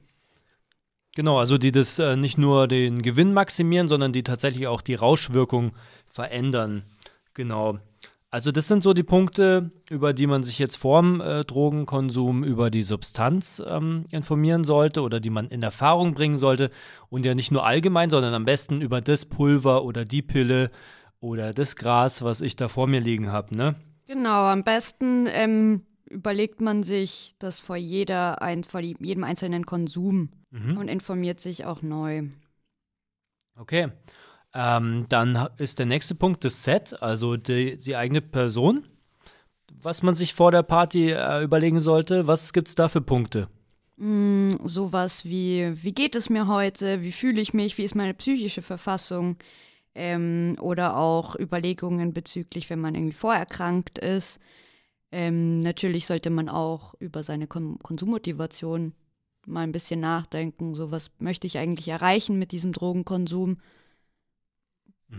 Genau, 1.15 1.39
also 1.39 1.57
die 1.57 1.71
das 1.71 1.97
äh, 1.97 2.15
nicht 2.15 2.37
nur 2.37 2.67
den 2.67 3.01
Gewinn 3.01 3.33
maximieren, 3.33 3.87
sondern 3.87 4.13
die 4.13 4.21
tatsächlich 4.21 4.67
auch 4.67 4.81
die 4.81 4.93
Rauschwirkung 4.93 5.71
verändern. 6.05 6.83
Genau. 7.33 7.79
Also 8.29 8.51
das 8.51 8.67
sind 8.67 8.83
so 8.83 8.93
die 8.93 9.03
Punkte, 9.03 9.71
über 9.89 10.13
die 10.13 10.27
man 10.27 10.43
sich 10.43 10.59
jetzt 10.59 10.75
vorm 10.75 11.21
äh, 11.21 11.45
Drogenkonsum 11.45 12.43
über 12.43 12.69
die 12.69 12.83
Substanz 12.83 13.63
ähm, 13.65 14.05
informieren 14.11 14.65
sollte 14.65 15.01
oder 15.01 15.21
die 15.21 15.29
man 15.29 15.47
in 15.47 15.63
Erfahrung 15.63 16.13
bringen 16.13 16.37
sollte 16.37 16.69
und 17.09 17.25
ja 17.25 17.35
nicht 17.35 17.51
nur 17.51 17.65
allgemein, 17.65 18.09
sondern 18.09 18.33
am 18.33 18.43
besten 18.43 18.81
über 18.81 18.99
das 18.99 19.25
Pulver 19.25 19.85
oder 19.85 20.03
die 20.03 20.21
Pille 20.21 20.71
oder 21.21 21.53
das 21.53 21.77
Gras, 21.77 22.21
was 22.21 22.41
ich 22.41 22.57
da 22.57 22.67
vor 22.67 22.87
mir 22.87 22.99
liegen 22.99 23.31
habe, 23.31 23.55
ne? 23.55 23.75
Genau, 24.07 24.45
am 24.45 24.63
besten 24.63 25.27
ähm, 25.29 25.85
überlegt 26.09 26.59
man 26.59 26.83
sich 26.83 27.33
das 27.39 27.59
vor 27.59 27.77
jeder 27.77 28.41
ein, 28.41 28.63
vor 28.63 28.81
jedem 28.81 29.23
einzelnen 29.23 29.65
Konsum 29.65 30.29
mhm. 30.51 30.77
und 30.77 30.89
informiert 30.89 31.39
sich 31.39 31.65
auch 31.65 31.81
neu. 31.81 32.23
Okay. 33.57 33.87
Ähm, 34.59 35.05
dann 35.09 35.49
ist 35.57 35.77
der 35.77 35.85
nächste 35.85 36.15
Punkt 36.15 36.43
das 36.43 36.63
Set, 36.63 36.99
also 37.03 37.37
die, 37.37 37.77
die 37.77 37.95
eigene 37.95 38.21
Person, 38.21 38.83
was 39.71 40.01
man 40.01 40.15
sich 40.15 40.33
vor 40.33 40.49
der 40.49 40.63
Party 40.63 41.11
äh, 41.11 41.43
überlegen 41.43 41.79
sollte. 41.79 42.25
Was 42.25 42.53
gibt 42.53 42.67
es 42.67 42.73
da 42.73 42.87
für 42.87 43.01
Punkte? 43.01 43.49
Mm, 43.97 44.53
sowas 44.63 45.25
wie, 45.25 45.71
wie 45.83 45.91
geht 45.91 46.15
es 46.15 46.31
mir 46.31 46.47
heute, 46.47 47.03
wie 47.03 47.11
fühle 47.11 47.39
ich 47.39 47.53
mich, 47.53 47.77
wie 47.77 47.83
ist 47.83 47.93
meine 47.93 48.15
psychische 48.15 48.63
Verfassung 48.63 49.37
ähm, 49.93 50.57
oder 50.59 50.97
auch 50.97 51.35
Überlegungen 51.35 52.13
bezüglich, 52.13 52.67
wenn 52.71 52.79
man 52.79 52.95
irgendwie 52.95 53.15
vorerkrankt 53.15 53.99
ist. 53.99 54.39
Ähm, 55.11 55.59
natürlich 55.59 56.07
sollte 56.07 56.31
man 56.31 56.49
auch 56.49 56.95
über 56.97 57.21
seine 57.21 57.45
Kon 57.45 57.77
Konsummotivation 57.83 58.93
mal 59.45 59.61
ein 59.61 59.71
bisschen 59.71 59.99
nachdenken. 59.99 60.73
So, 60.73 60.89
was 60.89 61.11
möchte 61.19 61.45
ich 61.45 61.59
eigentlich 61.59 61.89
erreichen 61.89 62.39
mit 62.39 62.51
diesem 62.51 62.71
Drogenkonsum? 62.71 63.57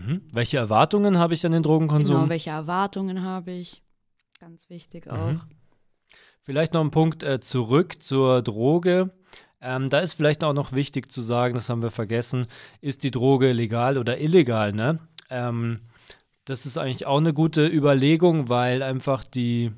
Mhm. 0.09 0.21
Welche 0.33 0.57
Erwartungen 0.57 1.17
habe 1.17 1.33
ich 1.33 1.45
an 1.45 1.51
den 1.51 1.63
Drogenkonsum? 1.63 2.15
Genau, 2.15 2.29
welche 2.29 2.49
Erwartungen 2.49 3.23
habe 3.23 3.51
ich? 3.51 3.83
Ganz 4.39 4.69
wichtig 4.69 5.05
mhm. 5.05 5.11
auch. 5.11 5.31
Mhm. 5.31 5.41
Vielleicht 6.41 6.73
noch 6.73 6.81
ein 6.81 6.91
Punkt 6.91 7.23
äh, 7.23 7.39
zurück 7.39 8.01
zur 8.01 8.41
Droge. 8.41 9.11
Ähm, 9.61 9.89
da 9.89 9.99
ist 9.99 10.13
vielleicht 10.13 10.43
auch 10.43 10.53
noch 10.53 10.71
wichtig 10.71 11.11
zu 11.11 11.21
sagen, 11.21 11.53
das 11.53 11.69
haben 11.69 11.81
wir 11.81 11.91
vergessen, 11.91 12.47
ist 12.81 13.03
die 13.03 13.11
Droge 13.11 13.51
legal 13.51 13.97
oder 13.97 14.19
illegal, 14.19 14.71
ne? 14.71 14.99
Ähm, 15.29 15.81
das 16.45 16.65
ist 16.65 16.77
eigentlich 16.77 17.05
auch 17.05 17.17
eine 17.17 17.33
gute 17.33 17.67
Überlegung, 17.67 18.49
weil 18.49 18.81
einfach 18.81 19.25
die, 19.25 19.71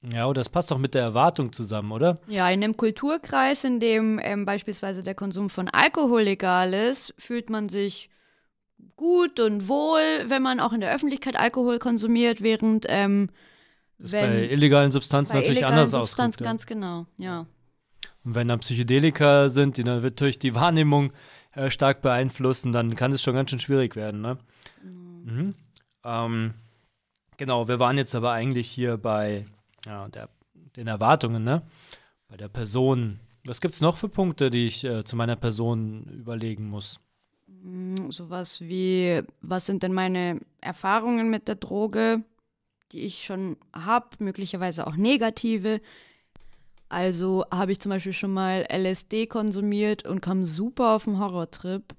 ja, 0.00 0.32
das 0.32 0.48
passt 0.48 0.70
doch 0.70 0.78
mit 0.78 0.94
der 0.94 1.02
Erwartung 1.02 1.52
zusammen, 1.52 1.92
oder? 1.92 2.20
Ja, 2.28 2.48
in 2.48 2.62
einem 2.62 2.76
Kulturkreis, 2.76 3.64
in 3.64 3.80
dem 3.80 4.20
ähm, 4.22 4.46
beispielsweise 4.46 5.02
der 5.02 5.16
Konsum 5.16 5.50
von 5.50 5.68
Alkohol 5.68 6.22
legal 6.22 6.72
ist, 6.72 7.12
fühlt 7.18 7.50
man 7.50 7.68
sich 7.68 8.08
gut 8.96 9.40
und 9.40 9.68
wohl, 9.68 10.00
wenn 10.28 10.42
man 10.42 10.60
auch 10.60 10.72
in 10.72 10.80
der 10.80 10.94
Öffentlichkeit 10.94 11.36
Alkohol 11.36 11.78
konsumiert, 11.78 12.42
während 12.42 12.86
ähm, 12.88 13.30
wenn, 13.98 14.30
bei 14.30 14.48
illegalen 14.48 14.90
Substanzen 14.90 15.32
bei 15.32 15.38
natürlich 15.38 15.58
illegalen 15.58 15.78
anders 15.78 15.90
Substanzen 15.90 16.44
ausguckt, 16.44 16.46
ganz 16.46 16.66
genau, 16.66 17.06
ja. 17.16 17.46
Und 18.24 18.34
wenn 18.34 18.48
dann 18.48 18.60
Psychedelika 18.60 19.48
sind, 19.48 19.76
die 19.76 19.84
dann 19.84 20.02
natürlich 20.02 20.38
die 20.38 20.54
Wahrnehmung 20.54 21.12
äh, 21.52 21.70
stark 21.70 22.02
beeinflussen, 22.02 22.72
dann 22.72 22.96
kann 22.96 23.12
es 23.12 23.22
schon 23.22 23.34
ganz 23.34 23.50
schön 23.50 23.60
schwierig 23.60 23.96
werden, 23.96 24.20
ne? 24.20 24.38
Mhm. 24.82 25.24
Mhm. 25.24 25.54
Ähm, 26.04 26.54
genau, 27.36 27.68
wir 27.68 27.80
waren 27.80 27.96
jetzt 27.96 28.14
aber 28.14 28.32
eigentlich 28.32 28.68
hier 28.68 28.96
bei 28.96 29.46
ja, 29.86 30.08
der, 30.08 30.28
den 30.76 30.86
Erwartungen, 30.86 31.44
ne? 31.44 31.62
Bei 32.28 32.36
der 32.36 32.48
Person. 32.48 33.20
Was 33.46 33.60
gibt 33.60 33.74
es 33.74 33.82
noch 33.82 33.98
für 33.98 34.08
Punkte, 34.08 34.50
die 34.50 34.66
ich 34.66 34.84
äh, 34.84 35.04
zu 35.04 35.16
meiner 35.16 35.36
Person 35.36 36.04
überlegen 36.04 36.68
muss? 36.68 36.98
Mm, 37.64 38.10
sowas 38.10 38.60
wie, 38.60 39.22
was 39.40 39.64
sind 39.64 39.82
denn 39.82 39.94
meine 39.94 40.40
Erfahrungen 40.60 41.30
mit 41.30 41.48
der 41.48 41.54
Droge, 41.54 42.22
die 42.92 43.00
ich 43.00 43.24
schon 43.24 43.56
habe, 43.74 44.08
möglicherweise 44.18 44.86
auch 44.86 44.96
negative. 44.96 45.80
Also 46.90 47.44
habe 47.50 47.72
ich 47.72 47.80
zum 47.80 47.90
Beispiel 47.90 48.12
schon 48.12 48.34
mal 48.34 48.66
LSD 48.68 49.26
konsumiert 49.26 50.06
und 50.06 50.20
kam 50.20 50.44
super 50.44 50.94
auf 50.94 51.04
den 51.04 51.18
Horrortrip. 51.18 51.94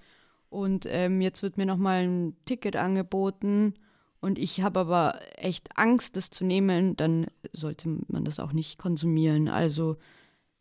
Und 0.50 0.86
ähm, 0.88 1.20
jetzt 1.20 1.42
wird 1.42 1.58
mir 1.58 1.66
nochmal 1.66 2.08
ein 2.08 2.38
Ticket 2.46 2.76
angeboten 2.76 3.74
und 4.22 4.40
ich 4.40 4.62
habe 4.62 4.80
aber 4.82 5.20
echt 5.36 5.78
Angst, 5.78 6.16
das 6.16 6.30
zu 6.30 6.46
nehmen, 6.46 6.96
dann 6.96 7.28
sollte 7.54 7.90
man 8.08 8.24
das 8.24 8.40
auch 8.40 8.54
nicht 8.54 8.78
konsumieren. 8.80 9.50
Also 9.50 9.98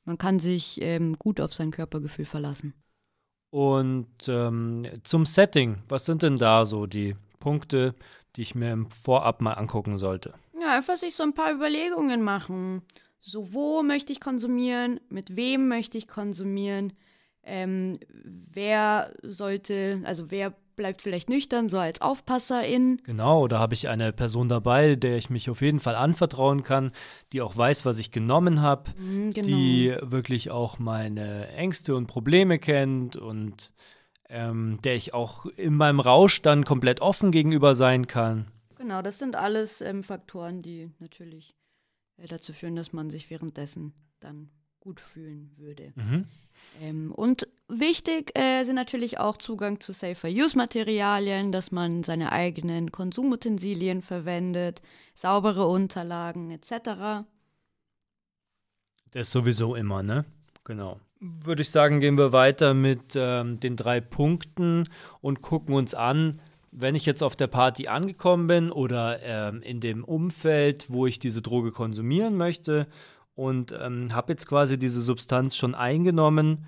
man 0.04 0.18
kann 0.18 0.38
sich 0.38 0.80
ähm, 0.80 1.18
gut 1.18 1.40
auf 1.40 1.54
sein 1.54 1.70
Körpergefühl 1.70 2.24
verlassen. 2.24 2.74
Und 3.54 4.08
ähm, 4.26 4.82
zum 5.04 5.26
Setting, 5.26 5.76
was 5.88 6.06
sind 6.06 6.22
denn 6.22 6.38
da 6.38 6.64
so 6.64 6.86
die 6.86 7.14
Punkte, 7.38 7.94
die 8.34 8.42
ich 8.42 8.56
mir 8.56 8.72
im 8.72 8.90
Vorab 8.90 9.40
mal 9.40 9.52
angucken 9.52 9.96
sollte? 9.96 10.34
Ja, 10.60 10.76
einfach 10.76 10.96
sich 10.96 11.14
so 11.14 11.22
ein 11.22 11.34
paar 11.34 11.52
Überlegungen 11.52 12.20
machen. 12.20 12.82
So, 13.20 13.52
wo 13.52 13.84
möchte 13.84 14.12
ich 14.12 14.18
konsumieren? 14.18 14.98
Mit 15.08 15.36
wem 15.36 15.68
möchte 15.68 15.96
ich 15.98 16.08
konsumieren? 16.08 16.94
Ähm, 17.44 18.00
wer 18.24 19.14
sollte, 19.22 20.02
also 20.02 20.32
wer 20.32 20.52
bleibt 20.76 21.02
vielleicht 21.02 21.28
nüchtern, 21.28 21.68
so 21.68 21.78
als 21.78 22.00
Aufpasserin. 22.00 23.00
Genau, 23.04 23.48
da 23.48 23.58
habe 23.58 23.74
ich 23.74 23.88
eine 23.88 24.12
Person 24.12 24.48
dabei, 24.48 24.96
der 24.96 25.16
ich 25.16 25.30
mich 25.30 25.50
auf 25.50 25.60
jeden 25.60 25.80
Fall 25.80 25.94
anvertrauen 25.94 26.62
kann, 26.62 26.92
die 27.32 27.40
auch 27.40 27.56
weiß, 27.56 27.84
was 27.84 27.98
ich 27.98 28.10
genommen 28.10 28.62
habe, 28.62 28.90
mhm, 28.98 29.32
genau. 29.32 29.46
die 29.46 29.96
wirklich 30.02 30.50
auch 30.50 30.78
meine 30.78 31.48
Ängste 31.48 31.94
und 31.94 32.06
Probleme 32.06 32.58
kennt 32.58 33.16
und 33.16 33.72
ähm, 34.28 34.78
der 34.82 34.96
ich 34.96 35.14
auch 35.14 35.46
in 35.46 35.74
meinem 35.74 36.00
Rausch 36.00 36.42
dann 36.42 36.64
komplett 36.64 37.00
offen 37.00 37.30
gegenüber 37.30 37.74
sein 37.74 38.06
kann. 38.06 38.50
Genau, 38.76 39.02
das 39.02 39.18
sind 39.18 39.36
alles 39.36 39.80
ähm, 39.80 40.02
Faktoren, 40.02 40.62
die 40.62 40.90
natürlich 40.98 41.54
äh, 42.16 42.26
dazu 42.26 42.52
führen, 42.52 42.76
dass 42.76 42.92
man 42.92 43.10
sich 43.10 43.30
währenddessen 43.30 43.94
dann 44.20 44.50
gut 44.84 45.00
fühlen 45.00 45.50
würde. 45.56 45.92
Mhm. 45.96 46.26
Ähm, 46.82 47.12
und 47.12 47.48
wichtig 47.68 48.38
äh, 48.38 48.64
sind 48.64 48.76
natürlich 48.76 49.18
auch 49.18 49.38
Zugang 49.38 49.80
zu 49.80 49.92
Safer-Use-Materialien, 49.92 51.52
dass 51.52 51.72
man 51.72 52.02
seine 52.02 52.32
eigenen 52.32 52.92
Konsumutensilien 52.92 54.02
verwendet, 54.02 54.82
saubere 55.14 55.66
Unterlagen 55.66 56.50
etc. 56.50 57.24
Das 59.10 59.30
sowieso 59.30 59.74
immer, 59.74 60.02
ne? 60.02 60.26
Genau. 60.64 61.00
Würde 61.20 61.62
ich 61.62 61.70
sagen, 61.70 62.00
gehen 62.00 62.18
wir 62.18 62.32
weiter 62.32 62.74
mit 62.74 63.14
ähm, 63.16 63.58
den 63.60 63.76
drei 63.76 64.02
Punkten 64.02 64.86
und 65.22 65.40
gucken 65.40 65.74
uns 65.74 65.94
an, 65.94 66.40
wenn 66.70 66.94
ich 66.94 67.06
jetzt 67.06 67.22
auf 67.22 67.36
der 67.36 67.46
Party 67.46 67.88
angekommen 67.88 68.48
bin 68.48 68.70
oder 68.70 69.22
ähm, 69.22 69.62
in 69.62 69.80
dem 69.80 70.04
Umfeld, 70.04 70.90
wo 70.90 71.06
ich 71.06 71.18
diese 71.18 71.40
Droge 71.40 71.72
konsumieren 71.72 72.36
möchte 72.36 72.86
und 73.34 73.72
ähm, 73.72 74.14
habe 74.14 74.32
jetzt 74.32 74.46
quasi 74.46 74.78
diese 74.78 75.00
Substanz 75.00 75.56
schon 75.56 75.74
eingenommen 75.74 76.66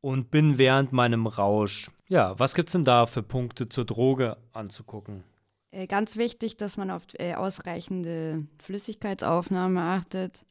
und 0.00 0.30
bin 0.30 0.58
während 0.58 0.92
meinem 0.92 1.26
Rausch. 1.26 1.90
Ja, 2.08 2.38
was 2.38 2.54
gibt 2.54 2.68
es 2.68 2.72
denn 2.72 2.84
da 2.84 3.06
für 3.06 3.22
Punkte 3.22 3.68
zur 3.68 3.84
Droge 3.84 4.36
anzugucken? 4.52 5.24
Äh, 5.70 5.86
ganz 5.86 6.16
wichtig, 6.16 6.56
dass 6.56 6.76
man 6.76 6.90
auf 6.90 7.06
äh, 7.18 7.34
ausreichende 7.34 8.46
Flüssigkeitsaufnahme 8.60 9.80
achtet, 9.80 10.44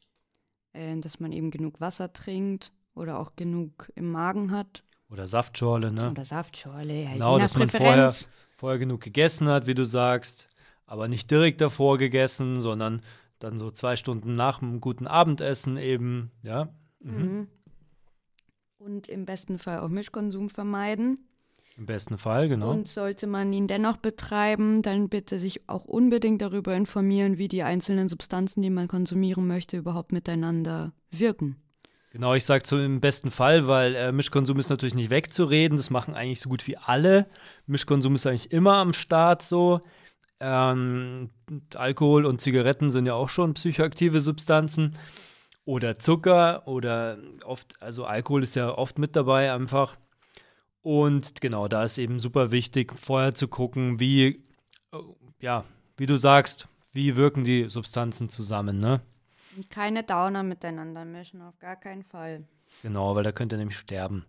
äh, 0.72 0.98
dass 0.98 1.20
man 1.20 1.32
eben 1.32 1.50
genug 1.50 1.80
Wasser 1.80 2.12
trinkt 2.12 2.72
oder 2.94 3.18
auch 3.18 3.36
genug 3.36 3.90
im 3.94 4.10
Magen 4.10 4.52
hat. 4.52 4.82
Oder 5.10 5.28
Saftschorle, 5.28 5.92
ne? 5.92 6.10
Oder 6.10 6.24
Saftschorle, 6.24 7.04
ja, 7.04 7.12
genau, 7.12 7.38
dass 7.38 7.56
man 7.56 7.68
vorher, 7.68 8.12
vorher 8.56 8.78
genug 8.78 9.00
gegessen 9.00 9.48
hat, 9.48 9.66
wie 9.66 9.74
du 9.74 9.84
sagst, 9.84 10.48
aber 10.86 11.08
nicht 11.08 11.30
direkt 11.30 11.60
davor 11.60 11.98
gegessen, 11.98 12.60
sondern 12.60 13.00
dann 13.44 13.58
so 13.58 13.70
zwei 13.70 13.96
Stunden 13.96 14.34
nach 14.34 14.62
einem 14.62 14.80
guten 14.80 15.06
Abendessen 15.06 15.76
eben, 15.76 16.30
ja. 16.42 16.68
Mhm. 17.00 17.14
mhm. 17.14 17.48
Und 18.78 19.08
im 19.08 19.24
besten 19.24 19.58
Fall 19.58 19.78
auch 19.78 19.88
Mischkonsum 19.88 20.50
vermeiden. 20.50 21.26
Im 21.76 21.86
besten 21.86 22.18
Fall, 22.18 22.48
genau. 22.48 22.70
Und 22.70 22.86
sollte 22.86 23.26
man 23.26 23.52
ihn 23.52 23.66
dennoch 23.66 23.96
betreiben, 23.96 24.82
dann 24.82 25.08
bitte 25.08 25.38
sich 25.38 25.68
auch 25.68 25.86
unbedingt 25.86 26.42
darüber 26.42 26.74
informieren, 26.74 27.38
wie 27.38 27.48
die 27.48 27.62
einzelnen 27.62 28.08
Substanzen, 28.08 28.62
die 28.62 28.70
man 28.70 28.86
konsumieren 28.86 29.46
möchte, 29.46 29.78
überhaupt 29.78 30.12
miteinander 30.12 30.92
wirken. 31.10 31.56
Genau, 32.12 32.34
ich 32.34 32.44
sage 32.44 32.64
so 32.64 32.78
im 32.78 33.00
besten 33.00 33.32
Fall, 33.32 33.66
weil 33.66 33.96
äh, 33.96 34.12
Mischkonsum 34.12 34.56
ist 34.60 34.68
natürlich 34.68 34.94
nicht 34.94 35.10
wegzureden. 35.10 35.76
Das 35.76 35.90
machen 35.90 36.14
eigentlich 36.14 36.40
so 36.40 36.48
gut 36.48 36.64
wie 36.68 36.78
alle. 36.78 37.26
Mischkonsum 37.66 38.14
ist 38.14 38.24
eigentlich 38.24 38.52
immer 38.52 38.74
am 38.74 38.92
Start 38.92 39.42
so. 39.42 39.80
Ähm, 40.40 41.30
Alkohol 41.74 42.26
und 42.26 42.40
Zigaretten 42.40 42.90
sind 42.90 43.06
ja 43.06 43.14
auch 43.14 43.28
schon 43.28 43.54
psychoaktive 43.54 44.20
Substanzen. 44.20 44.96
oder 45.64 45.98
Zucker 45.98 46.66
oder 46.68 47.18
oft, 47.44 47.80
also 47.80 48.04
Alkohol 48.04 48.42
ist 48.42 48.54
ja 48.54 48.76
oft 48.76 48.98
mit 48.98 49.16
dabei 49.16 49.52
einfach. 49.52 49.96
Und 50.82 51.40
genau, 51.40 51.68
da 51.68 51.84
ist 51.84 51.96
eben 51.98 52.20
super 52.20 52.50
wichtig, 52.52 52.92
vorher 52.98 53.34
zu 53.34 53.48
gucken, 53.48 53.98
wie, 54.00 54.44
ja, 55.40 55.64
wie 55.96 56.06
du 56.06 56.18
sagst, 56.18 56.68
wie 56.92 57.16
wirken 57.16 57.44
die 57.44 57.68
Substanzen 57.70 58.28
zusammen, 58.28 58.78
ne? 58.78 59.00
Keine 59.70 60.02
Downer 60.02 60.42
miteinander 60.42 61.04
mischen, 61.04 61.40
auf 61.40 61.58
gar 61.58 61.76
keinen 61.76 62.02
Fall. 62.02 62.44
Genau, 62.82 63.14
weil 63.14 63.22
da 63.22 63.32
könnt 63.32 63.52
ihr 63.52 63.58
nämlich 63.58 63.78
sterben. 63.78 64.26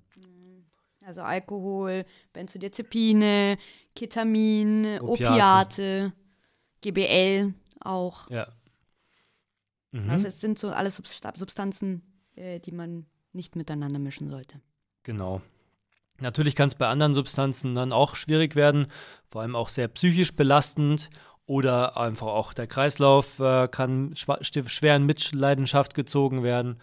Also 1.05 1.21
Alkohol, 1.21 2.05
Benzodiazepine, 2.33 3.57
Ketamin, 3.95 4.99
Opiate, 5.01 5.03
Opiate 5.03 6.13
GBL 6.81 7.53
auch. 7.79 8.29
Ja. 8.29 8.47
Mhm. 9.91 10.09
Also 10.09 10.27
es 10.27 10.41
sind 10.41 10.57
so 10.57 10.69
alles 10.69 10.95
Substanzen, 10.95 12.01
äh, 12.35 12.59
die 12.59 12.71
man 12.71 13.05
nicht 13.33 13.55
miteinander 13.55 13.99
mischen 13.99 14.29
sollte. 14.29 14.59
Genau. 15.03 15.41
Natürlich 16.19 16.55
kann 16.55 16.69
es 16.69 16.75
bei 16.75 16.87
anderen 16.87 17.13
Substanzen 17.13 17.75
dann 17.75 17.91
auch 17.91 18.15
schwierig 18.15 18.55
werden, 18.55 18.87
vor 19.27 19.41
allem 19.41 19.55
auch 19.55 19.69
sehr 19.69 19.87
psychisch 19.89 20.35
belastend 20.35 21.09
oder 21.45 21.97
einfach 21.97 22.27
auch 22.27 22.53
der 22.53 22.67
Kreislauf 22.67 23.39
äh, 23.39 23.67
kann 23.67 24.13
schwer 24.15 24.95
in 24.95 25.05
Mitleidenschaft 25.05 25.93
gezogen 25.93 26.41
werden. 26.41 26.79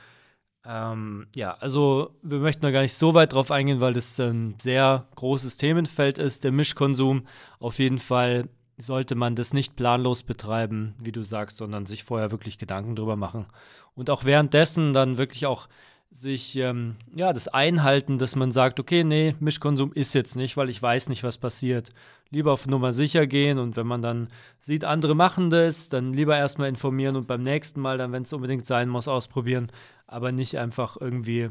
Ähm, 0.65 1.27
ja, 1.35 1.55
also 1.55 2.11
wir 2.23 2.39
möchten 2.39 2.63
da 2.63 2.71
gar 2.71 2.83
nicht 2.83 2.95
so 2.95 3.15
weit 3.15 3.33
drauf 3.33 3.51
eingehen, 3.51 3.81
weil 3.81 3.95
das 3.95 4.19
ein 4.21 4.55
sehr 4.61 5.07
großes 5.17 5.57
Themenfeld 5.57 6.19
ist, 6.19 6.45
der 6.45 6.53
Mischkonsum. 6.53 7.27
Auf 7.59 7.79
jeden 7.79 7.99
Fall 7.99 8.49
sollte 8.79 9.15
man 9.15 9.35
das 9.35 9.53
nicht 9.53 9.77
planlos 9.77 10.23
betreiben, 10.23 10.95
wie 10.99 11.13
du 11.13 11.23
sagst, 11.23 11.57
sondern 11.57 11.87
sich 11.87 12.05
vorher 12.05 12.31
wirklich 12.31 12.59
Gedanken 12.59 12.97
drüber 12.97 13.17
machen. 13.17 13.47
Und 13.95 14.09
auch 14.09 14.25
währenddessen 14.25 14.93
dann 14.93 15.19
wirklich 15.19 15.47
auch 15.47 15.69
sich, 16.13 16.57
ähm, 16.57 16.97
ja, 17.15 17.33
das 17.33 17.49
einhalten, 17.49 18.19
dass 18.19 18.37
man 18.37 18.53
sagt, 18.53 18.79
okay, 18.79 19.03
nee, 19.03 19.35
Mischkonsum 19.41 19.93
ist 19.93 20.15
jetzt 20.15 20.37
nicht, 20.37 20.57
weil 20.57 20.69
ich 20.69 20.81
weiß 20.81 21.09
nicht, 21.09 21.25
was 21.25 21.39
passiert. 21.39 21.91
Lieber 22.31 22.53
auf 22.53 22.67
Nummer 22.67 22.93
sicher 22.93 23.27
gehen 23.27 23.59
und 23.59 23.77
wenn 23.77 23.87
man 23.87 24.03
dann 24.03 24.29
sieht, 24.59 24.85
andere 24.85 25.15
machen 25.15 25.51
das, 25.51 25.89
dann 25.89 26.13
lieber 26.13 26.37
erstmal 26.37 26.69
informieren 26.69 27.17
und 27.17 27.27
beim 27.27 27.43
nächsten 27.43 27.81
Mal 27.81 27.99
dann, 27.99 28.13
wenn 28.13 28.25
es 28.25 28.33
unbedingt 28.33 28.67
sein 28.67 28.89
muss, 28.89 29.09
ausprobieren, 29.09 29.69
aber 30.13 30.33
nicht 30.33 30.59
einfach 30.59 30.97
irgendwie 31.01 31.51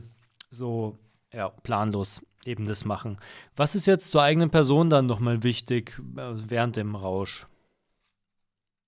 so, 0.49 0.97
ja, 1.33 1.49
planlos 1.49 2.21
eben 2.45 2.65
das 2.65 2.85
machen. 2.85 3.17
Was 3.55 3.75
ist 3.75 3.87
jetzt 3.87 4.11
zur 4.11 4.21
eigenen 4.21 4.49
Person 4.49 4.89
dann 4.89 5.05
nochmal 5.05 5.43
wichtig 5.43 5.99
äh, 6.17 6.33
während 6.47 6.75
dem 6.75 6.95
Rausch? 6.95 7.47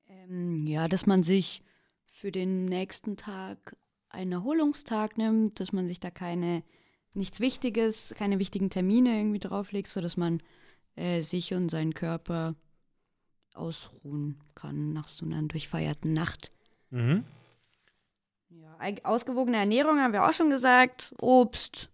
Ähm, 0.08 0.66
ja, 0.68 0.88
dass 0.88 1.06
man 1.06 1.24
sich 1.24 1.64
für 2.06 2.32
den 2.32 2.66
nächsten 2.66 3.18
Tag 3.18 3.76
einen 4.10 4.32
Erholungstag 4.32 5.18
nimmt, 5.18 5.60
dass 5.60 5.74
man 5.74 5.88
sich 5.88 6.00
da 6.00 6.12
keine, 6.12 6.64
nichts 7.14 7.40
Wichtiges, 7.40 8.14
keine 8.16 8.40
wichtigen 8.40 8.70
Termine 8.70 9.18
irgendwie 9.18 9.40
drauflegt, 9.40 9.90
sodass 9.90 10.18
man 10.18 10.42
äh, 10.96 11.22
sich 11.22 11.54
und 11.54 11.70
seinen 11.70 11.94
Körper 11.94 12.56
ausruhen 13.54 14.40
kann 14.56 14.94
nach 14.94 15.08
so 15.08 15.26
einer 15.26 15.42
durchfeierten 15.44 16.14
Nacht. 16.14 16.52
Mhm. 16.92 17.24
Ausgewogene 19.04 19.58
Ernährung 19.58 20.00
haben 20.00 20.14
wir 20.14 20.28
auch 20.28 20.34
schon 20.34 20.50
gesagt. 20.50 21.14
Obst, 21.22 21.90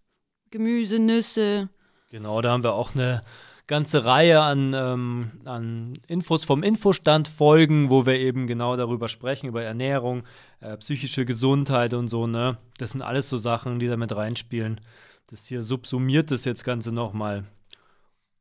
Gemüse, 0.50 0.98
Nüsse. 0.98 1.68
Genau, 2.10 2.40
da 2.40 2.50
haben 2.50 2.64
wir 2.64 2.74
auch 2.74 2.94
eine 2.94 3.22
ganze 3.70 4.04
Reihe 4.04 4.40
an, 4.40 4.74
ähm, 4.74 5.30
an 5.44 5.92
Infos 6.08 6.44
vom 6.44 6.64
Infostand 6.64 7.28
folgen, 7.28 7.88
wo 7.88 8.04
wir 8.04 8.18
eben 8.18 8.48
genau 8.48 8.76
darüber 8.76 9.08
sprechen, 9.08 9.46
über 9.46 9.62
Ernährung, 9.62 10.24
äh, 10.60 10.76
psychische 10.78 11.24
Gesundheit 11.24 11.94
und 11.94 12.08
so, 12.08 12.26
ne? 12.26 12.58
Das 12.78 12.90
sind 12.90 13.02
alles 13.02 13.28
so 13.28 13.36
Sachen, 13.36 13.78
die 13.78 13.86
da 13.86 13.96
mit 13.96 14.14
reinspielen. 14.14 14.80
Das 15.28 15.46
hier 15.46 15.62
subsumiert 15.62 16.32
das 16.32 16.44
jetzt 16.44 16.64
Ganze 16.64 16.90
nochmal. 16.90 17.44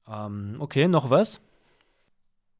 Ähm, 0.08 0.56
okay, 0.58 0.88
noch 0.88 1.12
was? 1.12 1.40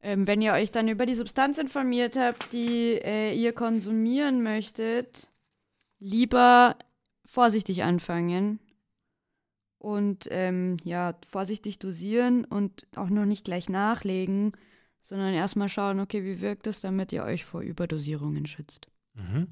Ähm, 0.02 0.28
wenn 0.28 0.40
ihr 0.40 0.52
euch 0.52 0.70
dann 0.70 0.86
über 0.86 1.06
die 1.06 1.14
Substanz 1.14 1.58
informiert 1.58 2.16
habt, 2.16 2.52
die 2.52 3.00
äh, 3.02 3.34
ihr 3.34 3.52
konsumieren 3.52 4.44
möchtet, 4.44 5.28
lieber 6.00 6.76
vorsichtig 7.24 7.84
anfangen 7.84 8.58
und 9.78 10.26
ähm, 10.30 10.76
ja, 10.82 11.14
vorsichtig 11.26 11.78
dosieren 11.78 12.44
und 12.44 12.86
auch 12.96 13.08
noch 13.08 13.24
nicht 13.24 13.44
gleich 13.44 13.68
nachlegen, 13.68 14.52
sondern 15.02 15.32
erstmal 15.32 15.68
schauen, 15.68 16.00
okay, 16.00 16.24
wie 16.24 16.40
wirkt 16.40 16.66
es, 16.66 16.80
damit 16.80 17.12
ihr 17.12 17.24
euch 17.24 17.44
vor 17.44 17.60
Überdosierungen 17.60 18.46
schützt. 18.46 18.88
Mhm. 19.14 19.48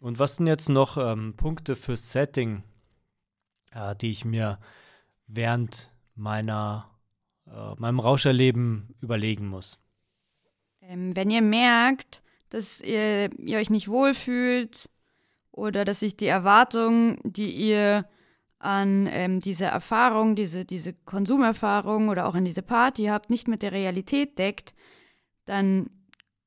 Und 0.00 0.18
was 0.18 0.36
sind 0.36 0.46
jetzt 0.46 0.68
noch 0.68 0.96
ähm, 0.96 1.34
Punkte 1.36 1.76
für 1.76 1.96
Setting, 1.96 2.62
äh, 3.72 3.96
die 3.96 4.10
ich 4.10 4.24
mir 4.24 4.58
während 5.26 5.90
meiner, 6.14 6.90
äh, 7.46 7.74
meinem 7.76 8.00
Rauscherleben 8.00 8.94
überlegen 9.00 9.48
muss? 9.48 9.78
Ähm, 10.80 11.16
wenn 11.16 11.30
ihr 11.30 11.42
merkt, 11.42 12.22
dass 12.50 12.80
ihr, 12.80 13.30
ihr 13.38 13.58
euch 13.58 13.70
nicht 13.70 13.88
wohlfühlt 13.88 14.88
oder 15.56 15.84
dass 15.84 16.00
sich 16.00 16.16
die 16.16 16.26
Erwartungen, 16.26 17.18
die 17.24 17.50
ihr 17.50 18.06
an 18.58 19.08
ähm, 19.10 19.40
diese 19.40 19.64
Erfahrung, 19.64 20.36
diese, 20.36 20.64
diese 20.64 20.92
Konsumerfahrung 20.92 22.08
oder 22.08 22.28
auch 22.28 22.34
an 22.34 22.44
diese 22.44 22.62
Party 22.62 23.06
habt, 23.06 23.30
nicht 23.30 23.48
mit 23.48 23.62
der 23.62 23.72
Realität 23.72 24.38
deckt, 24.38 24.74
dann 25.44 25.90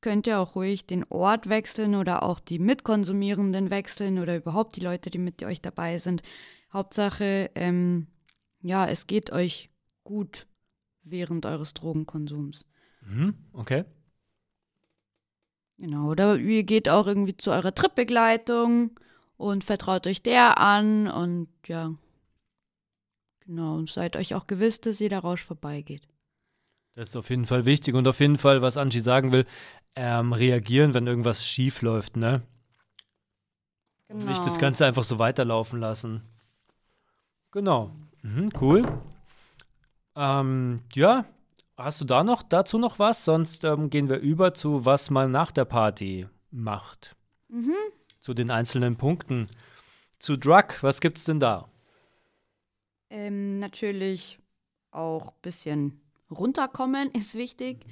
könnt 0.02 0.28
ihr 0.28 0.40
auch 0.40 0.56
ruhig 0.56 0.88
den 0.88 1.06
Ort 1.10 1.50
wechseln 1.50 1.96
oder 1.96 2.24
auch 2.24 2.40
die 2.40 2.60
Mitkonsumierenden 2.60 3.70
wechseln 3.70 4.20
oder 4.20 4.38
überhaupt 4.38 4.76
die 4.76 4.82
Leute, 4.82 5.10
die 5.10 5.18
mit 5.18 5.44
euch 5.44 5.62
dabei 5.62 5.98
sind. 5.98 6.22
Hauptsache, 6.72 7.52
ähm, 7.56 8.08
ja, 8.62 8.86
es 8.88 9.08
geht 9.08 9.32
euch 9.32 9.70
gut 10.04 10.48
während 11.04 11.46
eures 11.46 11.74
Drogenkonsums. 11.74 12.66
Mhm, 13.02 13.34
okay. 13.54 13.86
Genau, 15.80 16.10
oder 16.10 16.36
ihr 16.36 16.64
geht 16.64 16.90
auch 16.90 17.08
irgendwie 17.08 17.38
zu 17.38 17.52
eurer 17.52 17.74
Tripbegleitung 17.74 19.00
und 19.38 19.64
vertraut 19.64 20.08
euch 20.08 20.22
der 20.22 20.60
an 20.60 21.08
und 21.08 21.48
ja. 21.68 21.94
Genau, 23.46 23.76
und 23.76 23.90
seid 23.90 24.18
euch 24.18 24.36
auch 24.36 24.46
gewiss, 24.46 24.82
dass 24.82 25.00
jeder 25.00 25.20
Rausch 25.20 25.44
vorbeigeht. 25.44 26.06
Das 26.96 27.10
ist 27.10 27.16
auf 27.16 27.30
jeden 27.30 27.46
Fall 27.46 27.66
wichtig 27.66 27.96
und 27.96 28.06
auf 28.10 28.20
jeden 28.20 28.38
Fall, 28.38 28.62
was 28.62 28.76
Angie 28.76 29.00
sagen 29.00 29.32
will, 29.32 29.46
ähm, 29.96 30.34
reagieren, 30.34 30.94
wenn 30.94 31.08
irgendwas 31.08 31.46
schief 31.46 31.82
läuft, 31.82 32.18
ne? 32.18 32.42
Genau. 34.10 34.26
Nicht 34.26 34.46
das 34.46 34.60
Ganze 34.60 34.86
einfach 34.86 35.06
so 35.06 35.18
weiterlaufen 35.18 35.80
lassen. 35.80 36.24
Genau. 37.52 37.90
Mhm, 38.22 38.52
cool. 38.60 39.02
Ähm, 40.18 40.82
ja, 40.94 41.24
hast 41.80 42.02
du 42.02 42.06
da 42.06 42.24
noch 42.24 42.44
dazu 42.44 42.78
noch 42.78 43.00
was? 43.00 43.26
Sonst 43.26 43.64
ähm, 43.64 43.90
gehen 43.90 44.10
wir 44.10 44.20
über 44.20 44.54
zu, 44.54 44.86
was 44.86 45.10
man 45.10 45.32
nach 45.32 45.52
der 45.52 45.66
Party 45.66 46.28
macht. 46.52 47.16
Mhm 47.48 47.74
zu 48.20 48.34
den 48.34 48.52
einzelnen 48.52 48.96
Punkten. 48.98 49.48
Zu 50.20 50.38
Drug, 50.38 50.82
was 50.82 51.02
gibt's 51.02 51.24
denn 51.24 51.40
da? 51.40 51.70
Ähm, 53.10 53.60
natürlich 53.60 54.40
auch 54.92 55.30
ein 55.30 55.42
bisschen 55.42 56.02
runterkommen 56.30 57.10
ist 57.14 57.36
wichtig, 57.36 57.86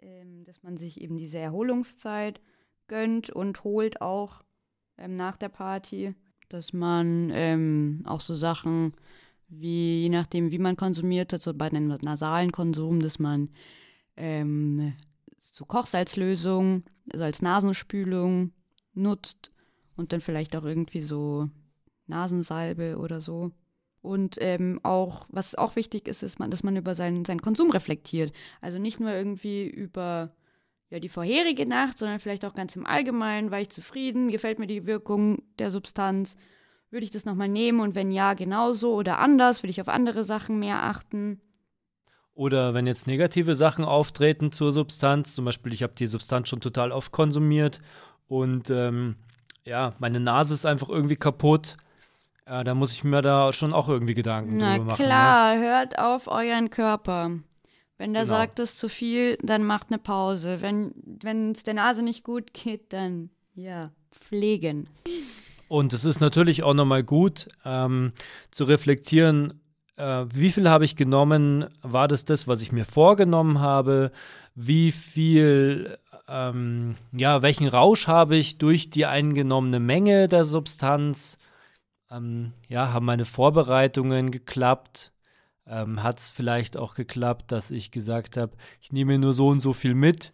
ähm, 0.00 0.44
dass 0.44 0.62
man 0.62 0.76
sich 0.76 1.00
eben 1.00 1.16
diese 1.16 1.38
Erholungszeit 1.38 2.40
gönnt 2.88 3.30
und 3.30 3.64
holt 3.64 4.00
auch 4.00 4.42
ähm, 4.96 5.14
nach 5.14 5.36
der 5.36 5.50
Party, 5.50 6.14
dass 6.48 6.72
man 6.72 7.30
ähm, 7.32 8.02
auch 8.06 8.20
so 8.20 8.34
Sachen 8.34 8.94
wie, 9.48 10.02
je 10.02 10.08
nachdem, 10.10 10.50
wie 10.50 10.58
man 10.58 10.76
konsumiert 10.76 11.32
hat, 11.32 11.42
so 11.42 11.54
bei 11.54 11.68
den 11.68 11.88
nasalen 11.88 12.52
Konsum, 12.52 13.00
dass 13.00 13.18
man 13.18 13.50
ähm, 14.16 14.94
so 15.40 15.64
Kochsalzlösung, 15.64 16.84
also 17.12 17.24
als 17.24 17.42
Nasenspülung 17.42 18.52
nutzt 18.94 19.50
und 19.96 20.12
dann 20.12 20.20
vielleicht 20.20 20.54
auch 20.56 20.64
irgendwie 20.64 21.02
so 21.02 21.48
Nasensalbe 22.06 22.98
oder 22.98 23.20
so. 23.20 23.52
Und 24.00 24.36
ähm, 24.40 24.80
auch, 24.82 25.26
was 25.30 25.54
auch 25.54 25.76
wichtig 25.76 26.08
ist, 26.08 26.22
ist, 26.22 26.38
man, 26.38 26.50
dass 26.50 26.62
man 26.62 26.76
über 26.76 26.94
seinen, 26.94 27.24
seinen 27.24 27.42
Konsum 27.42 27.70
reflektiert. 27.70 28.32
Also 28.60 28.78
nicht 28.78 29.00
nur 29.00 29.10
irgendwie 29.12 29.66
über 29.66 30.32
ja, 30.90 31.00
die 31.00 31.08
vorherige 31.08 31.66
Nacht, 31.66 31.98
sondern 31.98 32.20
vielleicht 32.20 32.44
auch 32.44 32.54
ganz 32.54 32.76
im 32.76 32.86
Allgemeinen. 32.86 33.50
War 33.50 33.60
ich 33.60 33.70
zufrieden? 33.70 34.28
Gefällt 34.28 34.58
mir 34.58 34.66
die 34.66 34.86
Wirkung 34.86 35.42
der 35.58 35.70
Substanz? 35.70 36.36
Würde 36.90 37.04
ich 37.04 37.10
das 37.10 37.24
nochmal 37.24 37.48
nehmen? 37.48 37.80
Und 37.80 37.94
wenn 37.94 38.10
ja, 38.10 38.34
genauso 38.34 38.94
oder 38.94 39.18
anders? 39.18 39.62
Würde 39.62 39.70
ich 39.70 39.80
auf 39.80 39.88
andere 39.88 40.24
Sachen 40.24 40.58
mehr 40.58 40.84
achten? 40.84 41.40
Oder 42.34 42.72
wenn 42.72 42.86
jetzt 42.86 43.06
negative 43.06 43.54
Sachen 43.54 43.84
auftreten 43.84 44.52
zur 44.52 44.70
Substanz, 44.70 45.34
zum 45.34 45.44
Beispiel, 45.44 45.72
ich 45.72 45.82
habe 45.82 45.94
die 45.94 46.06
Substanz 46.06 46.48
schon 46.48 46.60
total 46.60 46.92
oft 46.92 47.10
konsumiert 47.10 47.80
und 48.28 48.70
ähm, 48.70 49.16
ja, 49.64 49.94
meine 49.98 50.20
Nase 50.20 50.54
ist 50.54 50.64
einfach 50.64 50.88
irgendwie 50.88 51.16
kaputt. 51.16 51.76
Äh, 52.46 52.62
da 52.62 52.74
muss 52.74 52.92
ich 52.92 53.02
mir 53.02 53.22
da 53.22 53.52
schon 53.52 53.72
auch 53.72 53.88
irgendwie 53.88 54.14
Gedanken 54.14 54.56
Na 54.56 54.76
drüber 54.76 54.92
machen. 54.92 54.96
Na 55.00 55.04
klar, 55.04 55.54
ne? 55.56 55.60
hört 55.62 55.98
auf 55.98 56.28
euren 56.28 56.70
Körper. 56.70 57.32
Wenn 57.98 58.14
der 58.14 58.22
genau. 58.22 58.36
sagt, 58.36 58.60
es 58.60 58.72
ist 58.72 58.78
zu 58.78 58.88
viel, 58.88 59.36
dann 59.42 59.64
macht 59.64 59.88
eine 59.90 59.98
Pause. 59.98 60.62
Wenn 60.62 61.50
es 61.50 61.64
der 61.64 61.74
Nase 61.74 62.02
nicht 62.02 62.22
gut 62.22 62.54
geht, 62.54 62.92
dann 62.92 63.30
ja. 63.54 63.90
pflegen. 64.12 64.88
Und 65.68 65.92
es 65.92 66.04
ist 66.04 66.20
natürlich 66.20 66.62
auch 66.62 66.74
nochmal 66.74 67.04
gut 67.04 67.48
ähm, 67.64 68.12
zu 68.50 68.64
reflektieren, 68.64 69.60
äh, 69.98 70.26
wie 70.32 70.50
viel 70.50 70.68
habe 70.68 70.84
ich 70.84 70.96
genommen, 70.96 71.66
war 71.82 72.08
das 72.08 72.24
das, 72.24 72.48
was 72.48 72.62
ich 72.62 72.72
mir 72.72 72.84
vorgenommen 72.84 73.60
habe, 73.60 74.12
wie 74.54 74.92
viel, 74.92 75.98
ähm, 76.28 76.96
ja, 77.12 77.42
welchen 77.42 77.68
Rausch 77.68 78.06
habe 78.06 78.36
ich 78.36 78.58
durch 78.58 78.90
die 78.90 79.06
eingenommene 79.06 79.80
Menge 79.80 80.28
der 80.28 80.44
Substanz, 80.44 81.36
ähm, 82.10 82.52
ja, 82.68 82.92
haben 82.92 83.06
meine 83.06 83.24
Vorbereitungen 83.24 84.30
geklappt, 84.30 85.12
ähm, 85.66 86.02
hat 86.02 86.20
es 86.20 86.30
vielleicht 86.30 86.76
auch 86.76 86.94
geklappt, 86.94 87.52
dass 87.52 87.70
ich 87.70 87.90
gesagt 87.90 88.36
habe, 88.36 88.56
ich 88.80 88.92
nehme 88.92 89.18
nur 89.18 89.34
so 89.34 89.48
und 89.48 89.60
so 89.60 89.74
viel 89.74 89.94
mit, 89.94 90.32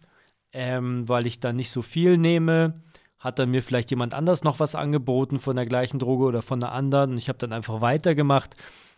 ähm, 0.53 1.09
weil 1.09 1.25
ich 1.25 1.39
dann 1.39 1.57
nicht 1.57 1.71
so 1.71 1.81
viel 1.81 2.17
nehme 2.17 2.81
hat 3.25 3.39
dann 3.39 3.49
mir 3.49 3.63
vielleicht 3.63 3.89
jemand 3.89 4.13
anders 4.13 4.43
noch 4.43 4.59
was 4.59 4.75
angeboten 4.75 5.39
von 5.39 5.55
der 5.55 5.65
gleichen 5.65 5.97
Droge 5.97 6.25
oder 6.25 6.43
von 6.43 6.63
einer 6.63 6.71
anderen 6.71 7.13
und 7.13 7.17
ich 7.17 7.27
habe 7.27 7.39
dann 7.39 7.53
einfach 7.53 7.81
weitergemacht. 7.81 8.55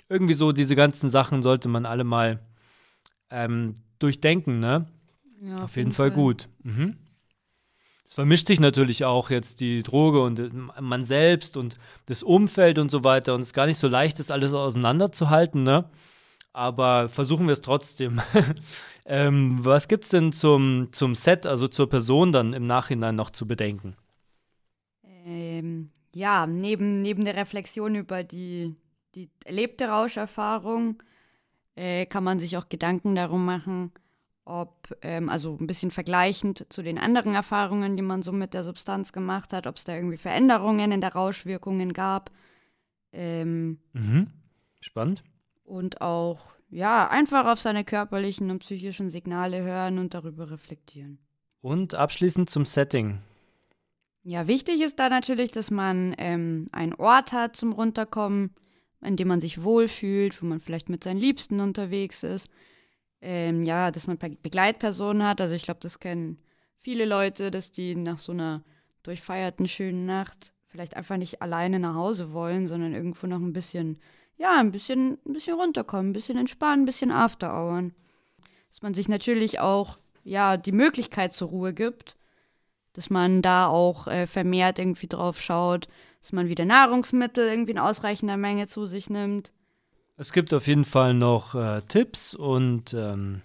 Irgendwie 0.10 0.34
so 0.34 0.52
diese 0.52 0.76
ganzen 0.76 1.10
Sachen 1.10 1.44
sollte 1.44 1.70
man 1.70 1.86
alle 1.86 2.04
mal 2.04 2.42
ähm, 3.32 3.74
durchdenken, 4.00 4.60
ne? 4.60 4.86
Ja, 5.42 5.56
auf, 5.56 5.64
auf 5.64 5.76
jeden, 5.78 5.88
jeden 5.88 5.96
Fall, 5.96 6.10
Fall, 6.10 6.16
gut. 6.16 6.50
Mhm. 6.64 6.98
Es 8.06 8.16
vermischt 8.16 8.48
sich 8.48 8.60
natürlich 8.60 9.06
auch 9.06 9.30
jetzt 9.30 9.62
die 9.62 9.82
Droge 9.82 10.22
und 10.22 10.40
äh, 10.40 10.50
man 10.82 11.06
selbst 11.06 11.56
und 11.56 11.78
das 12.08 12.22
Umfeld 12.22 12.80
und 12.80 12.92
so 12.92 13.06
weiter 13.06 13.34
und 13.34 13.40
es 13.40 13.48
ist 13.48 13.54
gar 13.54 13.66
nicht 13.66 13.78
so 13.78 13.88
leicht, 13.88 14.20
das 14.20 14.30
alles 14.30 14.54
auseinanderzuhalten, 14.54 15.64
ne? 15.64 15.90
Aber 16.52 17.08
versuchen 17.08 17.46
wir 17.46 17.54
es 17.54 17.62
trotzdem. 17.62 18.20
ähm, 19.06 19.64
was 19.64 19.88
gibt 19.88 20.04
es 20.04 20.10
denn 20.10 20.34
zum, 20.34 20.90
zum 20.92 21.16
Set, 21.16 21.46
also 21.46 21.70
zur 21.70 21.88
Person 21.88 22.34
dann 22.34 22.52
im 22.52 22.68
Nachhinein 22.68 23.16
noch 23.16 23.30
zu 23.30 23.48
bedenken? 23.48 23.96
Ähm, 25.28 25.92
ja, 26.16 26.48
neben, 26.48 27.02
neben 27.02 27.26
der 27.26 27.36
Reflexion 27.36 27.96
über 27.96 28.24
die, 28.24 28.76
die 29.14 29.30
erlebte 29.44 29.90
Rauscherfahrung 29.90 31.04
äh, 31.76 32.06
kann 32.06 32.24
man 32.24 32.40
sich 32.40 32.56
auch 32.56 32.70
Gedanken 32.70 33.14
darum 33.14 33.46
machen, 33.46 33.92
ob, 34.46 34.98
ähm, 35.02 35.28
also 35.28 35.58
ein 35.60 35.68
bisschen 35.68 35.92
vergleichend 35.92 36.66
zu 36.70 36.82
den 36.82 36.98
anderen 36.98 37.36
Erfahrungen, 37.36 37.98
die 37.98 38.04
man 38.04 38.24
so 38.24 38.32
mit 38.32 38.54
der 38.54 38.64
Substanz 38.64 39.12
gemacht 39.12 39.52
hat, 39.52 39.68
ob 39.68 39.76
es 39.76 39.84
da 39.84 39.96
irgendwie 39.96 40.18
Veränderungen 40.18 40.94
in 40.94 41.02
der 41.02 41.14
Rauschwirkungen 41.14 41.92
gab. 41.92 42.32
Ähm, 43.12 43.80
mhm. 43.92 44.28
Spannend. 44.80 45.24
Und 45.66 46.00
auch, 46.02 46.54
ja, 46.70 47.10
einfach 47.10 47.46
auf 47.52 47.60
seine 47.60 47.84
körperlichen 47.84 48.50
und 48.50 48.60
psychischen 48.60 49.10
Signale 49.10 49.62
hören 49.62 50.00
und 50.00 50.14
darüber 50.14 50.50
reflektieren. 50.50 51.20
Und 51.60 51.96
abschließend 51.96 52.50
zum 52.50 52.64
Setting. 52.64 53.20
Ja, 54.30 54.46
wichtig 54.46 54.82
ist 54.82 55.00
da 55.00 55.08
natürlich, 55.08 55.54
dass 55.54 55.72
man 55.72 56.14
ähm, 56.18 56.68
einen 56.74 56.94
Ort 56.96 57.32
hat 57.32 57.56
zum 57.56 57.72
Runterkommen, 57.72 58.54
an 59.00 59.16
dem 59.16 59.30
man 59.30 59.40
sich 59.40 59.64
wohlfühlt, 59.64 60.42
wo 60.42 60.46
man 60.46 60.60
vielleicht 60.60 60.90
mit 60.90 61.02
seinen 61.02 61.22
Liebsten 61.22 61.62
unterwegs 61.62 62.24
ist. 62.24 62.50
Ähm, 63.22 63.64
ja, 63.64 63.90
dass 63.90 64.06
man 64.06 64.18
Begleitpersonen 64.18 65.26
hat. 65.26 65.40
Also 65.40 65.56
ich 65.56 65.64
glaube, 65.64 65.80
das 65.82 66.02
kennen 66.02 66.40
viele 66.78 67.06
Leute, 67.06 67.52
dass 67.52 67.72
die 67.72 67.96
nach 67.96 68.20
so 68.20 68.34
einer 68.34 68.66
durchfeierten 69.04 69.66
schönen 69.66 70.06
Nacht 70.06 70.52
vielleicht 70.66 70.98
einfach 70.98 71.16
nicht 71.16 71.42
alleine 71.42 71.80
nach 71.80 71.96
Hause 71.96 72.34
wollen, 72.34 72.68
sondern 72.68 72.94
irgendwo 72.94 73.28
noch 73.28 73.40
ein 73.40 73.54
bisschen, 73.54 73.98
ja, 74.36 74.60
ein 74.60 74.72
bisschen, 74.72 75.20
ein 75.26 75.32
bisschen 75.32 75.56
runterkommen, 75.56 76.10
ein 76.10 76.14
bisschen 76.14 76.38
entspannen, 76.38 76.84
ein 76.84 76.86
bisschen 76.86 77.12
Afterhouren. 77.12 77.94
Dass 78.68 78.82
man 78.82 78.94
sich 78.94 79.08
natürlich 79.08 79.62
auch, 79.62 80.00
ja, 80.26 80.58
die 80.58 80.74
Möglichkeit 80.74 81.32
zur 81.32 81.48
Ruhe 81.48 81.74
gibt 81.74 82.17
dass 82.98 83.10
man 83.12 83.44
da 83.44 83.68
auch 83.68 84.08
äh, 84.08 84.26
vermehrt 84.26 84.80
irgendwie 84.80 85.06
drauf 85.06 85.40
schaut, 85.40 85.88
dass 86.20 86.32
man 86.32 86.50
wieder 86.50 86.66
Nahrungsmittel 86.66 87.48
irgendwie 87.48 87.74
in 87.74 87.78
ausreichender 87.78 88.38
Menge 88.38 88.66
zu 88.66 88.88
sich 88.88 89.12
nimmt. 89.12 89.54
Es 90.18 90.32
gibt 90.32 90.52
auf 90.52 90.66
jeden 90.66 90.84
Fall 90.84 91.14
noch 91.14 91.54
äh, 91.54 91.84
Tipps 91.84 92.34
und 92.34 92.96
ähm, 92.96 93.44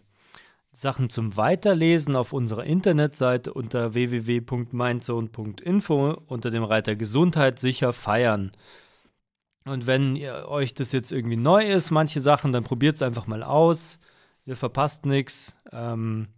Sachen 0.73 1.11
zum 1.11 1.37
Weiterlesen 1.37 2.17
auf 2.17 2.33
unserer 2.33 2.65
Internetseite 2.65 3.53
unter 3.53 3.93
www.mindzone.info 3.93 6.23
unter 6.29 6.51
dem 6.51 6.65
Reiter 6.65 6.97
Gesundheit 6.97 7.59
sicher 7.59 7.93
feiern. 7.93 8.53
Und 9.67 9.87
wenn 9.87 10.17
ihr, 10.17 10.49
euch 10.49 10.73
das 10.73 10.93
jetzt 10.93 11.13
irgendwie 11.13 11.37
neu 11.37 11.71
ist, 11.71 11.91
manche 11.91 12.21
Sachen, 12.21 12.55
dann 12.55 12.65
probiert 12.65 12.97
es 12.97 13.03
einfach 13.03 13.27
mal 13.27 13.43
aus. 13.43 13.99
Ihr 14.47 14.57
verpasst 14.57 15.05
nichts. 15.05 15.59
Ähm, 15.71 16.29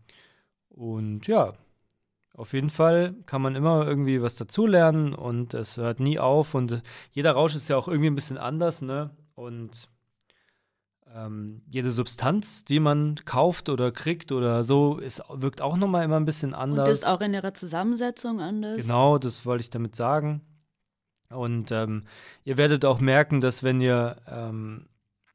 und 0.69 1.29
ja, 1.29 1.55
auf 2.37 2.53
jeden 2.53 2.70
Fall 2.70 3.14
kann 3.26 3.43
man 3.43 3.55
immer 3.55 3.87
irgendwie 3.87 4.20
was 4.20 4.35
dazulernen 4.35 5.14
und 5.14 5.55
es 5.55 5.76
hört 5.76 6.01
nie 6.01 6.18
auf 6.18 6.55
und 6.55 6.82
jeder 7.12 7.32
Rausch 7.32 7.55
ist 7.55 7.68
ja 7.68 7.76
auch 7.76 7.89
irgendwie 7.89 8.09
ein 8.09 8.16
bisschen 8.16 8.39
anders, 8.39 8.82
ne? 8.82 9.11
Und 9.35 9.89
ähm, 11.14 11.62
jede 11.70 11.93
Substanz, 11.93 12.64
die 12.64 12.80
man 12.80 13.14
kauft 13.24 13.68
oder 13.68 13.93
kriegt 13.93 14.32
oder 14.32 14.64
so, 14.64 14.99
ist, 14.99 15.22
wirkt 15.28 15.62
auch 15.62 15.76
nochmal 15.76 16.05
immer 16.05 16.16
ein 16.16 16.24
bisschen 16.24 16.55
anders. 16.55 16.89
Und 16.89 16.93
ist 16.93 17.09
auch 17.09 17.20
in 17.20 17.35
ihrer 17.35 17.55
Zusammensetzung 17.55 18.41
anders. 18.41 18.82
Genau, 18.82 19.18
das 19.18 19.47
wollte 19.47 19.62
ich 19.62 19.70
damit 19.70 19.95
sagen. 19.95 20.41
Und 21.30 21.70
ähm, 21.70 22.03
ihr 22.45 22.57
werdet 22.57 22.85
auch 22.85 23.01
merken, 23.01 23.41
dass 23.41 23.62
wenn 23.62 23.80
ihr 23.80 24.16
ähm, 24.28 24.87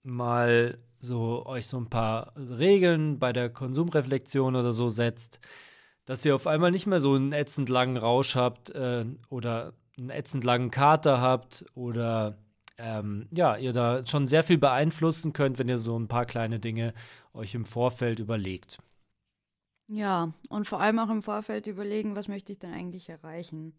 mal 0.03 0.77
so 0.99 1.45
euch 1.45 1.67
so 1.67 1.77
ein 1.77 1.89
paar 1.89 2.33
Regeln 2.35 3.19
bei 3.19 3.31
der 3.31 3.49
Konsumreflexion 3.49 4.57
oder 4.57 4.73
so 4.73 4.89
setzt, 4.89 5.39
dass 6.09 6.25
ihr 6.25 6.33
auf 6.33 6.47
einmal 6.47 6.71
nicht 6.71 6.87
mehr 6.87 6.99
so 6.99 7.13
einen 7.13 7.33
ätzend 7.33 7.69
langen 7.69 7.95
Rausch 7.95 8.35
habt 8.35 8.71
äh, 8.71 9.05
oder 9.29 9.73
einen 9.99 10.09
ätzend 10.09 10.43
langen 10.43 10.71
Kater 10.71 11.21
habt 11.21 11.65
oder 11.75 12.35
ähm, 12.79 13.27
ja, 13.29 13.55
ihr 13.57 13.73
da 13.73 14.03
schon 14.03 14.27
sehr 14.27 14.43
viel 14.43 14.57
beeinflussen 14.57 15.33
könnt, 15.33 15.59
wenn 15.59 15.69
ihr 15.69 15.77
so 15.77 15.95
ein 15.99 16.07
paar 16.07 16.25
kleine 16.25 16.59
Dinge 16.59 16.95
euch 17.31 17.53
im 17.53 17.63
Vorfeld 17.63 18.17
überlegt. 18.17 18.79
Ja, 19.87 20.31
und 20.49 20.67
vor 20.67 20.81
allem 20.81 20.97
auch 20.97 21.11
im 21.11 21.21
Vorfeld 21.21 21.67
überlegen, 21.67 22.15
was 22.15 22.27
möchte 22.27 22.53
ich 22.53 22.57
denn 22.57 22.73
eigentlich 22.73 23.07
erreichen? 23.07 23.75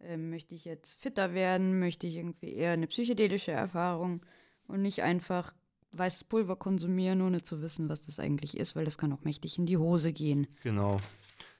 Ähm, 0.00 0.30
möchte 0.30 0.56
ich 0.56 0.64
jetzt 0.64 1.00
fitter 1.00 1.34
werden? 1.34 1.78
Möchte 1.78 2.08
ich 2.08 2.16
irgendwie 2.16 2.52
eher 2.52 2.72
eine 2.72 2.88
psychedelische 2.88 3.52
Erfahrung 3.52 4.26
und 4.66 4.82
nicht 4.82 5.04
einfach 5.04 5.54
weißes 5.92 6.24
Pulver 6.24 6.56
konsumieren, 6.56 7.22
ohne 7.22 7.44
zu 7.44 7.62
wissen, 7.62 7.88
was 7.88 8.06
das 8.06 8.18
eigentlich 8.18 8.56
ist, 8.56 8.74
weil 8.74 8.84
das 8.84 8.98
kann 8.98 9.12
auch 9.12 9.22
mächtig 9.22 9.56
in 9.56 9.66
die 9.66 9.76
Hose 9.76 10.12
gehen. 10.12 10.48
Genau. 10.64 10.96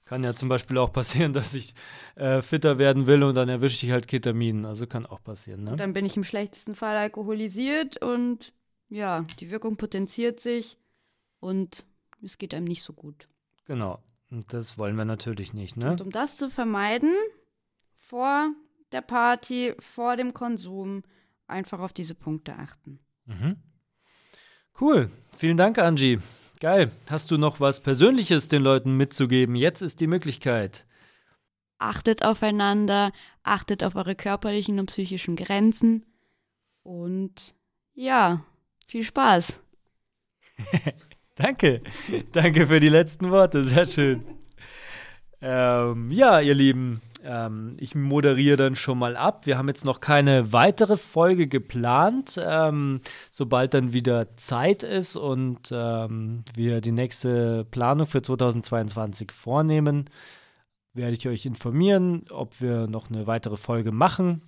Kann 0.05 0.23
ja 0.23 0.35
zum 0.35 0.49
Beispiel 0.49 0.77
auch 0.77 0.91
passieren, 0.91 1.33
dass 1.33 1.53
ich 1.53 1.73
äh, 2.15 2.41
fitter 2.41 2.77
werden 2.77 3.07
will 3.07 3.23
und 3.23 3.35
dann 3.35 3.49
erwische 3.49 3.85
ich 3.85 3.91
halt 3.91 4.07
Ketamin. 4.07 4.65
Also 4.65 4.87
kann 4.87 5.05
auch 5.05 5.23
passieren. 5.23 5.63
Ne? 5.63 5.75
Dann 5.75 5.93
bin 5.93 6.05
ich 6.05 6.17
im 6.17 6.23
schlechtesten 6.23 6.75
Fall 6.75 6.97
alkoholisiert 6.97 8.01
und 8.01 8.53
ja, 8.89 9.25
die 9.39 9.51
Wirkung 9.51 9.77
potenziert 9.77 10.39
sich 10.39 10.77
und 11.39 11.85
es 12.21 12.37
geht 12.37 12.53
einem 12.53 12.67
nicht 12.67 12.83
so 12.83 12.93
gut. 12.93 13.27
Genau. 13.65 14.03
Und 14.29 14.53
das 14.53 14.77
wollen 14.77 14.95
wir 14.95 15.05
natürlich 15.05 15.53
nicht. 15.53 15.77
Ne? 15.77 15.91
Und 15.91 16.01
um 16.01 16.09
das 16.09 16.37
zu 16.37 16.49
vermeiden, 16.49 17.13
vor 17.95 18.51
der 18.91 19.01
Party, 19.01 19.73
vor 19.79 20.15
dem 20.17 20.33
Konsum, 20.33 21.03
einfach 21.47 21.79
auf 21.79 21.93
diese 21.93 22.15
Punkte 22.15 22.55
achten. 22.55 22.99
Mhm. 23.25 23.57
Cool. 24.79 25.11
Vielen 25.37 25.57
Dank, 25.57 25.77
Angie. 25.77 26.19
Geil. 26.61 26.91
Hast 27.09 27.31
du 27.31 27.39
noch 27.39 27.59
was 27.59 27.79
Persönliches 27.79 28.47
den 28.47 28.61
Leuten 28.61 28.95
mitzugeben? 28.95 29.55
Jetzt 29.55 29.81
ist 29.81 29.99
die 29.99 30.05
Möglichkeit. 30.05 30.85
Achtet 31.79 32.23
aufeinander, 32.23 33.11
achtet 33.41 33.83
auf 33.83 33.95
eure 33.95 34.13
körperlichen 34.13 34.79
und 34.79 34.85
psychischen 34.85 35.35
Grenzen 35.35 36.05
und 36.83 37.55
ja, 37.95 38.45
viel 38.85 39.03
Spaß. 39.03 39.59
Danke. 41.35 41.81
Danke 42.31 42.67
für 42.67 42.79
die 42.79 42.89
letzten 42.89 43.31
Worte. 43.31 43.65
Sehr 43.65 43.87
schön. 43.87 44.23
Ähm, 45.41 46.11
ja, 46.11 46.41
ihr 46.41 46.53
Lieben, 46.53 47.01
ähm, 47.23 47.77
ich 47.79 47.95
moderiere 47.95 48.57
dann 48.57 48.75
schon 48.75 48.97
mal 48.97 49.15
ab. 49.15 49.45
Wir 49.45 49.57
haben 49.57 49.67
jetzt 49.67 49.85
noch 49.85 49.99
keine 49.99 50.53
weitere 50.53 50.97
Folge 50.97 51.47
geplant. 51.47 52.39
Ähm, 52.43 53.01
sobald 53.29 53.73
dann 53.73 53.93
wieder 53.93 54.35
Zeit 54.37 54.83
ist 54.83 55.15
und 55.15 55.69
ähm, 55.71 56.43
wir 56.55 56.81
die 56.81 56.91
nächste 56.91 57.65
Planung 57.65 58.07
für 58.07 58.21
2022 58.21 59.31
vornehmen, 59.31 60.09
werde 60.93 61.13
ich 61.13 61.27
euch 61.27 61.45
informieren, 61.45 62.25
ob 62.29 62.59
wir 62.61 62.87
noch 62.87 63.09
eine 63.09 63.27
weitere 63.27 63.57
Folge 63.57 63.91
machen. 63.91 64.41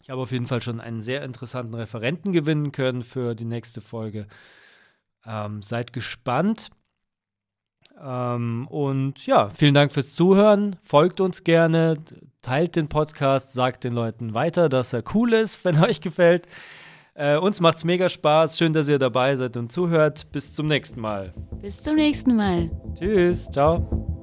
Ich 0.00 0.10
habe 0.10 0.22
auf 0.22 0.32
jeden 0.32 0.46
Fall 0.46 0.62
schon 0.62 0.80
einen 0.80 1.02
sehr 1.02 1.22
interessanten 1.22 1.74
Referenten 1.74 2.32
gewinnen 2.32 2.72
können 2.72 3.02
für 3.02 3.34
die 3.34 3.44
nächste 3.44 3.80
Folge. 3.80 4.26
Ähm, 5.26 5.62
seid 5.62 5.92
gespannt. 5.92 6.70
Ähm, 8.02 8.66
und 8.68 9.26
ja, 9.26 9.48
vielen 9.50 9.74
Dank 9.74 9.92
fürs 9.92 10.14
Zuhören. 10.14 10.76
Folgt 10.82 11.20
uns 11.20 11.44
gerne, 11.44 11.96
teilt 12.42 12.76
den 12.76 12.88
Podcast, 12.88 13.52
sagt 13.52 13.84
den 13.84 13.92
Leuten 13.92 14.34
weiter, 14.34 14.68
dass 14.68 14.92
er 14.92 15.02
cool 15.14 15.32
ist, 15.32 15.64
wenn 15.64 15.82
euch 15.82 16.00
gefällt. 16.00 16.46
Äh, 17.14 17.36
uns 17.36 17.60
macht's 17.60 17.82
mega 17.82 18.08
Spaß. 18.08 18.56
Schön, 18.58 18.72
dass 18.72 18.88
ihr 18.88 18.98
dabei 18.98 19.34
seid 19.34 19.56
und 19.56 19.72
zuhört. 19.72 20.30
Bis 20.30 20.54
zum 20.54 20.68
nächsten 20.68 21.00
Mal. 21.00 21.32
Bis 21.60 21.82
zum 21.82 21.96
nächsten 21.96 22.36
Mal. 22.36 22.70
Tschüss. 22.94 23.50
Ciao. 23.50 24.17